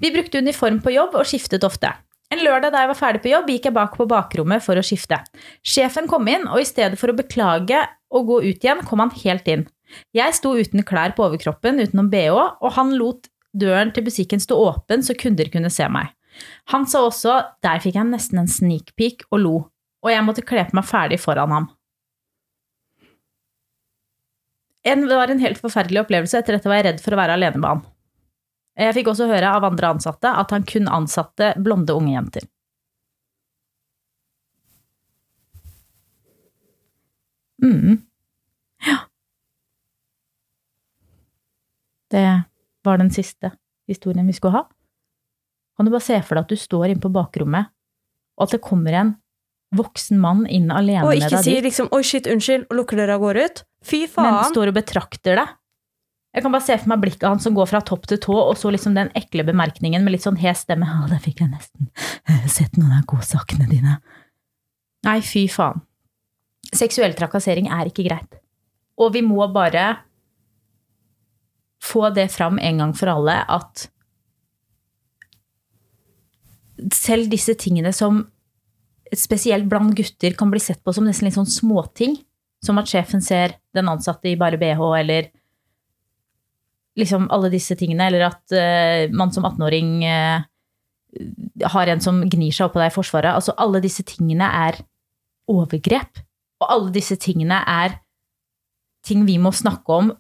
Vi 0.03 0.11
brukte 0.15 0.43
uniform 0.43 0.81
på 0.83 0.97
jobb 0.97 1.15
og 1.21 1.29
skiftet 1.29 1.67
ofte. 1.67 1.93
En 2.29 2.43
lørdag 2.45 2.75
da 2.75 2.83
jeg 2.83 2.91
var 2.91 2.99
ferdig 2.99 3.23
på 3.25 3.31
jobb, 3.33 3.49
gikk 3.49 3.71
jeg 3.71 3.77
bak 3.77 3.97
på 3.97 4.07
bakrommet 4.09 4.65
for 4.65 4.77
å 4.77 4.85
skifte. 4.85 5.17
Sjefen 5.65 6.09
kom 6.11 6.29
inn, 6.29 6.45
og 6.51 6.61
i 6.61 6.69
stedet 6.69 7.01
for 7.01 7.09
å 7.09 7.17
beklage 7.17 7.81
og 8.13 8.29
gå 8.29 8.43
ut 8.45 8.67
igjen, 8.67 8.85
kom 8.85 9.01
han 9.01 9.15
helt 9.25 9.49
inn. 9.49 9.65
Jeg 10.17 10.37
sto 10.37 10.53
uten 10.59 10.85
klær 10.85 11.15
på 11.17 11.25
overkroppen 11.25 11.81
utenom 11.81 12.11
bh, 12.13 12.61
og 12.61 12.77
han 12.77 12.93
lot 13.01 13.31
døren 13.57 13.95
til 13.97 14.05
butikken 14.05 14.43
stå 14.45 14.59
åpen 14.61 15.05
så 15.05 15.17
kunder 15.17 15.49
kunne 15.53 15.73
se 15.73 15.89
meg. 15.89 16.13
Han 16.73 16.85
sa 16.87 17.07
også 17.07 17.41
der 17.65 17.81
fikk 17.83 17.97
jeg 17.97 18.11
nesten 18.13 18.43
en 18.43 18.51
sneak 18.51 18.93
peek 19.01 19.25
og 19.33 19.41
lo, 19.43 19.57
og 20.05 20.13
jeg 20.13 20.25
måtte 20.27 20.45
kle 20.47 20.67
på 20.69 20.77
meg 20.77 20.87
ferdig 20.87 21.19
foran 21.23 21.55
ham. 21.55 21.71
En, 24.87 25.09
det 25.09 25.17
var 25.17 25.33
en 25.33 25.43
helt 25.43 25.59
forferdelig 25.61 26.05
opplevelse. 26.05 26.39
Etter 26.39 26.57
dette 26.57 26.69
var 26.71 26.79
jeg 26.81 26.87
redd 26.87 27.01
for 27.03 27.17
å 27.17 27.19
være 27.19 27.35
alene 27.37 27.59
med 27.59 27.69
han. 27.69 27.81
Jeg 28.79 28.95
fikk 28.95 29.11
også 29.11 29.27
høre 29.27 29.51
av 29.57 29.67
andre 29.67 29.91
ansatte 29.97 30.31
at 30.31 30.55
han 30.55 30.67
kun 30.69 30.87
ansatte 30.87 31.51
blonde 31.59 31.97
unge 31.99 32.13
jenter. 32.15 32.47
Mm. 37.63 37.99
Ja. 38.87 38.99
Det 42.11 42.43
var 42.87 43.03
den 43.03 43.11
siste 43.11 43.51
historien 43.91 44.27
vi 44.27 44.37
skulle 44.37 44.61
ha. 44.61 44.69
Kan 45.77 45.87
du 45.87 45.91
bare 45.91 46.07
se 46.07 46.21
for 46.23 46.39
deg 46.39 46.47
at 46.47 46.53
du 46.55 46.59
står 46.59 46.93
inne 46.93 47.03
på 47.03 47.11
bakrommet, 47.13 47.73
og 48.39 48.47
at 48.47 48.55
det 48.57 48.63
kommer 48.63 48.95
en 48.95 49.17
voksen 49.75 50.21
mann 50.23 50.47
inn 50.47 50.71
alene 50.73 51.05
Og 51.05 51.13
deg 51.13 51.27
ikke 51.27 51.37
Og 51.37 51.45
si 51.45 51.51
sier 51.51 51.67
liksom 51.67 51.91
'oi, 51.93 52.03
shit, 52.07 52.31
unnskyld', 52.31 52.67
og 52.71 52.79
lukker 52.79 52.97
døra 52.97 53.19
og 53.19 53.27
går 53.27 53.43
ut. 53.45 53.65
Fy 53.85 54.07
faen! 54.07 54.31
men 54.31 54.53
står 54.53 54.71
og 54.71 54.79
betrakter 54.79 55.43
deg. 55.43 55.58
Jeg 56.37 56.45
kan 56.45 56.53
bare 56.53 56.65
se 56.67 56.77
for 56.77 56.93
meg 56.93 57.01
blikket 57.03 57.27
hans 57.27 57.47
som 57.47 57.55
går 57.57 57.71
fra 57.71 57.81
topp 57.85 58.05
til 58.11 58.21
tå, 58.21 58.35
og 58.37 58.57
så 58.61 58.71
liksom 58.73 58.97
den 58.97 59.11
ekle 59.17 59.47
bemerkningen 59.49 60.05
med 60.05 60.15
litt 60.15 60.27
sånn 60.27 60.41
hes 60.41 60.65
stemme. 60.67 60.87
Ja, 60.93 61.07
der 61.11 61.23
fikk 61.25 61.43
jeg 61.43 61.53
nesten 61.53 61.89
sett 62.53 62.77
noen 62.77 62.99
av 62.99 63.07
godsakene 63.09 63.69
dine. 63.71 63.99
Nei, 65.09 65.21
fy 65.25 65.47
faen. 65.51 65.81
Seksuell 66.69 67.15
trakassering 67.17 67.71
er 67.73 67.89
ikke 67.89 68.05
greit. 68.05 68.41
Og 69.01 69.15
vi 69.15 69.23
må 69.25 69.41
bare 69.55 70.03
få 71.81 72.09
det 72.13 72.27
fram 72.35 72.59
en 72.61 72.83
gang 72.83 72.93
for 72.99 73.09
alle 73.13 73.39
at 73.49 73.87
selv 76.95 77.31
disse 77.33 77.55
tingene 77.59 77.93
som 77.97 78.21
spesielt 79.17 79.69
blant 79.71 79.95
gutter 79.97 80.35
kan 80.37 80.51
bli 80.53 80.61
sett 80.61 80.83
på 80.85 80.93
som 80.93 81.07
nesten 81.09 81.29
litt 81.29 81.39
sånn 81.39 81.49
småting, 81.49 82.19
som 82.65 82.79
at 82.81 82.91
sjefen 82.91 83.23
ser 83.25 83.57
den 83.75 83.89
ansatte 83.91 84.29
i 84.29 84.37
bare 84.39 84.59
bh, 84.61 84.83
eller 84.99 85.31
liksom 86.99 87.29
alle 87.35 87.51
disse 87.53 87.77
tingene, 87.79 88.09
eller 88.09 88.29
at 88.29 88.55
eh, 88.57 89.09
man 89.15 89.33
som 89.35 89.47
18-åring 89.49 89.93
eh, 90.07 90.47
har 91.73 91.91
en 91.91 92.03
som 92.05 92.21
gnir 92.27 92.55
seg 92.55 92.69
oppå 92.69 92.83
deg 92.83 92.93
i 92.93 92.97
Forsvaret. 92.97 93.33
Altså, 93.35 93.55
alle 93.59 93.83
disse 93.85 94.05
tingene 94.07 94.49
er 94.67 94.81
overgrep. 95.49 96.23
Og 96.59 96.73
alle 96.75 96.95
disse 96.95 97.17
tingene 97.21 97.61
er 97.71 98.01
ting 99.07 99.23
vi 99.29 99.39
må 99.41 99.53
snakke 99.55 100.01
om 100.01 100.11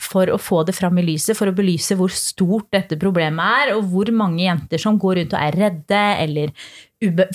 for 0.00 0.30
å 0.32 0.38
få 0.40 0.62
det 0.64 0.72
fram 0.72 0.96
i 1.00 1.04
lyset, 1.04 1.36
for 1.36 1.50
å 1.50 1.56
belyse 1.56 1.96
hvor 1.98 2.12
stort 2.14 2.70
dette 2.72 2.96
problemet 3.00 3.66
er, 3.66 3.72
og 3.74 3.90
hvor 3.92 4.08
mange 4.16 4.46
jenter 4.46 4.80
som 4.80 4.96
går 5.00 5.18
rundt 5.20 5.34
og 5.36 5.42
er 5.44 5.58
redde, 5.60 6.04
eller 6.24 6.54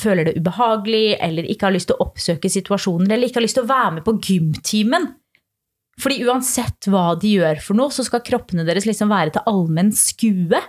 føler 0.01 0.29
det 0.31 0.39
ubehagelig, 0.39 1.19
eller 1.21 1.51
ikke 1.51 1.69
har 1.69 1.75
lyst 1.75 1.91
til 1.91 1.99
å 1.99 2.07
oppsøke 2.07 2.49
situasjoner, 2.49 3.11
eller 3.13 3.29
ikke 3.29 3.41
har 3.41 3.45
lyst 3.45 3.59
til 3.59 3.67
å 3.67 3.69
være 3.69 3.93
med 3.99 4.07
på 4.07 4.15
gymtimen. 4.17 5.07
Fordi 6.01 6.19
uansett 6.27 6.89
hva 6.91 7.13
de 7.19 7.37
gjør 7.37 7.61
for 7.63 7.77
noe, 7.79 7.93
så 7.93 8.03
skal 8.03 8.23
kroppene 8.25 8.65
deres 8.67 8.87
liksom 8.87 9.11
være 9.11 9.37
til 9.37 9.47
allmenn 9.47 9.93
skue. 9.95 10.59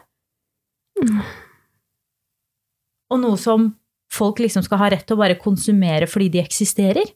Og 3.10 3.20
noe 3.22 3.38
som 3.40 3.72
folk 4.12 4.40
liksom 4.42 4.64
skal 4.66 4.80
ha 4.84 4.90
rett 4.94 5.06
til 5.06 5.16
å 5.16 5.22
bare 5.24 5.38
konsumere 5.40 6.08
fordi 6.10 6.30
de 6.36 6.42
eksisterer. 6.42 7.10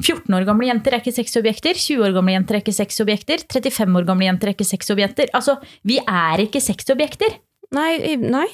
14 0.00 0.32
år 0.32 0.46
gamle 0.48 0.66
jenter 0.70 0.96
er 0.96 1.02
ikke 1.02 1.12
sexobjekter, 1.12 1.76
20 1.76 2.06
år 2.06 2.14
gamle 2.16 2.32
jenter 2.32 2.56
er 2.56 2.62
ikke 2.64 2.72
sexobjekter, 2.72 3.44
35 3.52 3.98
år 4.00 4.06
gamle 4.08 4.26
jenter 4.26 4.50
er 4.50 4.56
ikke 4.56 4.68
sexobjekter. 4.68 5.32
Altså, 5.36 5.58
vi 5.86 5.98
er 6.00 6.40
ikke 6.46 6.62
sexobjekter. 6.64 7.36
Nei, 7.76 8.16
nei. 8.22 8.48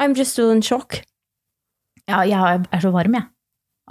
I'm 0.00 0.16
just 0.16 0.32
still 0.32 0.50
in 0.50 0.62
shock. 0.64 1.02
Ja, 2.08 2.22
jeg 2.26 2.64
er 2.72 2.82
så 2.82 2.92
varm, 2.94 3.16
jeg. 3.18 3.28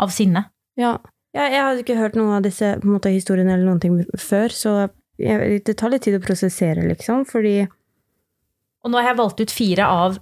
Av 0.02 0.12
sinne. 0.14 0.48
Ja. 0.80 0.98
Ja, 1.36 1.50
jeg 1.52 1.64
hadde 1.68 1.84
ikke 1.84 1.98
hørt 2.00 2.16
noen 2.16 2.38
av 2.38 2.46
disse 2.46 2.76
måte, 2.88 3.12
historiene 3.12 3.58
eller 3.58 3.68
noen 3.68 3.82
ting 3.84 3.98
før, 4.20 4.54
så 4.56 4.76
jeg, 5.20 5.62
det 5.68 5.76
tar 5.80 5.92
litt 5.92 6.06
tid 6.08 6.16
å 6.18 6.24
prosessere, 6.24 6.84
liksom, 6.88 7.26
fordi 7.28 7.66
Og 8.86 8.92
nå 8.92 9.00
har 9.02 9.12
jeg 9.12 9.20
valgt 9.20 9.42
ut 9.42 9.52
fire 9.52 9.88
av 9.90 10.20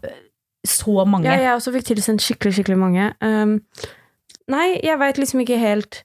så 0.63 1.03
mange. 1.05 1.27
Ja, 1.27 1.35
jeg 1.41 1.57
også 1.57 1.73
fikk 1.75 1.89
tilsendt 1.91 2.23
skikkelig, 2.23 2.55
skikkelig 2.57 2.79
mange. 2.79 3.09
Um, 3.19 3.57
nei, 4.49 4.79
jeg 4.79 4.99
veit 5.01 5.19
liksom 5.19 5.43
ikke 5.43 5.59
helt 5.59 6.03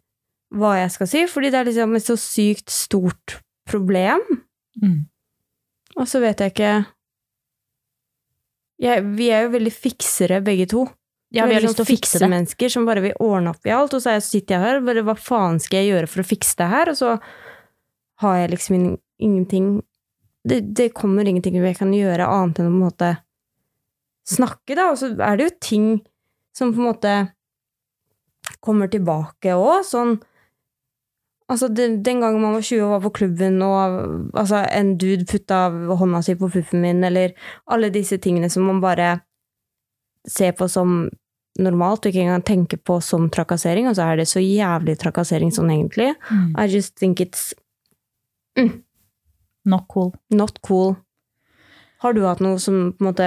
hva 0.58 0.74
jeg 0.80 0.92
skal 0.94 1.10
si, 1.10 1.24
fordi 1.30 1.52
det 1.52 1.60
er 1.60 1.68
liksom 1.68 1.96
et 1.96 2.06
så 2.06 2.16
sykt 2.18 2.72
stort 2.72 3.38
problem. 3.68 4.24
Mm. 4.82 5.06
Og 5.98 6.08
så 6.08 6.20
vet 6.22 6.40
jeg 6.42 6.54
ikke 6.54 6.72
jeg, 8.78 9.02
Vi 9.18 9.28
er 9.34 9.46
jo 9.46 9.54
veldig 9.56 9.72
fiksere, 9.74 10.42
begge 10.44 10.68
to. 10.70 10.84
Ja, 11.34 11.44
vi 11.44 11.58
har 11.58 11.60
lyst 11.60 11.76
til 11.76 11.84
å 11.84 11.88
fikse 11.88 12.22
det. 12.22 12.28
mennesker 12.32 12.72
som 12.72 12.86
bare 12.88 13.02
vil 13.04 13.18
ordne 13.20 13.52
opp 13.52 13.66
i 13.68 13.72
alt, 13.74 13.92
og 13.92 14.00
så 14.00 14.14
er 14.14 14.24
sitter 14.24 14.56
jeg 14.56 14.64
her 14.64 14.78
og 14.78 14.86
bare 14.88 15.04
hva 15.04 15.14
faen 15.20 15.58
skal 15.60 15.82
jeg 15.82 15.92
gjøre 15.92 16.08
for 16.08 16.22
å 16.22 16.28
fikse 16.28 16.56
det 16.60 16.68
her? 16.72 16.92
Og 16.92 16.96
så 16.96 17.10
har 18.24 18.38
jeg 18.40 18.52
liksom 18.54 18.78
ingenting 19.18 19.68
det, 20.48 20.62
det 20.72 20.92
kommer 20.96 21.28
ingenting 21.28 21.58
jeg 21.60 21.76
kan 21.76 21.92
gjøre 21.92 22.28
annet 22.30 22.60
enn 22.62 22.70
å 22.70 22.72
på 22.72 22.78
en 22.78 22.86
måte 22.86 23.10
snakke, 24.28 24.76
da. 24.78 24.88
Og 24.92 25.00
så 25.00 25.12
er 25.12 25.36
det 25.36 25.48
jo 25.48 25.56
ting 25.60 25.86
som 26.56 26.72
på 26.72 26.80
en 26.80 26.88
måte 26.88 27.14
kommer 28.64 28.90
tilbake 28.92 29.56
òg, 29.56 29.84
sånn 29.86 30.18
Altså, 31.48 31.70
den, 31.72 32.02
gangen 32.04 32.42
man 32.42 32.58
var 32.58 32.60
20 32.60 32.82
og 32.84 32.90
var 32.90 33.04
på 33.06 33.10
klubben, 33.22 33.54
og 33.64 34.34
altså, 34.36 34.58
en 34.68 34.90
dude 35.00 35.24
putta 35.24 35.70
hånda 35.96 36.20
si 36.20 36.34
på 36.36 36.50
puffen 36.52 36.82
min, 36.84 37.00
eller 37.08 37.32
alle 37.72 37.88
disse 37.88 38.18
tingene 38.20 38.50
som 38.52 38.66
man 38.68 38.82
bare 38.84 39.14
ser 40.30 40.52
på 40.58 40.68
som 40.70 41.08
normalt, 41.58 42.04
og 42.06 42.12
ikke 42.12 42.22
engang 42.22 42.44
tenker 42.46 42.78
på 42.86 43.00
som 43.02 43.26
trakassering, 43.34 43.88
og 43.90 43.96
så 43.98 44.04
er 44.12 44.20
det 44.20 44.28
så 44.30 44.38
jævlig 44.42 44.94
trakassering 45.00 45.50
sånn 45.54 45.72
egentlig. 45.74 46.12
Mm. 46.30 46.52
I 46.54 46.66
just 46.70 46.94
think 47.00 47.20
it's 47.24 47.48
Not 49.64 49.84
cool. 49.88 50.12
not 50.30 50.58
cool. 50.62 50.96
Har 52.02 52.14
du 52.14 52.22
hatt 52.26 52.40
noe 52.40 52.58
som 52.62 52.92
på 52.94 53.02
en 53.02 53.08
måte 53.10 53.26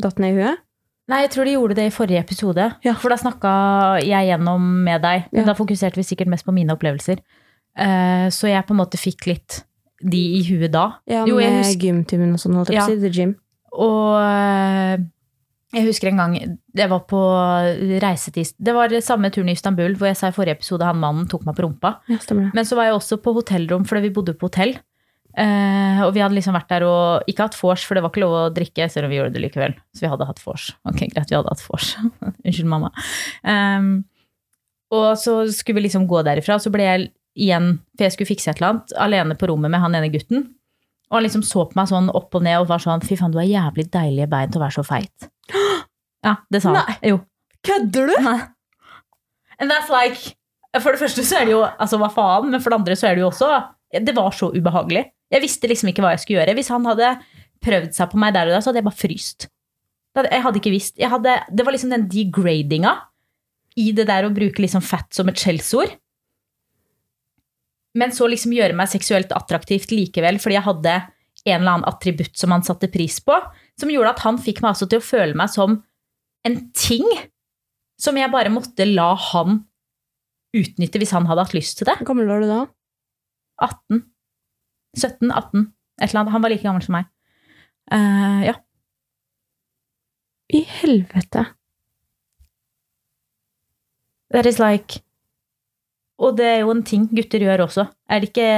datt 0.00 0.20
ned 0.20 0.34
i 0.36 0.42
huet? 0.42 0.60
Nei, 1.08 1.18
jeg 1.24 1.32
tror 1.34 1.44
de 1.48 1.54
gjorde 1.56 1.76
det 1.76 1.86
i 1.88 1.92
forrige 1.92 2.20
episode. 2.22 2.66
Ja. 2.84 2.94
For 2.96 3.12
da 3.12 3.18
snakka 3.20 3.50
jeg 4.04 4.28
gjennom 4.30 4.62
med 4.86 5.02
deg. 5.04 5.26
Men 5.32 5.42
Ja. 5.42 5.46
Da 5.50 5.54
fokuserte 5.58 6.00
vi 6.00 6.04
sikkert 6.06 6.30
mest 6.32 6.46
på 6.46 6.52
mine 6.54 6.72
opplevelser. 6.72 7.20
Uh, 7.76 8.28
så 8.32 8.48
jeg 8.48 8.64
på 8.64 8.72
en 8.72 8.80
måte 8.80 9.00
fikk 9.00 9.26
litt 9.26 9.64
de 10.00 10.20
i 10.38 10.42
huet 10.48 10.72
da. 10.72 11.00
Ja, 11.08 11.24
Jo, 11.28 11.36
med 11.36 11.64
gymtimen 11.80 12.32
og 12.36 12.40
sånn, 12.40 12.54
holdt 12.56 12.70
jeg 12.72 12.80
på 12.80 12.86
å 12.86 12.94
si. 12.94 13.00
The 13.02 13.10
gym. 13.12 13.34
Og 13.74 14.20
eh, 14.20 14.96
jeg 15.74 15.86
husker 15.88 16.10
en 16.10 16.20
gang 16.22 16.34
jeg 16.38 16.90
var 16.90 17.04
på 17.10 17.20
reise 18.02 18.32
til 18.34 18.46
Det 18.56 18.74
var 18.76 18.92
samme 19.04 19.30
turen 19.34 19.50
i 19.50 19.56
Istanbul 19.56 19.96
hvor 19.98 20.10
jeg 20.10 20.18
sa 20.18 20.30
i 20.30 20.36
forrige 20.36 20.58
episode 20.58 20.86
han 20.86 21.00
mannen 21.02 21.28
tok 21.30 21.44
meg 21.48 21.56
på 21.58 21.66
rumpa. 21.66 21.96
Ja. 22.10 22.18
Men 22.54 22.66
så 22.66 22.78
var 22.78 22.88
jeg 22.88 22.98
også 22.98 23.20
på 23.22 23.34
hotellrom 23.36 23.86
fordi 23.88 24.08
vi 24.08 24.14
bodde 24.16 24.36
på 24.38 24.50
hotell. 24.50 24.76
Eh, 25.34 26.00
og 26.04 26.12
vi 26.14 26.22
hadde 26.22 26.36
liksom 26.36 26.54
vært 26.54 26.70
der 26.70 26.84
og 26.86 27.30
ikke 27.30 27.48
hatt 27.48 27.56
vors, 27.58 27.82
for 27.86 27.96
det 27.96 28.04
var 28.04 28.12
ikke 28.12 28.22
lov 28.22 28.34
å 28.38 28.42
drikke, 28.54 28.86
selv 28.90 29.08
om 29.08 29.12
vi 29.12 29.18
gjorde 29.18 29.34
det 29.34 29.42
likevel. 29.42 29.74
Så 29.94 30.04
vi 30.04 30.10
hadde 30.12 30.28
hatt 30.28 30.42
vors. 30.44 30.68
Ok, 30.86 31.00
greit, 31.10 31.30
vi 31.30 31.38
hadde 31.38 31.50
hatt 31.50 31.64
vors. 31.66 31.94
Unnskyld, 32.46 32.70
mamma. 32.70 32.92
Um, 33.42 34.04
og 34.94 35.08
så 35.18 35.40
skulle 35.50 35.80
vi 35.80 35.88
liksom 35.88 36.06
gå 36.10 36.22
derifra, 36.26 36.58
og 36.58 36.62
så 36.62 36.70
ble 36.74 36.86
jeg 36.86 37.08
igjen, 37.34 37.72
for 37.96 38.06
jeg 38.06 38.14
skulle 38.14 38.30
fikse 38.30 38.52
et 38.52 38.60
eller 38.60 38.76
annet, 38.76 38.94
alene 39.02 39.38
på 39.38 39.50
rommet 39.50 39.72
med 39.74 39.82
han 39.82 39.98
ene 39.98 40.12
gutten. 40.14 40.46
Og 41.10 41.18
han 41.18 41.26
liksom 41.26 41.44
så 41.46 41.66
på 41.68 41.78
meg 41.78 41.90
sånn 41.90 42.08
opp 42.16 42.34
og 42.34 42.44
ned 42.46 42.62
og 42.62 42.70
var 42.70 42.82
sånn 42.82 43.04
Fy 43.04 43.18
faen, 43.20 43.34
du 43.34 43.38
har 43.40 43.48
jævlig 43.48 43.86
deilige 43.92 44.30
bein 44.30 44.50
til 44.52 44.60
å 44.60 44.64
være 44.64 44.78
så 44.78 44.84
feit. 44.86 45.28
Ja, 46.24 46.38
det 46.50 46.62
sa 46.64 46.72
han. 46.72 46.96
Jo. 47.04 47.20
Kødder 47.64 48.10
du?! 48.10 48.16
And 49.60 49.70
that's 49.70 49.92
like 49.92 50.34
For 50.82 50.90
det 50.90 50.98
første 50.98 51.22
så 51.22 51.38
er 51.38 51.46
det 51.46 51.52
jo 51.54 51.60
Altså, 51.62 51.98
hva 52.00 52.08
faen? 52.10 52.48
Men 52.50 52.62
for 52.62 52.72
det 52.72 52.80
andre 52.80 52.96
så 52.98 53.06
er 53.06 53.14
det 53.14 53.22
jo 53.22 53.28
også 53.28 53.50
Det 53.94 54.14
var 54.16 54.34
så 54.34 54.48
ubehagelig. 54.50 55.04
Jeg 55.30 55.44
visste 55.44 55.68
liksom 55.70 55.92
ikke 55.92 56.02
hva 56.02 56.14
jeg 56.14 56.24
skulle 56.24 56.40
gjøre. 56.40 56.56
Hvis 56.58 56.70
han 56.72 56.86
hadde 56.88 57.10
prøvd 57.64 57.92
seg 57.94 58.10
på 58.10 58.18
meg 58.20 58.34
der 58.34 58.50
og 58.50 58.56
da, 58.56 58.62
så 58.62 58.70
hadde 58.70 58.80
jeg 58.82 58.88
bare 58.88 58.98
fryst. 58.98 59.46
Jeg 60.18 60.42
hadde 60.44 60.60
ikke 60.60 60.72
visst. 60.74 60.96
Jeg 60.98 61.10
hadde, 61.10 61.36
det 61.50 61.66
var 61.66 61.74
liksom 61.74 61.92
den 61.94 62.08
degradinga 62.10 62.92
i 63.80 63.88
det 63.94 64.06
der 64.10 64.26
å 64.26 64.32
bruke 64.34 64.62
liksom 64.62 64.82
fat 64.84 65.08
som 65.14 65.30
et 65.30 65.38
skjellsord. 65.40 65.94
Men 67.98 68.14
så 68.14 68.26
liksom 68.30 68.54
gjøre 68.54 68.76
meg 68.76 68.90
seksuelt 68.90 69.32
attraktivt 69.36 69.92
likevel, 69.94 70.40
fordi 70.42 70.58
jeg 70.58 70.66
hadde 70.66 70.94
en 71.44 71.60
eller 71.60 71.74
annen 71.76 71.86
attributt 71.88 72.38
som 72.38 72.54
han 72.54 72.64
satte 72.66 72.90
pris 72.90 73.20
på, 73.22 73.36
som 73.80 73.90
gjorde 73.92 74.14
at 74.14 74.24
han 74.24 74.40
fikk 74.40 74.62
meg 74.62 74.72
altså 74.72 74.88
til 74.90 75.02
å 75.02 75.04
føle 75.04 75.36
meg 75.38 75.52
som 75.52 75.78
en 76.44 76.58
ting 76.76 77.06
som 78.00 78.16
jeg 78.18 78.32
bare 78.32 78.52
måtte 78.52 78.86
la 78.88 79.12
han 79.30 79.62
utnytte 80.54 81.00
hvis 81.00 81.14
han 81.14 81.28
hadde 81.28 81.46
hatt 81.46 81.56
lyst 81.56 81.78
til 81.78 81.88
det. 81.88 81.96
Hvor 82.00 82.12
gammel 82.12 82.30
var 82.30 82.42
du 82.42 82.50
da? 82.50 82.60
18. 83.64 84.04
17, 84.98 85.30
18. 85.30 85.66
Et 86.00 86.08
eller 86.08 86.20
annet. 86.20 86.34
Han 86.34 86.44
var 86.44 86.52
like 86.52 86.66
gammel 86.66 86.84
som 86.84 86.96
meg. 86.98 87.10
Uh, 87.92 88.40
ja. 88.46 88.54
I 90.54 90.62
helvete. 90.80 91.46
That 94.34 94.46
is 94.46 94.58
like 94.58 95.02
Og 96.24 96.30
det 96.38 96.48
er 96.48 96.60
jo 96.62 96.70
en 96.74 96.86
ting 96.86 97.02
gutter 97.12 97.40
gjør 97.44 97.60
også. 97.66 97.82
Er 98.10 98.16
det 98.22 98.28
ikke 98.32 98.50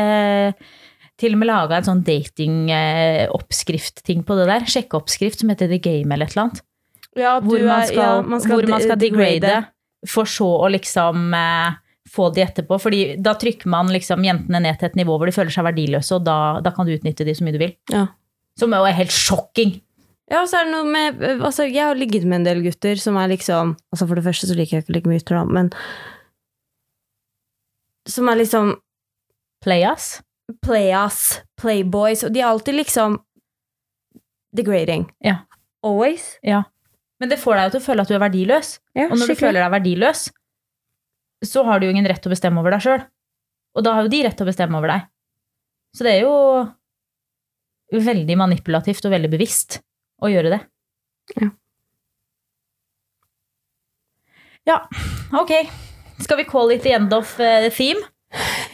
til 1.20 1.32
og 1.32 1.38
med 1.40 1.48
laga 1.48 1.74
en 1.78 1.88
sånn 1.88 2.06
dating-oppskrift-ting 2.06 4.18
på 4.26 4.32
det 4.38 4.46
der? 4.50 4.62
Sjekkeoppskrift 4.68 5.38
som 5.42 5.50
heter 5.52 5.68
The 5.72 5.80
Game 5.82 6.10
eller 6.12 6.26
et 6.28 6.34
eller 6.36 6.46
annet. 6.46 6.60
Ja, 7.16 7.32
Hvor 7.40 7.60
man 7.64 7.86
skal, 7.88 8.12
hvor 8.28 8.68
man 8.68 8.82
skal 8.84 8.98
degrade, 9.00 9.54
for 10.06 10.24
så 10.28 10.44
å 10.60 10.68
liksom 10.68 11.32
eh, 11.34 11.70
få 12.12 12.28
de 12.36 12.44
etterpå. 12.44 12.78
Fordi 12.82 13.00
da 13.22 13.32
trykker 13.40 13.68
man 13.72 13.92
liksom 13.92 14.24
jentene 14.26 14.60
ned 14.66 14.76
til 14.80 14.88
et 14.90 14.98
nivå 15.00 15.12
hvor 15.16 15.26
de 15.28 15.36
føler 15.36 15.52
seg 15.54 15.66
verdiløse, 15.66 16.12
og 16.18 16.22
da, 16.28 16.38
da 16.64 16.70
kan 16.76 16.86
du 16.86 16.92
utnytte 16.94 17.26
de 17.26 17.34
så 17.36 17.42
mye 17.46 17.56
du 17.56 17.62
vil. 17.64 17.74
Ja. 17.92 18.04
Som 18.60 18.70
jo 18.76 18.82
er 18.88 18.96
helt 18.96 19.14
sjokking. 19.14 19.72
Ja, 20.26 20.38
og 20.42 20.48
så 20.50 20.54
er 20.58 20.64
det 20.66 20.74
noe 20.74 20.86
med 20.90 21.20
altså, 21.38 21.62
Jeg 21.70 21.84
har 21.86 21.94
ligget 21.94 22.24
med 22.26 22.40
en 22.40 22.46
del 22.48 22.60
gutter 22.64 22.98
som 22.98 23.14
er 23.20 23.28
liksom 23.30 23.76
Altså 23.94 24.08
For 24.08 24.18
det 24.18 24.24
første 24.26 24.48
så 24.50 24.56
liker 24.58 24.74
jeg 24.74 24.82
ikke 24.82 24.90
å 24.90 24.96
ligge 24.96 25.10
med 25.12 25.20
gutter, 25.20 25.36
da, 25.38 25.42
men 25.46 25.68
Som 28.06 28.28
er 28.30 28.38
liksom 28.42 28.74
Playas. 29.64 30.22
playas, 30.62 31.40
playboys, 31.58 32.22
og 32.22 32.30
de 32.32 32.40
er 32.40 32.46
alltid 32.46 32.76
liksom 32.78 33.16
degrading. 34.54 35.08
Ja. 35.24 35.40
Always. 35.82 36.36
Ja. 36.42 36.60
Men 37.18 37.28
det 37.32 37.40
får 37.42 37.56
deg 37.58 37.64
jo 37.66 37.72
til 37.74 37.80
å 37.82 37.86
føle 37.86 38.04
at 38.04 38.08
du 38.12 38.14
er 38.14 38.22
verdiløs. 38.22 38.70
Ja, 38.94 39.08
Og 39.10 39.16
når 39.18 39.32
du 39.32 39.34
føler 39.40 39.58
deg 39.64 39.72
verdiløs, 39.74 40.22
så 41.44 41.64
har 41.66 41.80
du 41.80 41.86
jo 41.88 41.92
ingen 41.96 42.06
rett 42.06 42.22
til 42.22 42.30
å 42.30 42.34
bestemme 42.36 42.60
over 42.62 42.76
deg 42.76 42.84
sjøl. 42.84 43.02
Og 43.76 43.84
da 43.84 43.92
har 43.96 44.06
jo 44.06 44.12
de 44.12 44.22
rett 44.24 44.36
til 44.38 44.46
å 44.46 44.50
bestemme 44.50 44.78
over 44.78 44.92
deg. 44.92 45.08
Så 45.96 46.06
det 46.06 46.12
er 46.14 46.22
jo 46.28 46.36
veldig 48.06 48.36
manipulativt 48.38 49.04
og 49.08 49.12
veldig 49.16 49.30
bevisst 49.34 49.80
å 50.22 50.30
gjøre 50.30 50.52
det. 50.54 50.60
Ja. 51.40 51.50
Ja, 54.66 54.78
ok. 55.42 55.52
Skal 56.22 56.38
vi 56.40 56.44
call 56.48 56.72
it 56.74 56.82
the 56.82 56.92
end 56.96 57.12
of 57.14 57.34
the 57.36 57.70
theme? 57.74 58.00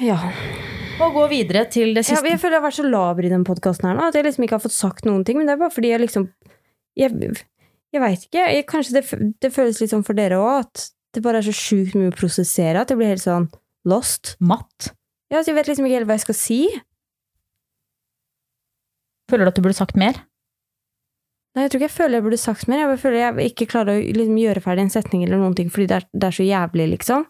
Ja. 0.02 0.18
Og 1.02 1.14
gå 1.16 1.24
videre 1.32 1.64
til 1.70 1.94
det 1.96 2.04
Ja, 2.04 2.14
siste? 2.14 2.28
jeg 2.28 2.38
føler 2.40 2.56
jeg 2.58 2.62
har 2.62 2.68
vært 2.68 2.78
så 2.78 2.86
laber 2.86 3.26
i 3.26 3.32
den 3.32 3.44
podkasten 3.46 3.88
her 3.88 3.96
nå, 3.98 4.06
at 4.10 4.14
jeg 4.18 4.24
liksom 4.26 4.44
ikke 4.46 4.56
har 4.58 4.62
fått 4.64 4.76
sagt 4.76 5.06
noen 5.08 5.24
ting. 5.26 5.38
Men 5.40 5.48
det 5.48 5.56
er 5.56 5.62
bare 5.64 5.74
fordi 5.74 5.90
jeg 5.92 6.00
liksom 6.04 6.28
Jeg, 6.98 7.08
jeg 7.92 8.00
veit 8.02 8.24
ikke. 8.26 8.42
Jeg, 8.52 8.66
kanskje 8.68 8.92
det, 8.98 9.32
det 9.40 9.50
føles 9.54 9.80
litt 9.80 9.90
sånn 9.94 10.04
for 10.04 10.12
dere 10.18 10.36
òg, 10.36 10.66
at 10.66 10.90
det 11.16 11.22
bare 11.24 11.40
er 11.40 11.46
så 11.46 11.54
sjukt 11.56 11.94
mye 11.96 12.10
å 12.12 12.16
prosessere 12.16 12.80
at 12.82 12.90
jeg 12.92 12.98
blir 13.00 13.08
helt 13.08 13.24
sånn 13.24 13.46
lost. 13.88 14.34
Matt? 14.40 14.90
Ja, 15.32 15.40
så 15.40 15.50
jeg 15.52 15.56
vet 15.56 15.70
liksom 15.72 15.86
ikke 15.88 15.96
helt 16.02 16.10
hva 16.10 16.18
jeg 16.18 16.26
skal 16.26 16.36
si. 16.36 16.58
Føler 19.32 19.48
du 19.48 19.52
at 19.54 19.56
du 19.56 19.64
burde 19.64 19.78
sagt 19.78 19.96
mer? 19.96 20.20
Nei, 21.56 21.64
jeg 21.66 21.72
tror 21.72 21.80
ikke 21.80 21.88
jeg 21.88 21.96
føler 21.96 22.18
jeg 22.18 22.24
burde 22.28 22.40
sagt 22.40 22.68
mer. 22.68 22.82
Jeg 22.84 22.90
bare 22.92 23.00
føler 23.00 23.18
jeg 23.24 23.52
ikke 23.52 23.68
klarer 23.72 23.96
å 23.96 24.04
liksom, 24.20 24.36
gjøre 24.44 24.62
ferdig 24.64 24.84
en 24.86 24.92
setning 24.92 25.24
eller 25.24 25.40
noen 25.40 25.56
ting 25.56 25.72
fordi 25.72 25.88
det 25.90 25.98
er, 26.02 26.06
det 26.12 26.28
er 26.28 26.36
så 26.36 26.44
jævlig, 26.48 26.86
liksom. 26.94 27.24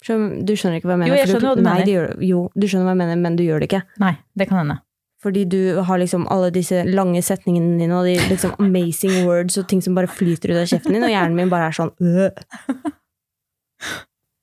Du 0.00 0.54
skjønner 0.56 0.78
ikke 0.78 0.88
hva 0.88 0.96
jeg 0.96 1.02
mener? 1.02 1.10
Jo, 1.10 1.18
jeg 1.18 1.28
skjønner 1.28 1.50
hva 1.50 1.56
du 1.58 1.64
nei, 1.64 1.72
mener. 1.74 1.90
Gjør, 1.92 2.06
jo, 2.24 2.44
du 2.54 2.66
skjønner 2.66 2.86
hva 2.88 2.94
jeg 2.94 3.00
mener, 3.02 3.18
men 3.20 3.36
du 3.36 3.42
gjør 3.44 3.60
det 3.60 3.68
ikke. 3.70 3.82
Nei, 4.00 4.14
det 4.40 4.46
kan 4.48 4.62
hende. 4.62 4.78
Fordi 5.20 5.42
du 5.52 5.60
har 5.84 6.00
liksom 6.00 6.24
alle 6.32 6.48
disse 6.54 6.80
lange 6.88 7.20
setningene 7.22 7.76
dine 7.76 7.98
og 7.98 8.06
de 8.08 8.14
liksom 8.30 8.54
amazing 8.62 9.26
words 9.28 9.58
og 9.60 9.66
ting 9.68 9.82
som 9.84 9.98
bare 9.98 10.08
flyter 10.08 10.54
ut 10.54 10.62
av 10.62 10.70
kjeften 10.70 10.96
din, 10.96 11.04
og 11.04 11.12
hjernen 11.12 11.36
min 11.36 11.52
bare 11.52 11.68
er 11.68 11.76
sånn 11.76 11.92
øh. 12.00 12.30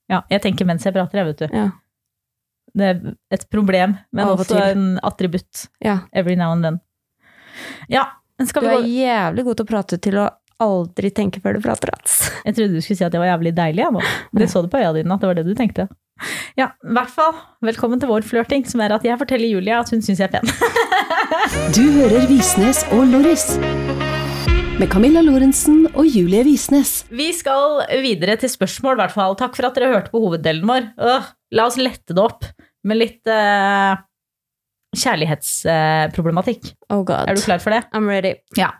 Ja, 0.08 0.22
jeg 0.30 0.40
tenker 0.40 0.64
mens 0.68 0.86
jeg 0.86 0.94
prater, 0.94 1.20
jeg, 1.20 1.26
vet 1.28 1.42
du. 1.42 1.56
Ja. 1.58 1.66
Det 2.78 2.86
er 2.86 3.00
et 3.34 3.44
problem, 3.52 3.98
men 4.14 4.30
og 4.30 4.44
også 4.44 4.60
en 4.70 4.86
attributt. 5.04 5.66
ja. 5.84 5.98
Every 6.12 6.36
now 6.38 6.54
and 6.54 6.64
then. 6.64 6.78
Ja, 7.90 8.06
skal 8.46 8.62
Du 8.62 8.68
vi 8.70 9.02
er 9.02 9.10
jævlig 9.10 9.44
god 9.44 9.58
til 9.58 9.66
å 9.66 9.68
prate 9.68 9.98
til 9.98 10.18
å 10.22 10.28
aldri 10.62 11.10
tenke 11.14 11.40
før 11.44 11.58
du 11.58 11.62
prater, 11.64 11.92
altså. 11.94 12.32
Jeg 12.46 12.56
trodde 12.56 12.74
du 12.78 12.82
skulle 12.82 12.98
si 12.98 13.06
at 13.06 13.12
det 13.14 13.20
var 13.22 13.30
jævlig 13.30 13.52
deilig. 13.56 13.84
Jeg. 13.84 14.12
Det 14.40 14.48
så 14.50 14.62
du 14.64 14.68
på 14.72 14.80
øya 14.80 14.92
dine, 14.96 15.14
at 15.14 15.20
det 15.22 15.28
var 15.30 15.38
det 15.38 15.46
du 15.46 15.54
tenkte. 15.58 15.88
Ja, 16.58 16.72
i 16.82 16.94
hvert 16.96 17.12
fall. 17.14 17.36
Velkommen 17.62 18.00
til 18.02 18.10
vår 18.10 18.24
flørting, 18.26 18.64
som 18.66 18.80
er 18.82 18.90
at 18.96 19.04
jeg 19.06 19.18
forteller 19.20 19.46
Julia 19.52 19.78
at 19.84 19.90
hun 19.94 20.00
syns 20.02 20.18
jeg 20.18 20.30
er 20.30 20.40
pen. 20.40 20.48
Du 21.76 21.84
hører 21.94 22.24
Visnes 22.28 22.80
og 22.96 23.04
Loris. 23.12 23.44
med 24.78 24.90
Camilla 24.90 25.20
Lorentzen 25.22 25.86
og 25.94 26.06
Julie 26.06 26.42
Visnes. 26.46 27.04
Vi 27.10 27.28
skal 27.34 27.84
videre 28.02 28.36
til 28.38 28.50
spørsmål, 28.50 28.96
i 28.98 29.02
hvert 29.02 29.14
fall. 29.14 29.36
Takk 29.38 29.54
for 29.58 29.66
at 29.68 29.78
dere 29.78 29.92
hørte 29.94 30.10
på 30.12 30.20
hoveddelen 30.22 30.66
vår. 30.68 30.90
Øh, 30.98 31.30
la 31.58 31.66
oss 31.70 31.78
lette 31.78 32.14
det 32.14 32.22
opp 32.22 32.46
med 32.86 32.98
litt 33.00 33.30
eh, 33.30 33.94
kjærlighetsproblematikk. 34.98 36.72
Oh 36.90 37.02
god. 37.04 37.28
er 37.28 37.38
du 37.38 37.42
klar 37.46 37.62
for 37.62 37.74
det? 37.74 37.84
I'm 37.94 38.08
ready. 38.10 38.34
Ja. 38.58 38.72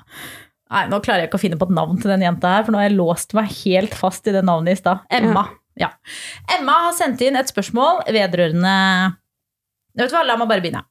Nei, 0.69 0.83
nå 0.91 0.99
klarer 1.05 1.25
jeg 1.25 1.31
ikke 1.31 1.39
å 1.41 1.45
finne 1.47 1.59
på 1.61 1.69
et 1.69 1.77
navn 1.77 2.01
til 2.01 2.13
den 2.13 2.27
jenta 2.27 2.57
her, 2.57 2.67
for 2.67 2.75
nå 2.75 2.83
har 2.83 2.91
jeg 2.91 2.99
låst 2.99 3.33
meg 3.37 3.49
helt 3.63 3.97
fast 3.97 4.29
i 4.29 4.35
det 4.35 4.45
navnet 4.45 4.77
i 4.77 4.81
stad. 4.81 5.07
Emma. 5.15 5.47
Ja. 5.81 5.93
Emma 6.59 6.75
har 6.89 6.97
sendt 6.97 7.23
inn 7.25 7.39
et 7.39 7.51
spørsmål 7.51 8.03
vedrørende 8.11 8.75
Vet 9.99 10.11
du 10.11 10.15
hva, 10.15 10.25
la 10.27 10.37
meg 10.39 10.51
bare 10.51 10.63
begynne. 10.63 10.85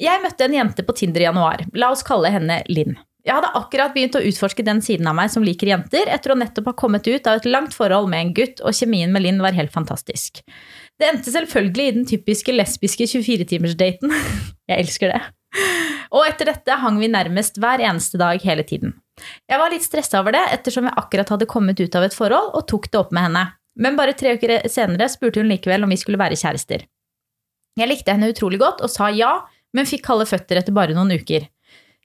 Jeg 0.00 0.22
møtte 0.22 0.46
en 0.46 0.54
jente 0.56 0.84
på 0.86 0.94
Tinder 0.96 1.22
i 1.22 1.26
januar. 1.26 1.66
La 1.76 1.90
oss 1.92 2.04
kalle 2.06 2.30
henne 2.32 2.62
Linn. 2.70 2.96
Jeg 3.24 3.38
hadde 3.38 3.52
akkurat 3.56 3.94
begynt 3.94 4.16
å 4.18 4.22
utforske 4.24 4.64
den 4.66 4.82
siden 4.84 5.08
av 5.08 5.16
meg 5.16 5.30
som 5.32 5.44
liker 5.44 5.70
jenter, 5.70 6.10
etter 6.12 6.34
å 6.34 6.36
nettopp 6.36 6.66
ha 6.68 6.74
kommet 6.76 7.06
ut 7.08 7.28
av 7.30 7.38
et 7.38 7.46
langt 7.48 7.72
forhold 7.76 8.10
med 8.12 8.20
en 8.20 8.32
gutt, 8.36 8.60
og 8.60 8.76
kjemien 8.76 9.12
med 9.12 9.24
Linn 9.24 9.40
var 9.44 9.56
helt 9.56 9.72
fantastisk. 9.72 10.42
Det 11.00 11.08
endte 11.08 11.32
selvfølgelig 11.32 11.86
i 11.86 11.94
den 11.96 12.08
typiske 12.10 12.52
lesbiske 12.52 13.08
24-timersdaten. 13.14 14.12
Jeg 14.70 14.86
elsker 14.86 15.14
det. 15.14 15.22
Og 16.14 16.22
etter 16.28 16.46
dette 16.52 16.78
hang 16.78 17.00
vi 17.00 17.10
nærmest 17.10 17.58
hver 17.58 17.82
eneste 17.82 18.20
dag 18.20 18.42
hele 18.46 18.62
tiden. 18.66 18.94
Jeg 19.50 19.58
var 19.60 19.72
litt 19.72 19.86
stressa 19.86 20.20
over 20.22 20.34
det, 20.34 20.42
ettersom 20.54 20.86
jeg 20.88 20.98
akkurat 21.00 21.30
hadde 21.34 21.50
kommet 21.50 21.80
ut 21.82 21.98
av 21.98 22.06
et 22.06 22.14
forhold 22.14 22.54
og 22.54 22.66
tok 22.70 22.90
det 22.90 23.00
opp 23.00 23.14
med 23.14 23.28
henne. 23.28 23.44
Men 23.74 23.98
bare 23.98 24.14
tre 24.14 24.36
uker 24.38 24.68
senere 24.70 25.08
spurte 25.10 25.42
hun 25.42 25.50
likevel 25.50 25.86
om 25.86 25.90
vi 25.90 25.98
skulle 25.98 26.20
være 26.20 26.38
kjærester. 26.38 26.86
Jeg 27.74 27.90
likte 27.90 28.14
henne 28.14 28.30
utrolig 28.30 28.60
godt 28.62 28.84
og 28.86 28.92
sa 28.92 29.10
ja, 29.10 29.40
men 29.74 29.88
fikk 29.90 30.04
kalde 30.06 30.28
føtter 30.30 30.60
etter 30.60 30.74
bare 30.74 30.94
noen 30.94 31.10
uker. 31.18 31.48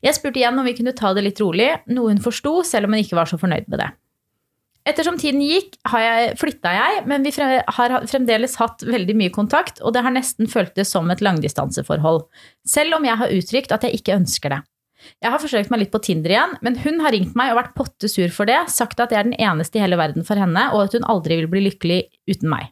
Jeg 0.02 0.16
spurte 0.16 0.40
igjen 0.42 0.58
om 0.58 0.66
vi 0.66 0.74
kunne 0.78 0.96
ta 0.98 1.12
det 1.14 1.26
litt 1.26 1.42
rolig, 1.44 1.70
noe 1.92 2.14
hun 2.14 2.22
forsto, 2.24 2.62
selv 2.66 2.88
om 2.88 2.96
hun 2.96 3.04
ikke 3.04 3.20
var 3.20 3.30
så 3.30 3.38
fornøyd 3.38 3.68
med 3.70 3.84
det. 3.84 3.90
Ettersom 4.88 5.20
tiden 5.20 5.42
gikk, 5.44 5.76
har 5.92 6.02
jeg, 6.02 6.34
flytta 6.40 6.72
jeg, 6.74 7.04
men 7.10 7.26
vi 7.26 7.34
har 7.36 7.96
fremdeles 8.10 8.56
hatt 8.62 8.84
veldig 8.88 9.16
mye 9.20 9.34
kontakt, 9.36 9.82
og 9.84 9.94
det 9.94 10.06
har 10.06 10.16
nesten 10.16 10.50
føltes 10.50 10.94
som 10.96 11.10
et 11.12 11.22
langdistanseforhold, 11.22 12.24
selv 12.66 12.98
om 12.98 13.06
jeg 13.06 13.20
har 13.20 13.36
uttrykt 13.36 13.76
at 13.76 13.86
jeg 13.86 14.00
ikke 14.00 14.16
ønsker 14.18 14.56
det. 14.56 14.62
Jeg 15.24 15.32
har 15.32 15.40
forsøkt 15.40 15.72
meg 15.72 15.84
litt 15.84 15.94
på 15.94 16.02
Tinder 16.04 16.34
igjen, 16.34 16.58
men 16.66 16.80
hun 16.84 17.00
har 17.04 17.14
ringt 17.16 17.38
meg 17.40 17.54
og 17.54 17.60
vært 17.62 17.76
potte 17.78 18.10
sur 18.12 18.32
for 18.36 18.50
det, 18.50 18.58
sagt 18.72 19.00
at 19.00 19.14
jeg 19.14 19.22
er 19.22 19.30
den 19.30 19.40
eneste 19.40 19.80
i 19.80 19.84
hele 19.84 20.00
verden 20.00 20.26
for 20.28 20.40
henne, 20.40 20.66
og 20.74 20.88
at 20.88 20.98
hun 20.98 21.08
aldri 21.12 21.40
vil 21.40 21.52
bli 21.52 21.64
lykkelig 21.70 22.02
uten 22.32 22.52
meg. 22.52 22.72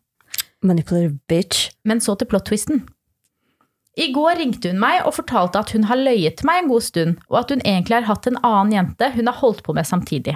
Manipulative 0.66 1.20
bitch. 1.30 1.72
Men 1.88 2.02
så 2.04 2.18
til 2.18 2.28
plot-twisten. 2.32 2.84
I 3.98 4.12
går 4.14 4.38
ringte 4.38 4.70
hun 4.70 4.82
meg 4.82 5.06
og 5.08 5.16
fortalte 5.16 5.62
at 5.62 5.72
hun 5.74 5.88
har 5.90 5.98
løyet 5.98 6.38
til 6.38 6.50
meg 6.50 6.64
en 6.64 6.72
god 6.72 6.84
stund, 6.86 7.16
og 7.32 7.40
at 7.42 7.54
hun 7.54 7.64
egentlig 7.64 7.98
har 7.98 8.10
hatt 8.12 8.28
en 8.30 8.42
annen 8.44 8.76
jente 8.76 9.10
hun 9.16 9.30
har 9.30 9.40
holdt 9.40 9.64
på 9.66 9.74
med 9.74 9.88
samtidig. 9.90 10.36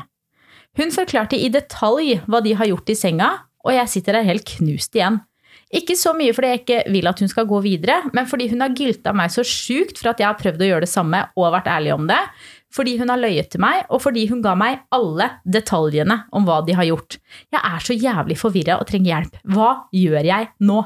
Hun 0.79 0.93
forklarte 0.95 1.35
i 1.35 1.49
detalj 1.51 2.21
hva 2.31 2.39
de 2.43 2.55
har 2.55 2.69
gjort 2.69 2.91
i 2.93 2.95
senga, 2.95 3.33
og 3.65 3.75
jeg 3.75 3.91
sitter 3.91 4.17
der 4.17 4.27
helt 4.27 4.47
knust 4.47 4.95
igjen. 4.95 5.19
Ikke 5.71 5.95
så 5.95 6.11
mye 6.15 6.33
fordi 6.35 6.49
jeg 6.51 6.59
ikke 6.61 6.79
vil 6.91 7.07
at 7.07 7.19
hun 7.23 7.29
skal 7.31 7.47
gå 7.47 7.59
videre, 7.63 8.01
men 8.15 8.27
fordi 8.27 8.49
hun 8.51 8.63
har 8.63 8.73
gilta 8.75 9.13
meg 9.15 9.31
så 9.31 9.43
sjukt 9.47 9.99
for 9.99 10.11
at 10.11 10.19
jeg 10.19 10.27
har 10.27 10.39
prøvd 10.39 10.63
å 10.63 10.67
gjøre 10.67 10.83
det 10.83 10.91
samme 10.91 11.21
og 11.39 11.53
vært 11.55 11.69
ærlig 11.71 11.93
om 11.95 12.09
det, 12.09 12.19
fordi 12.75 12.97
hun 12.99 13.11
har 13.11 13.19
løyet 13.19 13.51
til 13.53 13.63
meg, 13.63 13.85
og 13.91 14.03
fordi 14.03 14.25
hun 14.31 14.41
ga 14.43 14.55
meg 14.59 14.81
alle 14.95 15.29
detaljene 15.47 16.21
om 16.35 16.47
hva 16.47 16.59
de 16.67 16.75
har 16.75 16.87
gjort. 16.87 17.19
Jeg 17.51 17.61
er 17.61 17.87
så 17.87 17.95
jævlig 17.95 18.39
forvirra 18.39 18.79
og 18.79 18.87
trenger 18.91 19.13
hjelp. 19.13 19.39
Hva 19.55 19.69
gjør 19.95 20.27
jeg 20.27 20.51
nå? 20.67 20.81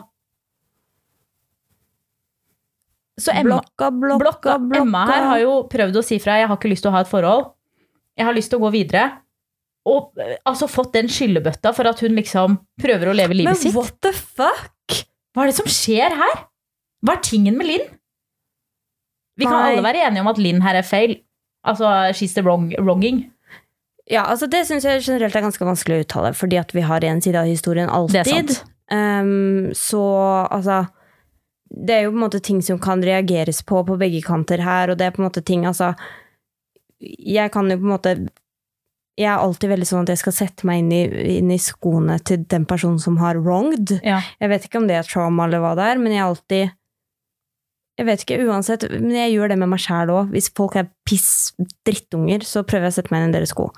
Så 3.22 3.32
Emma, 3.32 3.62
blokka, 3.62 3.90
blokka, 3.96 4.58
blokka. 4.60 4.82
Emma 4.82 5.06
her 5.08 5.30
har 5.32 5.44
jo 5.46 5.60
prøvd 5.72 6.02
å 6.02 6.06
si 6.06 6.18
fra 6.22 6.36
jeg 6.42 6.50
har 6.52 6.58
ikke 6.60 6.74
lyst 6.74 6.84
til 6.86 6.92
å 6.92 6.98
ha 6.98 7.06
et 7.06 7.10
forhold. 7.10 7.54
Jeg 8.20 8.28
har 8.28 8.36
lyst 8.36 8.52
til 8.52 8.60
å 8.60 8.66
gå 8.68 8.74
videre. 8.76 9.06
Og 9.86 10.18
altså 10.50 10.68
fått 10.72 10.96
den 10.96 11.08
skyllebøtta 11.12 11.72
for 11.78 11.86
at 11.90 12.00
hun 12.02 12.16
liksom 12.18 12.58
prøver 12.82 13.12
å 13.12 13.14
leve 13.14 13.36
livet 13.38 13.52
Men 13.54 13.60
sitt. 13.60 13.76
what 13.78 13.94
the 14.02 14.12
fuck? 14.14 15.04
Hva 15.36 15.44
er 15.46 15.52
det 15.52 15.58
som 15.60 15.70
skjer 15.70 16.16
her? 16.18 16.42
Hva 17.06 17.18
er 17.18 17.22
tingen 17.28 17.58
med 17.60 17.68
Linn? 17.70 17.86
Vi 19.38 19.46
kan 19.46 19.60
Nei. 19.60 19.74
alle 19.76 19.84
være 19.84 20.06
enige 20.08 20.24
om 20.24 20.32
at 20.32 20.40
Linn 20.42 20.62
her 20.64 20.80
er 20.80 20.86
feil. 20.88 21.18
Altså, 21.68 21.90
she's 22.16 22.34
the 22.38 22.42
wrong, 22.46 22.70
wronging. 22.80 23.26
Ja, 24.10 24.24
altså 24.30 24.48
Det 24.48 24.64
syns 24.68 24.86
jeg 24.86 25.02
generelt 25.02 25.36
er 25.36 25.42
ganske 25.48 25.66
vanskelig 25.66 25.98
å 25.98 26.06
uttale, 26.06 26.34
fordi 26.38 26.60
at 26.62 26.74
vi 26.78 26.84
har 26.86 27.04
en 27.04 27.22
side 27.26 27.40
av 27.42 27.50
historien 27.50 27.90
Det 27.90 28.22
er 28.22 28.30
alltid. 28.30 28.52
sant. 28.56 28.72
Ehm, 28.94 29.72
så 29.74 30.02
altså 30.52 30.88
Det 31.70 31.90
er 31.96 32.04
jo 32.06 32.12
på 32.12 32.20
en 32.20 32.24
måte 32.30 32.40
ting 32.40 32.62
som 32.62 32.78
kan 32.80 33.02
reageres 33.02 33.64
på 33.66 33.82
på 33.86 33.98
begge 33.98 34.22
kanter 34.22 34.62
her, 34.62 34.90
og 34.94 34.98
det 34.98 35.08
er 35.08 35.12
på 35.12 35.22
en 35.24 35.30
måte 35.30 35.42
ting 35.44 35.66
altså 35.66 35.96
Jeg 37.02 37.52
kan 37.52 37.70
jo 37.70 37.78
på 37.78 37.84
en 37.84 37.96
måte 37.98 38.16
Jeg 39.16 39.30
er 39.32 39.39
alltid 39.39 39.72
veldig 39.72 39.86
sånn 39.88 40.03
at 40.03 40.11
jeg 40.11 40.20
skal 40.20 40.34
sette 40.36 40.68
meg 40.68 40.82
inn 40.82 40.89
i, 40.91 41.03
inn 41.38 41.51
i 41.53 41.59
skoene 41.61 42.18
til 42.28 42.41
den 42.51 42.66
personen 42.68 42.99
som 42.99 43.16
har 43.22 43.39
wronged. 43.39 43.93
Ja. 44.03 44.20
Jeg 44.43 44.51
vet 44.51 44.66
ikke 44.68 44.82
om 44.82 44.89
det 44.89 44.97
er 44.99 45.07
trauma 45.07 45.45
eller 45.47 45.63
hva 45.63 45.72
det 45.80 45.86
er, 45.93 46.01
men 46.01 46.11
jeg 46.11 46.24
er 46.24 46.32
alltid 46.32 46.74
Jeg 47.95 48.07
vet 48.09 48.26
ikke, 48.26 48.41
uansett, 48.43 48.82
men 48.91 49.13
jeg 49.16 49.38
gjør 49.38 49.53
det 49.53 49.57
med 49.61 49.72
meg 49.72 49.80
sjæl 49.80 50.09
òg. 50.11 50.34
Hvis 50.36 50.49
folk 50.51 50.76
er 50.76 50.89
piss 51.07 51.53
drittunger, 51.88 52.43
så 52.43 52.66
prøver 52.68 52.89
jeg 52.89 52.91
å 52.91 52.97
sette 52.97 53.13
meg 53.16 53.24
inn 53.24 53.32
i 53.32 53.38
deres 53.38 53.53
sko. 53.55 53.70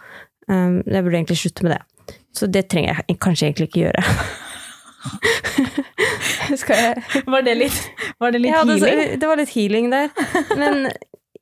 Um, 0.50 0.80
jeg 0.88 1.06
burde 1.06 1.20
egentlig 1.20 1.38
slutte 1.38 1.68
med 1.68 1.76
det. 1.76 2.16
Så 2.34 2.50
det 2.50 2.66
trenger 2.72 3.04
jeg 3.04 3.20
kanskje 3.22 3.52
egentlig 3.52 3.68
ikke 3.70 3.84
gjøre. 3.84 4.04
Jeg 6.48 7.28
Var 7.34 7.46
det 7.46 7.54
litt, 7.60 7.78
var 8.18 8.34
det 8.34 8.42
litt 8.42 8.54
ja, 8.56 8.64
det, 8.66 8.80
healing? 8.82 9.20
det 9.20 9.30
var 9.30 9.38
litt 9.38 9.54
healing 9.54 9.90
der. 9.92 10.10
Men 10.58 10.88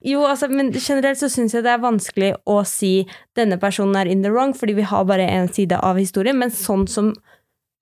jo, 0.06 0.22
altså, 0.30 0.48
men 0.52 0.70
generelt 0.74 1.20
så 1.20 1.30
syns 1.34 1.56
jeg 1.56 1.66
det 1.66 1.72
er 1.74 1.82
vanskelig 1.82 2.36
å 2.46 2.60
si 2.68 3.08
denne 3.38 3.58
personen 3.62 3.98
er 3.98 4.10
in 4.12 4.22
the 4.22 4.30
wrong, 4.34 4.54
fordi 4.58 4.78
vi 4.78 4.86
har 4.86 5.08
bare 5.10 5.26
én 5.26 5.50
side 5.54 5.80
av 5.82 5.98
historien. 5.98 6.38
Men 6.38 6.54
sånn 6.54 6.86
som 6.92 7.14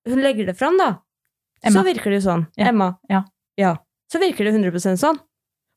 hun 0.08 0.24
legger 0.24 0.48
det 0.48 0.56
fram, 0.60 0.80
da, 0.80 0.96
Emma. 1.64 1.76
så 1.76 1.86
virker 1.88 2.12
det 2.12 2.22
jo 2.22 2.30
sånn. 2.30 2.48
Ja. 2.60 2.72
Emma. 2.72 2.94
Ja. 3.12 3.24
ja. 3.60 3.76
Så 4.12 4.24
virker 4.24 4.48
det 4.48 4.56
100 4.56 4.98
sånn. 5.02 5.20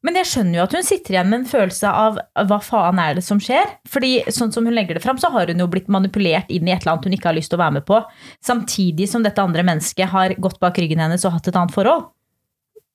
Men 0.07 0.18
jeg 0.20 0.28
skjønner 0.30 0.61
jo 0.61 0.64
at 0.66 0.74
hun 0.76 0.84
sitter 0.86 1.16
igjen 1.16 1.30
med 1.32 1.40
en 1.40 1.49
følelse 1.51 1.90
av 1.90 2.18
hva 2.47 2.59
faen 2.62 2.99
er 3.03 3.16
det 3.18 3.24
som 3.26 3.40
skjer? 3.42 3.72
Fordi 3.90 4.12
sånn 4.30 4.53
som 4.55 4.66
hun 4.68 4.76
legger 4.76 4.99
det 4.99 5.03
fram, 5.03 5.18
så 5.18 5.32
har 5.34 5.51
hun 5.51 5.62
jo 5.62 5.66
blitt 5.72 5.88
manipulert 5.90 6.53
inn 6.53 6.68
i 6.68 6.74
et 6.74 6.84
eller 6.84 6.94
annet 6.94 7.09
hun 7.09 7.16
ikke 7.16 7.30
har 7.32 7.38
lyst 7.38 7.51
til 7.51 7.59
å 7.59 7.64
være 7.64 7.78
med 7.80 7.86
på. 7.88 7.99
Samtidig 8.44 9.09
som 9.11 9.24
dette 9.26 9.42
andre 9.42 9.64
mennesket 9.66 10.12
har 10.12 10.36
gått 10.38 10.61
bak 10.62 10.78
ryggen 10.78 11.03
hennes 11.03 11.26
og 11.26 11.34
hatt 11.34 11.51
et 11.51 11.59
annet 11.59 11.74
forhold. 11.74 12.12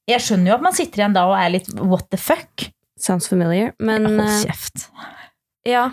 Jeg 0.07 0.23
skjønner 0.23 0.53
jo 0.53 0.59
at 0.59 0.63
man 0.69 0.77
sitter 0.77 1.03
igjen 1.03 1.17
da 1.17 1.25
og 1.27 1.35
er 1.35 1.51
litt 1.57 1.67
what 1.81 2.07
the 2.13 2.21
fuck? 2.21 2.69
Sounds 3.01 3.27
familiar. 3.31 3.73
Men 3.81 4.05
Hold 4.07 4.23
eh, 4.27 4.37
kjeft. 4.45 4.87
ja. 5.67 5.89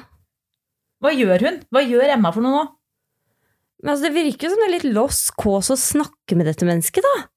Hva 0.99 1.13
gjør 1.15 1.45
hun? 1.47 1.59
Hva 1.71 1.81
gjør 1.87 2.11
Emma 2.11 2.33
for 2.35 2.43
noe 2.43 2.57
nå? 2.57 2.63
Men 3.85 3.93
altså, 3.93 4.09
det 4.09 4.17
virker 4.17 4.49
jo 4.49 4.55
som 4.55 4.63
det 4.65 4.67
er 4.67 4.73
litt 4.75 4.89
loss 4.97 5.21
kås 5.39 5.69
å 5.71 5.77
snakke 5.79 6.35
med 6.35 6.49
dette 6.51 6.67
mennesket, 6.67 7.07
da. 7.07 7.29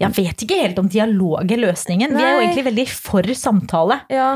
Jeg 0.00 0.10
vet 0.16 0.42
ikke 0.42 0.58
helt 0.58 0.80
om 0.80 0.88
dialog 0.90 1.44
er 1.54 1.60
løsningen. 1.60 2.16
Vi 2.16 2.24
er 2.24 2.32
jo 2.32 2.42
egentlig 2.42 2.64
veldig 2.66 2.86
for 2.90 3.30
samtale. 3.38 4.00
Ja. 4.10 4.30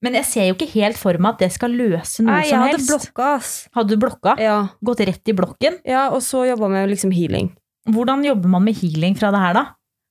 Men 0.00 0.16
jeg 0.16 0.26
ser 0.26 0.46
jo 0.48 0.56
ikke 0.56 0.70
helt 0.72 0.96
for 0.96 1.20
meg 1.20 1.36
at 1.36 1.42
det 1.44 1.50
skal 1.52 1.74
løse 1.76 2.24
noe 2.24 2.32
Nei, 2.32 2.44
jeg 2.48 2.54
som 2.54 2.64
hadde 2.64 2.76
helst. 2.78 2.90
blokka, 2.90 3.28
ass. 3.36 3.50
Hadde 3.76 3.92
du 3.92 4.00
blokka? 4.00 4.34
Ja. 4.40 4.56
Gått 4.90 5.02
rett 5.04 5.30
i 5.30 5.36
blokken? 5.36 5.76
ja, 5.84 6.06
og 6.08 6.24
så 6.24 6.46
jobba 6.48 6.70
med 6.72 6.88
liksom 6.90 7.12
healing. 7.14 7.52
Hvordan 7.90 8.24
jobber 8.24 8.50
man 8.56 8.64
med 8.64 8.80
healing 8.80 9.14
fra 9.20 9.30
det 9.34 9.42
her, 9.44 9.58
da? 9.60 9.64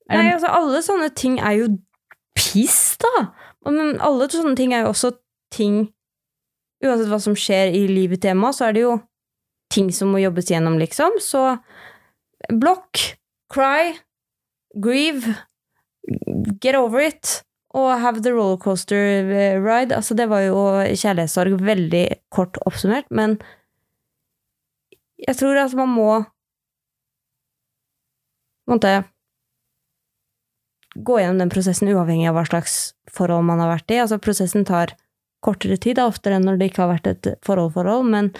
Er 0.10 0.22
Nei, 0.22 0.32
altså, 0.38 0.54
alle 0.54 0.80
sånne 0.86 1.10
ting 1.18 1.40
er 1.42 1.58
jo 1.60 1.72
piss, 2.38 2.96
da. 3.02 3.28
Men 3.68 3.98
alle 4.04 4.30
sånne 4.32 4.56
ting 4.58 4.74
er 4.74 4.86
jo 4.86 4.94
også 4.94 5.16
ting 5.54 5.88
Uansett 6.80 7.10
hva 7.12 7.18
som 7.20 7.34
skjer 7.36 7.74
i 7.76 7.82
livet 7.92 8.22
til 8.24 8.32
Emma, 8.32 8.54
så 8.56 8.70
er 8.70 8.76
det 8.78 8.86
jo 8.86 8.94
ting 9.74 9.90
som 9.92 10.14
må 10.14 10.22
jobbes 10.22 10.48
gjennom, 10.48 10.78
liksom. 10.80 11.18
Så 11.20 11.42
blokk, 12.56 13.02
cry, 13.52 13.98
grieve, 14.80 15.36
get 16.64 16.80
over 16.80 17.04
it. 17.04 17.42
Og 17.76 17.92
have 18.02 18.24
the 18.24 18.32
rollercoaster 18.32 19.28
eh, 19.30 19.60
ride. 19.60 19.94
Altså, 19.94 20.16
det 20.16 20.30
var 20.32 20.42
jo 20.42 20.56
kjærlighetssorg 20.88 21.60
veldig 21.62 22.06
kort 22.34 22.58
oppsummert, 22.66 23.12
men 23.12 23.36
jeg 25.20 25.36
tror 25.38 25.60
at 25.60 25.76
man 25.78 25.92
må 25.94 26.10
måtte 28.70 28.94
gå 30.96 31.20
gjennom 31.20 31.44
den 31.44 31.52
prosessen 31.54 31.92
uavhengig 31.92 32.30
av 32.30 32.40
hva 32.40 32.46
slags 32.48 32.78
forhold 33.16 33.48
man 33.48 33.62
har 33.64 33.74
vært 33.74 33.94
i. 33.94 34.00
Altså, 34.04 34.20
prosessen 34.22 34.66
tar 34.68 34.96
kortere 35.46 35.78
tid, 35.80 35.98
da, 36.00 36.08
oftere 36.10 36.38
enn 36.38 36.48
når 36.48 36.60
det 36.60 36.70
ikke 36.72 36.84
har 36.84 36.94
vært 36.94 37.10
et 37.12 37.30
forhold-forhold, 37.48 38.08
men 38.12 38.32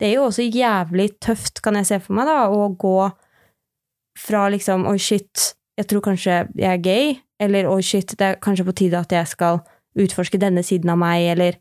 det 0.00 0.10
er 0.10 0.16
jo 0.18 0.26
også 0.28 0.44
jævlig 0.44 1.08
tøft, 1.22 1.62
kan 1.64 1.78
jeg 1.78 1.88
se 1.88 1.98
for 2.02 2.18
meg, 2.18 2.28
da, 2.28 2.48
å 2.52 2.68
gå 2.76 2.96
fra 4.18 4.46
liksom 4.52 4.84
oi, 4.90 4.98
shit, 5.00 5.52
jeg 5.80 5.88
tror 5.88 6.04
kanskje 6.04 6.42
jeg 6.58 6.68
er 6.68 6.82
gay, 6.82 7.14
eller 7.42 7.70
oi, 7.70 7.80
shit, 7.86 8.12
det 8.18 8.26
er 8.26 8.40
kanskje 8.42 8.66
på 8.68 8.76
tide 8.82 9.00
at 9.00 9.14
jeg 9.14 9.30
skal 9.30 9.62
utforske 9.98 10.40
denne 10.40 10.64
siden 10.66 10.92
av 10.92 11.00
meg, 11.00 11.24
eller 11.32 11.60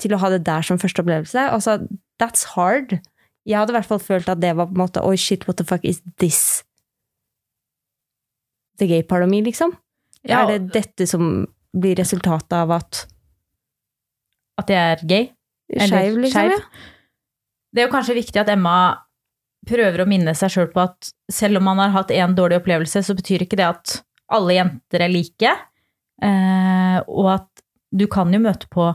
til 0.00 0.16
å 0.16 0.20
ha 0.22 0.32
det 0.32 0.42
der 0.46 0.64
som 0.66 0.80
første 0.80 1.04
opplevelse. 1.04 1.44
Altså, 1.52 1.78
that's 2.20 2.48
hard. 2.54 2.98
Jeg 3.44 3.60
hadde 3.60 3.74
i 3.74 3.76
hvert 3.76 3.90
fall 3.90 4.02
følt 4.02 4.30
at 4.32 4.40
det 4.42 4.54
var 4.56 4.70
på 4.70 4.78
en 4.78 4.84
måte 4.86 5.04
oi, 5.04 5.16
shit, 5.20 5.44
what 5.48 5.60
the 5.60 5.68
fuck 5.68 5.84
is 5.84 6.00
this? 6.22 6.64
The 8.80 8.88
gay 8.90 9.02
part 9.02 9.22
of 9.22 9.30
me, 9.30 9.42
liksom? 9.44 9.76
Ja, 10.24 10.44
Er 10.44 10.54
det 10.54 10.72
dette 10.72 11.06
som 11.08 11.46
blir 11.74 11.98
resultatet 11.98 12.52
av 12.56 12.72
at 12.72 13.04
At 14.60 14.70
jeg 14.70 14.78
er 14.78 15.06
gay? 15.10 15.24
Skeiv, 15.74 16.18
liksom. 16.22 16.50
Skjev. 16.50 16.52
Ja. 16.54 16.92
Det 17.74 17.82
er 17.82 17.88
jo 17.88 17.92
kanskje 17.94 18.14
viktig 18.20 18.38
at 18.38 18.50
Emma 18.52 18.76
prøver 19.66 20.04
å 20.04 20.08
minne 20.08 20.34
seg 20.36 20.52
sjøl 20.52 20.68
på 20.70 20.82
at 20.84 21.10
selv 21.32 21.58
om 21.58 21.66
man 21.66 21.80
har 21.82 21.94
hatt 21.96 22.12
én 22.14 22.36
dårlig 22.36 22.60
opplevelse, 22.60 23.02
så 23.02 23.16
betyr 23.16 23.46
ikke 23.46 23.58
det 23.58 23.66
at 23.66 23.94
alle 24.34 24.58
jenter 24.58 25.04
er 25.06 25.10
like. 25.10 25.54
Eh, 26.22 26.98
og 27.08 27.30
at 27.32 27.64
du 27.94 28.06
kan 28.10 28.30
jo 28.34 28.42
møte 28.44 28.68
på, 28.70 28.86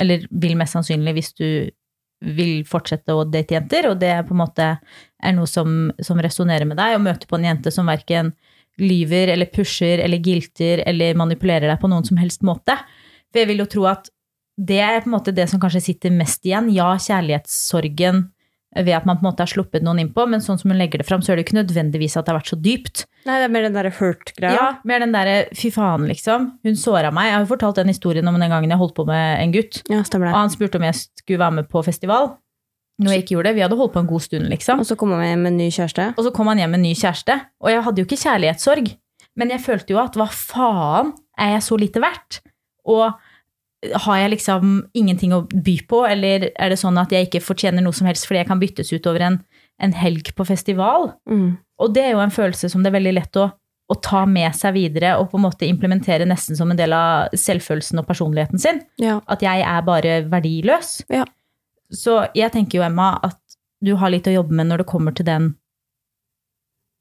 eller 0.00 0.26
vil 0.30 0.56
mest 0.58 0.76
sannsynlig 0.76 1.16
hvis 1.16 1.32
du 1.38 1.48
vil 2.36 2.66
fortsette 2.68 3.14
å 3.16 3.24
date 3.24 3.56
jenter, 3.56 3.88
og 3.88 4.00
det 4.02 4.12
på 4.28 4.34
en 4.36 4.42
måte 4.42 4.66
er 4.76 5.36
noe 5.36 5.48
som, 5.48 5.88
som 6.04 6.20
resonnerer 6.20 6.68
med 6.68 6.76
deg, 6.80 6.98
å 6.98 7.02
møte 7.02 7.28
på 7.30 7.38
en 7.38 7.48
jente 7.48 7.72
som 7.72 7.88
verken 7.88 8.34
lyver 8.80 9.34
eller 9.34 9.50
pusher 9.52 10.02
eller 10.02 10.22
gilter 10.24 10.82
eller 10.88 11.18
manipulerer 11.18 11.68
deg 11.70 11.80
på 11.82 11.90
noen 11.92 12.06
som 12.06 12.20
helst 12.20 12.44
måte. 12.46 12.76
For 13.30 13.42
jeg 13.42 13.50
vil 13.52 13.62
jo 13.62 13.70
tro 13.70 13.86
at 13.90 14.10
det 14.60 14.80
er 14.82 15.00
på 15.00 15.08
en 15.08 15.16
måte 15.16 15.32
det 15.32 15.46
som 15.48 15.60
kanskje 15.62 15.84
sitter 15.92 16.12
mest 16.12 16.44
igjen. 16.44 16.68
Ja, 16.74 16.90
kjærlighetssorgen 17.00 18.26
ved 18.76 18.94
at 18.94 19.06
man 19.08 19.18
på 19.18 19.24
en 19.24 19.30
måte 19.32 19.42
har 19.42 19.50
sluppet 19.50 19.82
noen 19.82 19.98
innpå, 20.04 20.26
men 20.30 20.42
sånn 20.44 20.58
som 20.60 20.70
hun 20.70 20.78
legger 20.78 21.00
det 21.02 21.06
fram, 21.08 21.22
så 21.24 21.32
er 21.32 21.38
det 21.38 21.48
ikke 21.48 21.56
nødvendigvis 21.58 22.14
at 22.16 22.26
det 22.26 22.30
har 22.30 22.38
vært 22.38 22.52
så 22.52 22.58
dypt. 22.62 23.02
Nei, 23.26 23.38
det 23.40 23.48
er 23.48 23.54
mer 23.56 23.64
den 23.66 23.74
derre 23.74 23.90
hurt-greia. 23.96 24.52
Ja, 24.54 24.66
mer 24.86 25.02
den 25.02 25.14
derre 25.16 25.34
fy 25.58 25.72
faen, 25.74 26.06
liksom. 26.10 26.46
Hun 26.66 26.78
såra 26.78 27.10
meg. 27.14 27.30
Jeg 27.30 27.36
har 27.36 27.42
jo 27.46 27.50
fortalt 27.50 27.80
den 27.80 27.90
historien 27.90 28.30
om 28.30 28.38
den 28.38 28.52
gangen 28.52 28.70
jeg 28.70 28.78
holdt 28.78 28.94
på 28.94 29.06
med 29.08 29.42
en 29.42 29.56
gutt, 29.56 29.80
Ja, 29.90 30.04
stemmer 30.06 30.30
og 30.30 30.38
han 30.38 30.54
spurte 30.54 30.78
om 30.78 30.86
jeg 30.86 31.00
skulle 31.02 31.42
være 31.42 31.58
med 31.58 31.70
på 31.72 31.82
festival. 31.86 32.30
Noe 33.00 33.16
jeg 33.16 33.24
ikke 33.24 33.36
gjorde. 33.38 33.54
Vi 33.56 33.64
hadde 33.64 33.78
holdt 33.78 33.94
på 33.94 34.02
en 34.02 34.10
god 34.10 34.24
stund, 34.26 34.48
liksom. 34.52 34.82
Og 34.82 34.88
så 34.88 34.96
kom 35.00 35.14
han 35.16 35.24
hjem 35.24 35.46
med 35.46 35.54
en 35.54 35.60
ny 35.62 35.70
kjæreste. 35.72 36.10
Og 36.16 36.26
så 36.26 36.32
kom 36.36 36.50
han 36.52 36.60
hjem 36.60 36.74
med 36.74 36.82
en 36.82 36.86
ny 36.90 36.92
kjæreste. 36.98 37.36
Og 37.64 37.72
jeg 37.72 37.84
hadde 37.86 38.02
jo 38.02 38.08
ikke 38.08 38.20
kjærlighetssorg, 38.20 38.92
men 39.40 39.52
jeg 39.54 39.64
følte 39.64 39.94
jo 39.94 40.00
at 40.02 40.18
hva 40.18 40.28
faen, 40.34 41.14
er 41.40 41.54
jeg 41.54 41.64
så 41.64 41.78
lite 41.80 42.02
verdt? 42.02 42.42
Og 42.90 43.06
har 44.04 44.18
jeg 44.20 44.34
liksom 44.34 44.74
ingenting 44.96 45.32
å 45.32 45.44
by 45.48 45.76
på, 45.88 46.02
eller 46.08 46.50
er 46.50 46.72
det 46.72 46.80
sånn 46.80 46.98
at 47.00 47.12
jeg 47.14 47.28
ikke 47.28 47.42
fortjener 47.44 47.84
noe 47.84 47.96
som 47.96 48.08
helst 48.10 48.26
fordi 48.28 48.42
jeg 48.42 48.50
kan 48.50 48.60
byttes 48.60 48.92
ut 48.92 49.08
over 49.08 49.24
en, 49.24 49.40
en 49.80 49.96
helg 49.96 50.34
på 50.36 50.44
festival? 50.48 51.14
Mm. 51.30 51.54
Og 51.80 51.96
det 51.96 52.04
er 52.04 52.12
jo 52.12 52.20
en 52.20 52.34
følelse 52.34 52.68
som 52.68 52.84
det 52.84 52.92
er 52.92 52.98
veldig 52.98 53.16
lett 53.16 53.40
å, 53.40 53.48
å 53.90 53.98
ta 54.04 54.26
med 54.28 54.52
seg 54.58 54.76
videre 54.76 55.14
og 55.16 55.30
på 55.32 55.40
en 55.40 55.46
måte 55.46 55.68
implementere 55.68 56.28
nesten 56.28 56.58
som 56.58 56.70
en 56.72 56.78
del 56.78 56.92
av 56.96 57.32
selvfølelsen 57.32 58.02
og 58.02 58.08
personligheten 58.10 58.60
sin. 58.60 58.82
Ja. 59.00 59.22
At 59.32 59.44
jeg 59.46 59.64
er 59.64 59.86
bare 59.86 60.20
verdiløs. 60.28 60.98
Ja. 61.08 61.24
Så 61.90 62.20
jeg 62.38 62.52
tenker 62.54 62.78
jo, 62.78 62.84
Emma, 62.86 63.12
at 63.26 63.38
du 63.80 63.94
har 63.98 64.12
litt 64.12 64.28
å 64.28 64.34
jobbe 64.34 64.54
med 64.54 64.70
når 64.70 64.82
det 64.84 64.90
kommer 64.90 65.14
til 65.16 65.26
den 65.26 65.54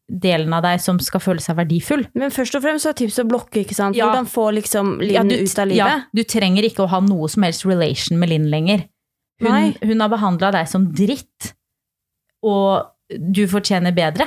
delen 0.09 0.53
av 0.57 0.63
deg 0.65 0.79
som 0.81 0.97
skal 1.03 1.21
føle 1.21 1.43
seg 1.43 1.57
verdifull. 1.59 2.07
Men 2.17 2.33
først 2.33 2.55
og 2.57 2.63
fremst 2.63 2.85
så 2.87 2.93
er 2.93 2.97
tipset 2.97 3.25
å 3.25 3.29
blokke, 3.29 3.61
ikke 3.61 3.77
sant? 3.77 3.97
Ja. 3.97 4.07
Hvordan 4.09 4.29
få 4.29 4.47
liksom 4.57 4.95
Ja, 5.05 5.21
Linn 5.21 5.29
du, 5.29 5.43
ut 5.45 5.59
av 5.61 5.69
livet. 5.69 5.77
ja, 5.77 5.99
du 6.15 6.23
trenger 6.25 6.65
ikke 6.65 6.85
å 6.87 6.89
ha 6.89 7.01
noe 7.05 7.29
som 7.29 7.45
helst 7.45 7.67
relation 7.67 8.17
med 8.21 8.31
Linn 8.33 8.49
lenger. 8.49 8.87
Hun, 9.39 9.75
hun 9.85 10.01
har 10.03 10.11
behandla 10.11 10.49
deg 10.57 10.67
som 10.67 10.89
dritt, 10.91 11.53
og 12.43 12.89
du 13.09 13.45
fortjener 13.47 13.93
bedre. 13.95 14.25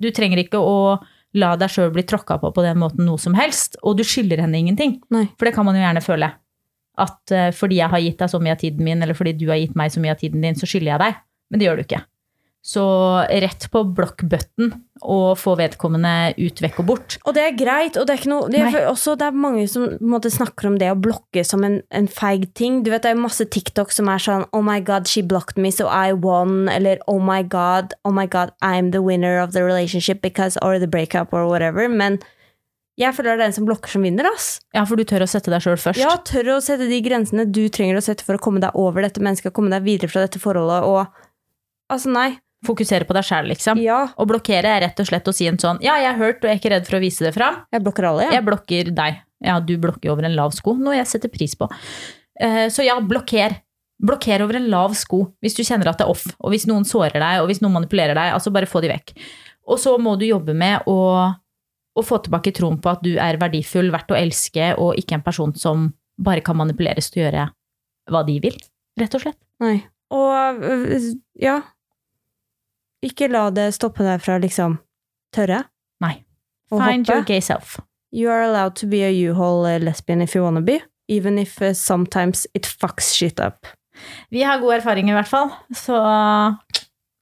Du 0.00 0.08
trenger 0.14 0.40
ikke 0.40 0.60
å 0.62 0.96
la 1.34 1.50
deg 1.58 1.72
sjøl 1.72 1.90
bli 1.92 2.04
tråkka 2.06 2.38
på 2.40 2.52
på 2.54 2.62
den 2.64 2.78
måten 2.78 3.04
noe 3.08 3.18
som 3.20 3.34
helst, 3.34 3.76
og 3.82 3.98
du 3.98 4.04
skylder 4.06 4.44
henne 4.44 4.60
ingenting. 4.60 5.00
Nei. 5.10 5.26
For 5.34 5.48
det 5.48 5.54
kan 5.56 5.66
man 5.66 5.76
jo 5.76 5.82
gjerne 5.82 6.02
føle. 6.04 6.30
At 7.00 7.34
eh, 7.34 7.50
fordi 7.54 7.80
jeg 7.80 7.90
har 7.90 8.02
gitt 8.02 8.20
deg 8.22 8.30
så 8.30 8.40
mye 8.42 8.54
av 8.54 8.62
tiden 8.62 8.86
min, 8.86 9.02
eller 9.02 9.18
fordi 9.18 9.34
du 9.38 9.48
har 9.50 9.60
gitt 9.60 9.78
meg 9.78 9.92
så 9.94 10.02
mye 10.02 10.14
av 10.14 10.20
tiden 10.20 10.44
din, 10.44 10.58
så 10.58 10.68
skylder 10.68 10.94
jeg 10.94 11.02
deg. 11.04 11.22
Men 11.50 11.60
det 11.60 11.66
gjør 11.68 11.80
du 11.80 11.86
ikke. 11.86 12.04
Så 12.64 12.82
rett 13.28 13.66
på 13.68 13.82
blokkbutton 13.92 14.70
og 15.04 15.34
få 15.36 15.52
vedkommende 15.58 16.32
ut, 16.38 16.62
vekk 16.64 16.78
og 16.80 16.86
bort. 16.88 17.16
Og 17.28 17.34
det 17.36 17.42
er 17.44 17.58
greit, 17.58 17.98
og 18.00 18.06
det 18.08 18.14
er 18.14 18.22
ikke 18.22 18.30
noe 18.30 18.46
det 18.48 18.62
er, 18.62 18.86
også, 18.88 19.18
det 19.20 19.26
er 19.26 19.36
mange 19.36 19.66
som 19.68 19.98
måte, 20.00 20.32
snakker 20.32 20.70
om 20.70 20.78
det 20.80 20.88
å 20.88 20.96
blokke 20.96 21.44
som 21.44 21.66
en, 21.66 21.82
en 21.92 22.08
feig 22.08 22.46
ting. 22.56 22.80
Du 22.80 22.88
vet, 22.88 23.02
Det 23.04 23.12
er 23.12 23.20
masse 23.20 23.44
TikTok 23.44 23.92
som 23.92 24.08
er 24.08 24.22
sånn 24.22 24.46
Oh 24.56 24.64
my 24.64 24.78
god, 24.80 25.10
she 25.10 25.20
blocked 25.20 25.60
me, 25.60 25.74
so 25.74 25.90
I 25.92 26.16
won. 26.16 26.70
Eller 26.72 27.04
Oh 27.04 27.20
my 27.20 27.42
god, 27.44 27.92
oh 28.08 28.14
my 28.16 28.24
god, 28.24 28.54
I'm 28.64 28.94
the 28.96 29.04
winner 29.04 29.42
of 29.42 29.52
the 29.52 29.66
relationship 29.66 30.22
because 30.24 30.56
or 30.64 30.78
the 30.78 30.88
breakup 30.88 31.36
or 31.36 31.44
whatever. 31.44 31.90
Men 31.92 32.22
jeg 33.00 33.14
føler 33.16 33.32
det 33.34 33.34
er 33.34 33.42
den 33.48 33.52
som 33.56 33.66
blokker, 33.66 33.90
som 33.90 34.02
vinner. 34.06 34.28
ass. 34.30 34.60
Ja, 34.74 34.84
for 34.86 34.96
du 34.96 35.04
tør 35.04 35.24
å 35.24 35.28
sette 35.30 35.50
deg 35.50 35.60
sjøl 35.64 35.80
først. 35.80 35.98
Ja, 35.98 36.14
tør 36.22 36.52
å 36.56 36.60
sette 36.62 36.86
de 36.88 37.00
grensene 37.02 37.44
du 37.50 37.64
trenger 37.68 37.98
å 37.98 38.02
sette 38.04 38.22
for 38.26 38.38
å 38.38 38.42
komme 38.42 38.60
deg 38.62 38.70
over 38.78 39.02
dette 39.02 39.20
mennesket, 39.24 39.52
komme 39.56 39.70
deg 39.74 39.82
videre 39.86 40.08
fra 40.12 40.26
dette 40.26 40.38
forholdet, 40.42 40.82
og 40.86 41.06
Altså, 41.92 42.08
nei. 42.14 42.38
Fokusere 42.64 43.04
på 43.04 43.12
deg 43.12 43.26
sjæl, 43.28 43.50
liksom. 43.50 43.76
Ja, 43.84 44.06
Å 44.16 44.24
blokkere 44.24 44.70
er 44.72 44.80
rett 44.86 45.00
og 45.02 45.04
slett 45.06 45.26
å 45.28 45.34
si 45.36 45.44
en 45.50 45.58
sånn 45.60 45.82
Ja, 45.84 45.98
jeg 46.00 46.14
er 46.14 46.16
hørt, 46.16 46.38
og 46.40 46.48
jeg 46.48 46.54
er 46.56 46.60
ikke 46.62 46.70
redd 46.72 46.86
for 46.88 46.96
å 46.96 47.00
vise 47.02 47.26
det 47.26 47.34
fram. 47.34 47.58
jeg 47.70 47.82
blokker 47.84 48.06
alle, 48.08 48.22
ja. 48.24 48.30
Jeg 48.38 48.44
blokker 48.46 48.88
deg. 48.96 49.18
Ja, 49.44 49.58
du 49.60 49.74
blokker 49.76 50.10
over 50.14 50.24
en 50.24 50.34
lav 50.34 50.54
sko, 50.56 50.72
noe 50.80 50.94
jeg 50.96 51.06
setter 51.10 51.28
pris 51.28 51.52
på. 51.54 51.68
Eh, 52.40 52.68
Så 52.72 52.82
ja, 52.86 52.96
blokker. 53.04 53.58
Blokker 54.00 54.42
over 54.42 54.56
en 54.56 54.70
lav 54.72 54.94
sko 54.96 55.20
hvis 55.44 55.54
du 55.54 55.62
kjenner 55.62 55.88
at 55.92 55.98
det 56.00 56.06
er 56.06 56.10
off, 56.10 56.24
og 56.40 56.50
hvis 56.54 56.64
noen 56.66 56.84
sårer 56.88 57.20
deg, 57.20 57.42
og 57.42 57.50
hvis 57.52 57.60
noen 57.60 57.76
manipulerer 57.76 58.16
deg. 58.16 58.32
Altså, 58.32 58.50
bare 58.50 58.66
få 58.66 58.80
de 58.80 58.88
vekk. 58.88 59.12
Og 59.68 59.78
så 59.78 59.98
må 60.00 60.16
du 60.18 60.24
jobbe 60.24 60.54
med 60.56 60.88
å, 60.88 60.96
å 61.94 62.02
få 62.02 62.18
tilbake 62.24 62.52
troen 62.56 62.80
på 62.82 62.90
at 62.90 63.02
du 63.06 63.14
er 63.22 63.38
verdifull, 63.40 63.92
verdt 63.94 64.10
å 64.10 64.18
elske, 64.18 64.72
og 64.80 64.98
ikke 64.98 65.18
en 65.18 65.26
person 65.26 65.54
som 65.58 65.92
bare 66.18 66.42
kan 66.46 66.58
manipuleres 66.58 67.10
til 67.10 67.22
å 67.22 67.26
gjøre 67.26 67.44
hva 68.10 68.22
de 68.26 68.38
vil, 68.42 68.56
rett 69.00 69.14
og 69.16 69.24
slett. 69.24 69.38
Nei. 69.62 69.76
Og 70.14 70.60
øh, 70.62 71.06
ja 71.40 71.60
Ikke 73.04 73.26
la 73.32 73.48
det 73.50 73.70
stoppe 73.74 74.04
deg 74.04 74.20
fra 74.22 74.36
liksom 74.40 74.76
tørre. 75.34 75.62
Nei. 76.04 76.18
Å 76.72 76.78
Find 76.78 77.08
hoppe. 77.08 77.16
your 77.16 77.24
gay 77.28 77.40
self. 77.40 77.78
You 78.14 78.30
are 78.30 78.44
allowed 78.46 78.76
to 78.80 78.86
be 78.86 79.02
a 79.04 79.10
U-Haul 79.10 79.64
uh, 79.66 79.78
lesbian 79.82 80.22
if 80.22 80.34
you 80.36 80.42
wanna 80.44 80.62
be. 80.62 80.78
Even 81.08 81.38
if 81.38 81.60
uh, 81.60 81.72
sometimes 81.74 82.46
it 82.54 82.66
fucks 82.66 83.12
shit 83.12 83.40
up. 83.40 83.66
Vi 84.30 84.42
har 84.42 84.58
god 84.62 84.80
erfaring 84.80 85.10
i 85.10 85.14
hvert 85.14 85.28
fall, 85.28 85.50
så 85.74 85.98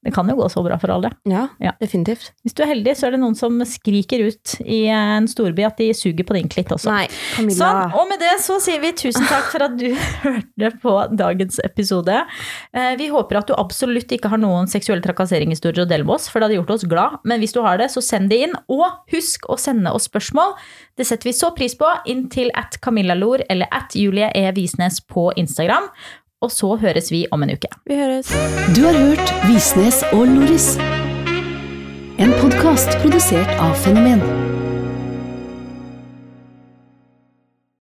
det 0.05 0.13
kan 0.15 0.27
jo 0.29 0.35
gå 0.37 0.49
så 0.51 0.63
bra 0.65 0.77
for 0.83 0.91
alle. 0.91 1.11
Ja, 1.29 1.49
Ja. 1.61 1.73
definitivt. 1.81 2.33
Hvis 2.45 2.55
du 2.55 2.63
er 2.65 2.73
heldig, 2.75 2.97
så 2.99 3.07
er 3.07 3.11
det 3.13 3.21
noen 3.21 3.37
som 3.39 3.61
skriker 3.65 4.27
ut 4.27 4.55
i 4.67 4.87
en 4.91 5.27
storby 5.31 5.65
at 5.67 5.77
de 5.79 5.93
suger 5.95 6.25
på 6.27 6.35
din 6.35 6.49
klitt 6.49 6.73
også. 6.75 6.91
Nei, 6.91 7.07
Camilla. 7.37 7.55
Sånn, 7.59 7.95
og 8.01 8.09
med 8.09 8.19
det 8.19 8.33
så 8.43 8.59
sier 8.61 8.81
vi 8.83 8.91
tusen 8.93 9.25
takk 9.31 9.45
for 9.53 9.63
at 9.63 9.77
du 9.79 9.95
hørte 10.25 10.73
på 10.83 10.97
dagens 11.17 11.61
episode. 11.65 12.25
Eh, 12.75 12.97
Vi 12.97 13.09
håper 13.09 13.39
at 13.39 13.47
du 13.47 13.55
absolutt 13.55 14.11
ikke 14.13 14.29
har 14.29 14.39
noen 14.43 14.67
seksuelle 14.67 15.03
trakasseringshistorier 15.03 15.85
å 15.87 15.89
dele 15.89 16.05
med 16.05 16.15
oss, 16.17 16.29
for 16.29 16.41
det 16.41 16.49
hadde 16.51 16.59
gjort 16.61 16.75
oss 16.75 16.85
glad. 16.85 17.19
Men 17.25 17.41
hvis 17.41 17.53
du 17.55 17.61
har 17.63 17.79
det, 17.79 17.91
så 17.95 18.03
send 18.03 18.29
det 18.31 18.41
inn. 18.49 18.53
Og 18.69 18.85
husk 19.13 19.47
å 19.49 19.57
sende 19.59 19.93
oss 19.95 20.09
spørsmål. 20.09 20.57
Det 20.99 21.07
setter 21.07 21.31
vi 21.31 21.33
så 21.33 21.53
pris 21.55 21.75
på. 21.79 21.87
Inn 22.07 22.29
til 22.29 22.51
at 22.59 22.81
Camillalor 22.83 23.43
eller 23.49 23.67
at 23.73 23.95
Julie 23.95 24.31
E. 24.35 24.51
Visnes 24.53 25.01
på 25.01 25.31
Instagram. 25.37 25.89
Og 26.43 26.51
så 26.51 26.75
høres 26.77 27.13
vi 27.15 27.27
om 27.31 27.43
en 27.43 27.55
uke. 27.55 27.71
Vi 27.87 27.99
høres. 27.99 28.33
Du 28.75 28.83
har 28.83 28.99
hørt 28.99 29.35
Visnes 29.47 30.03
og 30.13 30.27
Loris. 30.27 30.75
En 32.19 32.35
podkast 32.43 32.99
produsert 33.03 33.55
av 33.63 33.79
Fenomen. 33.85 34.52